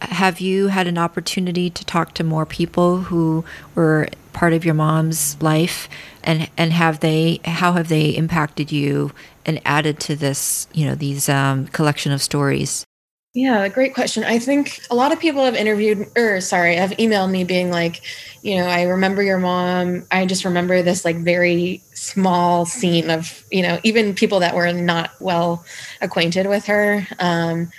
have 0.00 0.40
you 0.40 0.68
had 0.68 0.86
an 0.86 0.98
opportunity 0.98 1.70
to 1.70 1.84
talk 1.84 2.14
to 2.14 2.24
more 2.24 2.46
people 2.46 2.98
who 3.02 3.44
were 3.74 4.08
part 4.32 4.52
of 4.52 4.64
your 4.64 4.74
mom's 4.74 5.40
life 5.42 5.88
and 6.22 6.48
and 6.56 6.72
have 6.72 7.00
they 7.00 7.40
how 7.44 7.72
have 7.72 7.88
they 7.88 8.10
impacted 8.10 8.70
you 8.70 9.12
and 9.44 9.60
added 9.64 9.98
to 10.00 10.14
this 10.16 10.68
you 10.72 10.86
know 10.86 10.94
these 10.94 11.28
um, 11.28 11.66
collection 11.68 12.12
of 12.12 12.22
stories 12.22 12.84
yeah, 13.32 13.68
great 13.68 13.94
question. 13.94 14.24
I 14.24 14.40
think 14.40 14.80
a 14.90 14.96
lot 14.96 15.12
of 15.12 15.20
people 15.20 15.44
have 15.44 15.54
interviewed, 15.54 16.08
or 16.16 16.40
sorry, 16.40 16.74
have 16.74 16.90
emailed 16.92 17.30
me 17.30 17.44
being 17.44 17.70
like, 17.70 18.02
you 18.42 18.56
know, 18.56 18.66
I 18.66 18.82
remember 18.82 19.22
your 19.22 19.38
mom. 19.38 20.04
I 20.10 20.26
just 20.26 20.44
remember 20.44 20.82
this 20.82 21.04
like 21.04 21.14
very 21.18 21.80
small 21.94 22.66
scene 22.66 23.08
of, 23.08 23.44
you 23.52 23.62
know, 23.62 23.78
even 23.84 24.16
people 24.16 24.40
that 24.40 24.56
were 24.56 24.72
not 24.72 25.12
well 25.20 25.64
acquainted 26.00 26.48
with 26.48 26.66
her. 26.66 27.06
Um, 27.20 27.70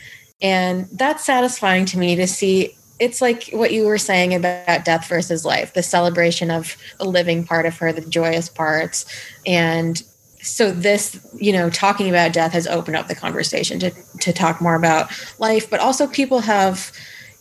and 0.41 0.87
that's 0.91 1.23
satisfying 1.25 1.85
to 1.85 1.97
me 1.97 2.15
to 2.15 2.27
see. 2.27 2.75
It's 2.99 3.19
like 3.19 3.49
what 3.51 3.73
you 3.73 3.87
were 3.87 3.97
saying 3.97 4.35
about 4.35 4.85
death 4.85 5.07
versus 5.09 5.43
life, 5.43 5.73
the 5.73 5.81
celebration 5.81 6.51
of 6.51 6.77
the 6.99 7.05
living 7.05 7.43
part 7.43 7.65
of 7.65 7.77
her, 7.79 7.91
the 7.91 8.01
joyous 8.01 8.47
parts, 8.47 9.05
and 9.45 10.03
so 10.41 10.71
this 10.71 11.19
you 11.39 11.53
know 11.53 11.69
talking 11.69 12.09
about 12.09 12.33
death 12.33 12.53
has 12.53 12.67
opened 12.67 12.97
up 12.97 13.07
the 13.07 13.15
conversation 13.15 13.79
to 13.79 13.91
to 14.19 14.33
talk 14.33 14.59
more 14.61 14.75
about 14.75 15.11
life 15.39 15.69
but 15.69 15.79
also 15.79 16.07
people 16.07 16.39
have 16.39 16.91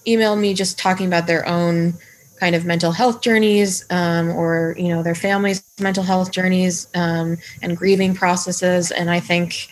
emailed 0.07 0.39
me 0.39 0.55
just 0.55 0.79
talking 0.79 1.07
about 1.07 1.27
their 1.27 1.47
own 1.47 1.95
kind 2.39 2.55
of 2.55 2.65
mental 2.65 2.93
health 2.93 3.21
journeys 3.21 3.85
um, 3.91 4.31
or 4.31 4.75
you 4.79 4.89
know 4.89 5.03
their 5.03 5.15
families 5.15 5.63
mental 5.81 6.05
health 6.05 6.31
journeys 6.31 6.89
um, 6.95 7.37
and 7.63 7.77
grieving 7.77 8.15
processes 8.15 8.91
and 8.91 9.11
i 9.11 9.21
think 9.21 9.69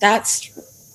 that's 0.00 0.50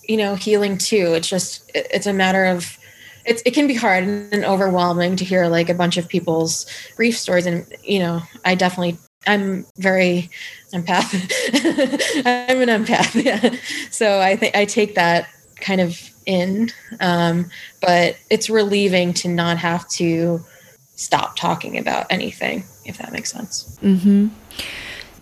you 0.10 0.18
know 0.18 0.36
healing 0.36 0.78
too 0.78 1.14
it's 1.14 1.30
just 1.30 1.72
it's 1.74 2.08
a 2.08 2.14
matter 2.14 2.46
of 2.46 2.78
it's, 3.26 3.44
it 3.46 3.54
can 3.54 3.68
be 3.68 3.76
hard 3.76 4.04
and 4.04 4.44
overwhelming 4.44 5.16
to 5.16 5.24
hear 5.24 5.48
like 5.48 5.70
a 5.70 5.74
bunch 5.74 5.98
of 5.98 6.08
people's 6.08 6.66
grief 6.98 7.18
stories 7.18 7.46
and 7.46 7.66
you 7.84 8.00
know 8.00 8.22
i 8.44 8.56
definitely 8.56 8.98
i'm 9.28 9.66
very 9.78 10.30
empath. 10.74 11.14
I'm 12.26 12.62
an 12.62 12.86
empath. 12.86 13.24
Yeah. 13.30 13.56
So 13.92 14.20
I 14.20 14.36
think 14.36 14.56
I 14.56 14.66
take 14.66 14.96
that 14.96 15.30
kind 15.60 15.82
of 15.82 16.00
in, 16.26 16.70
um, 17.00 17.50
but 17.82 18.18
it's 18.30 18.50
relieving 18.50 19.14
to 19.16 19.28
not 19.28 19.58
have 19.58 19.88
to 19.90 20.44
stop 20.96 21.36
talking 21.36 21.78
about 21.78 22.08
anything, 22.10 22.64
if 22.86 22.98
that 22.98 23.12
makes 23.12 23.32
sense. 23.32 23.78
Mm-hmm. 23.82 24.28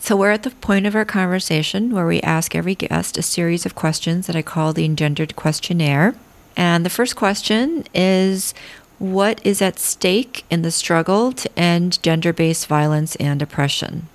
So 0.08 0.16
we're 0.16 0.32
at 0.32 0.43
the 0.43 0.51
point 0.51 0.86
of 0.86 0.95
our 0.95 1.03
conversation 1.03 1.91
where 1.91 2.08
we 2.08 2.22
ask 2.22 2.55
every 2.55 2.76
guest 2.76 3.18
a 3.18 3.22
series 3.22 3.66
of 3.66 3.76
questions 3.76 4.26
that 4.28 4.38
I 4.38 4.41
call 4.41 4.72
the 4.72 4.86
engendered 4.86 5.36
questionnaire. 5.36 6.16
And 6.55 6.86
the 6.86 6.89
first 6.89 7.18
question 7.18 7.84
is 7.93 8.53
what 8.99 9.45
is 9.45 9.62
at 9.62 9.80
stake 9.80 10.45
in 10.49 10.62
the 10.62 10.72
struggle 10.72 11.34
to 11.34 11.60
end 11.60 12.01
gender 12.01 12.32
based 12.32 12.68
violence 12.68 13.18
and 13.18 13.41
oppression? 13.41 14.08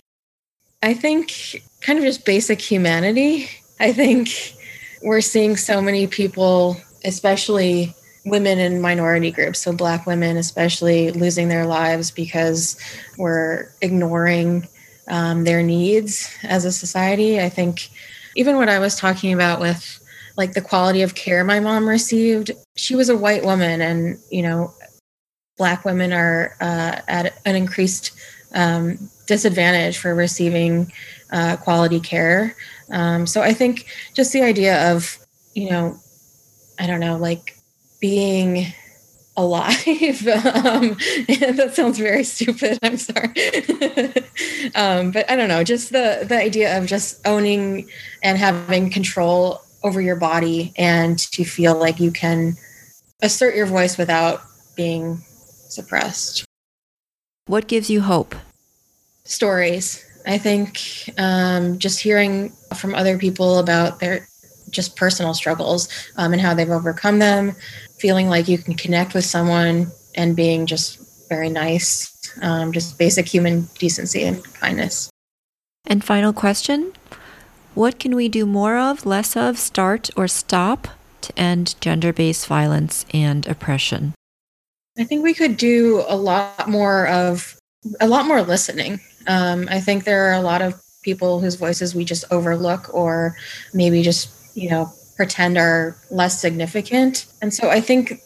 I 0.83 0.95
think 0.95 1.63
kind 1.83 1.99
of 1.99 2.07
just 2.07 2.25
basic 2.25 2.63
humanity. 2.63 3.51
I 3.79 3.93
think 3.93 4.31
we're 5.03 5.21
seeing 5.21 5.59
so 5.59 5.83
many 5.83 6.07
people, 6.07 6.79
especially 7.05 7.95
women 8.25 8.59
in 8.59 8.81
minority 8.81 9.31
groups, 9.31 9.59
so 9.59 9.75
Black 9.75 10.07
women 10.07 10.39
especially, 10.39 11.11
losing 11.11 11.49
their 11.49 11.67
lives 11.67 12.11
because 12.11 12.81
we're 13.19 13.69
ignoring 13.83 14.67
um, 15.09 15.45
their 15.45 15.63
needs 15.63 16.31
as 16.43 16.65
a 16.65 16.73
society. 16.73 17.41
I 17.41 17.49
think 17.49 17.91
even 18.37 18.57
what 18.57 18.69
I 18.69 18.79
was 18.79 18.97
talking 18.97 19.33
about 19.33 19.61
with 19.61 19.99
like 20.37 20.55
the 20.55 20.61
quality 20.61 21.03
of 21.03 21.15
care 21.15 21.45
my 21.45 21.61
mom 21.61 21.89
received, 21.89 22.51
she 22.77 22.95
was 22.95 23.09
a 23.09 23.17
white 23.17 23.45
woman, 23.45 23.81
and 23.81 24.19
you 24.31 24.43
know, 24.43 24.73
Black 25.59 25.85
women 25.85 26.13
are 26.13 26.57
uh, 26.61 27.01
at 27.09 27.35
an 27.45 27.57
increased 27.57 28.13
um, 28.55 28.99
disadvantage 29.27 29.99
for 29.99 30.15
receiving 30.15 30.91
uh, 31.31 31.57
quality 31.57 32.01
care. 32.01 32.57
Um, 32.91 33.27
so 33.27 33.43
I 33.43 33.53
think 33.53 33.87
just 34.15 34.33
the 34.33 34.43
idea 34.43 34.93
of, 34.93 35.19
you 35.55 35.71
know, 35.71 35.99
I 36.79 36.87
don't 36.87 37.01
know, 37.01 37.17
like 37.17 37.57
being 38.01 38.73
alive. 39.37 39.87
um, 39.87 40.97
that 41.57 41.73
sounds 41.75 41.99
very 41.99 42.25
stupid. 42.25 42.79
I'm 42.83 42.97
sorry. 42.97 43.29
um, 44.75 45.11
but 45.11 45.31
I 45.31 45.37
don't 45.37 45.49
know, 45.49 45.65
just 45.65 45.93
the, 45.93 46.25
the 46.27 46.37
idea 46.37 46.79
of 46.79 46.87
just 46.87 47.27
owning 47.27 47.89
and 48.23 48.39
having 48.39 48.91
control 48.91 49.63
over 49.83 50.01
your 50.01 50.17
body 50.17 50.73
and 50.77 51.19
to 51.19 51.45
feel 51.45 51.77
like 51.79 51.99
you 51.99 52.13
can 52.13 52.57
assert 53.23 53.55
your 53.55 53.67
voice 53.67 53.99
without 53.99 54.43
being 54.77 55.23
suppressed. 55.69 56.45
What 57.47 57.67
gives 57.67 57.91
you 57.91 58.01
hope? 58.01 58.35
Stories. 59.25 60.05
I 60.27 60.39
think 60.39 61.11
um, 61.19 61.79
just 61.79 62.01
hearing 62.01 62.51
from 62.77 62.95
other 62.95 63.19
people 63.19 63.59
about 63.59 63.99
their 63.99 64.29
just 64.71 64.97
personal 64.97 65.35
struggles 65.35 65.89
um, 66.17 66.33
and 66.33 66.41
how 66.41 66.55
they've 66.55 66.71
overcome 66.71 67.19
them, 67.19 67.55
feeling 68.03 68.29
like 68.29 68.49
you 68.49 68.59
can 68.59 68.75
connect 68.75 69.15
with 69.15 69.25
someone 69.25 69.87
and 70.17 70.35
being 70.35 70.67
just 70.67 71.29
very 71.29 71.49
nice, 71.49 72.11
um, 72.43 72.73
just 72.73 72.99
basic 72.99 73.27
human 73.29 73.69
decency 73.79 74.25
and 74.25 74.43
kindness. 74.55 75.09
And 75.87 76.05
final 76.05 76.33
question 76.33 76.93
What 77.75 78.01
can 78.01 78.17
we 78.17 78.29
do 78.29 78.45
more 78.45 78.77
of, 78.77 79.07
less 79.07 79.37
of, 79.37 79.57
start, 79.57 80.11
or 80.17 80.27
stop 80.27 80.89
to 81.23 81.39
end 81.39 81.77
gender 81.81 82.13
based 82.13 82.47
violence 82.49 83.07
and 83.15 83.47
oppression? 83.47 84.15
I 84.99 85.05
think 85.05 85.23
we 85.23 85.33
could 85.33 85.57
do 85.57 86.05
a 86.09 86.17
lot 86.17 86.69
more 86.69 87.07
of 87.07 87.57
a 88.01 88.09
lot 88.09 88.27
more 88.27 88.43
listening. 88.43 89.01
Um, 89.29 89.69
I 89.71 89.81
think 89.81 90.05
there 90.05 90.29
are 90.29 90.35
a 90.35 90.43
lot 90.43 90.61
of 90.61 90.75
people 91.03 91.41
whose 91.41 91.55
voices 91.55 91.95
we 91.95 92.05
just 92.05 92.25
overlook 92.31 92.93
or 92.93 93.37
maybe 93.73 94.03
just, 94.03 94.29
you 94.57 94.71
know, 94.71 94.93
pretend 95.17 95.59
are 95.59 95.97
less 96.11 96.41
significant. 96.41 97.27
And 97.41 97.53
so 97.53 97.71
I 97.71 97.81
think 97.81 98.21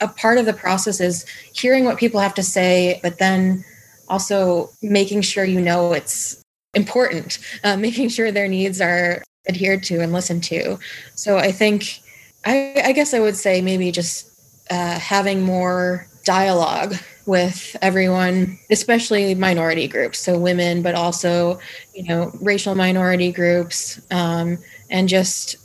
a 0.00 0.08
part 0.08 0.38
of 0.38 0.46
the 0.46 0.52
process 0.52 1.00
is 1.00 1.24
hearing 1.54 1.84
what 1.84 1.98
people 1.98 2.20
have 2.20 2.34
to 2.34 2.42
say, 2.42 3.00
but 3.02 3.18
then 3.18 3.64
also 4.08 4.70
making 4.82 5.22
sure 5.22 5.44
you 5.44 5.60
know 5.60 5.92
it's 5.92 6.42
important, 6.74 7.38
uh, 7.64 7.76
making 7.76 8.08
sure 8.08 8.30
their 8.30 8.48
needs 8.48 8.80
are 8.80 9.22
adhered 9.48 9.82
to 9.84 10.00
and 10.00 10.12
listened 10.12 10.44
to. 10.44 10.78
So 11.14 11.38
I 11.38 11.52
think, 11.52 12.00
I, 12.44 12.82
I 12.84 12.92
guess 12.92 13.14
I 13.14 13.20
would 13.20 13.36
say 13.36 13.60
maybe 13.60 13.90
just 13.90 14.30
uh, 14.70 14.98
having 14.98 15.42
more 15.42 16.06
dialogue 16.24 16.94
with 17.26 17.76
everyone, 17.82 18.58
especially 18.70 19.34
minority 19.34 19.86
groups, 19.86 20.18
so 20.18 20.38
women, 20.38 20.82
but 20.82 20.94
also, 20.94 21.58
you 21.94 22.04
know, 22.04 22.32
racial 22.40 22.74
minority 22.74 23.30
groups, 23.32 24.00
um, 24.10 24.58
and 24.90 25.08
just 25.08 25.56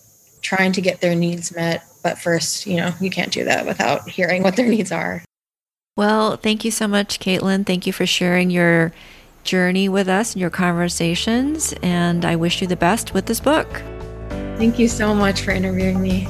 trying 0.47 0.71
to 0.71 0.81
get 0.81 1.01
their 1.01 1.13
needs 1.13 1.53
met. 1.53 1.83
But 2.03 2.17
first, 2.17 2.65
you 2.65 2.77
know, 2.77 2.93
you 3.01 3.09
can't 3.09 3.33
do 3.33 3.43
that 3.43 3.65
without 3.65 4.07
hearing 4.07 4.43
what 4.43 4.55
their 4.55 4.67
needs 4.67 4.91
are. 4.93 5.23
Well, 5.97 6.37
thank 6.37 6.63
you 6.63 6.71
so 6.71 6.87
much, 6.87 7.19
Caitlin. 7.19 7.65
Thank 7.65 7.85
you 7.85 7.91
for 7.91 8.05
sharing 8.05 8.49
your 8.49 8.93
journey 9.43 9.89
with 9.89 10.07
us 10.07 10.33
and 10.33 10.41
your 10.41 10.49
conversations. 10.49 11.73
And 11.83 12.23
I 12.23 12.37
wish 12.37 12.61
you 12.61 12.67
the 12.67 12.77
best 12.77 13.13
with 13.13 13.25
this 13.25 13.41
book. 13.41 13.67
Thank 14.57 14.79
you 14.79 14.87
so 14.87 15.13
much 15.13 15.41
for 15.41 15.51
interviewing 15.51 16.01
me. 16.01 16.27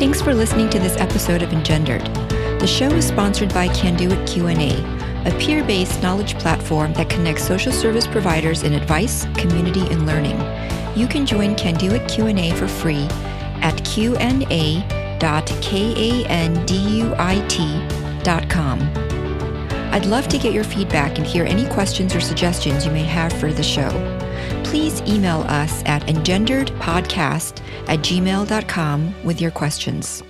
Thanks 0.00 0.20
for 0.20 0.34
listening 0.34 0.68
to 0.70 0.80
this 0.80 0.96
episode 0.96 1.42
of 1.42 1.52
Engendered. 1.52 2.02
The 2.60 2.66
show 2.66 2.90
is 2.90 3.06
sponsored 3.06 3.54
by 3.54 3.68
Kanduit 3.68 4.26
Q&A, 4.26 5.01
a 5.24 5.36
peer-based 5.38 6.02
knowledge 6.02 6.38
platform 6.38 6.92
that 6.94 7.08
connects 7.08 7.46
social 7.46 7.72
service 7.72 8.06
providers 8.06 8.62
in 8.62 8.72
advice, 8.72 9.24
community, 9.36 9.86
and 9.90 10.06
learning. 10.06 10.38
You 10.96 11.06
can 11.06 11.24
join 11.26 11.54
Kanduit 11.54 12.08
Q&A 12.08 12.52
for 12.52 12.68
free 12.68 13.06
at 13.62 13.76
qa.kanduit.com. 13.84 14.82
I'd 19.92 20.06
love 20.06 20.26
to 20.28 20.38
get 20.38 20.54
your 20.54 20.64
feedback 20.64 21.18
and 21.18 21.26
hear 21.26 21.44
any 21.44 21.66
questions 21.68 22.14
or 22.14 22.20
suggestions 22.20 22.86
you 22.86 22.92
may 22.92 23.04
have 23.04 23.32
for 23.34 23.52
the 23.52 23.62
show. 23.62 23.90
Please 24.64 25.02
email 25.02 25.42
us 25.42 25.82
at 25.84 26.02
engenderedpodcast 26.04 27.62
at 27.88 27.98
gmail.com 27.98 29.24
with 29.24 29.40
your 29.40 29.50
questions. 29.50 30.22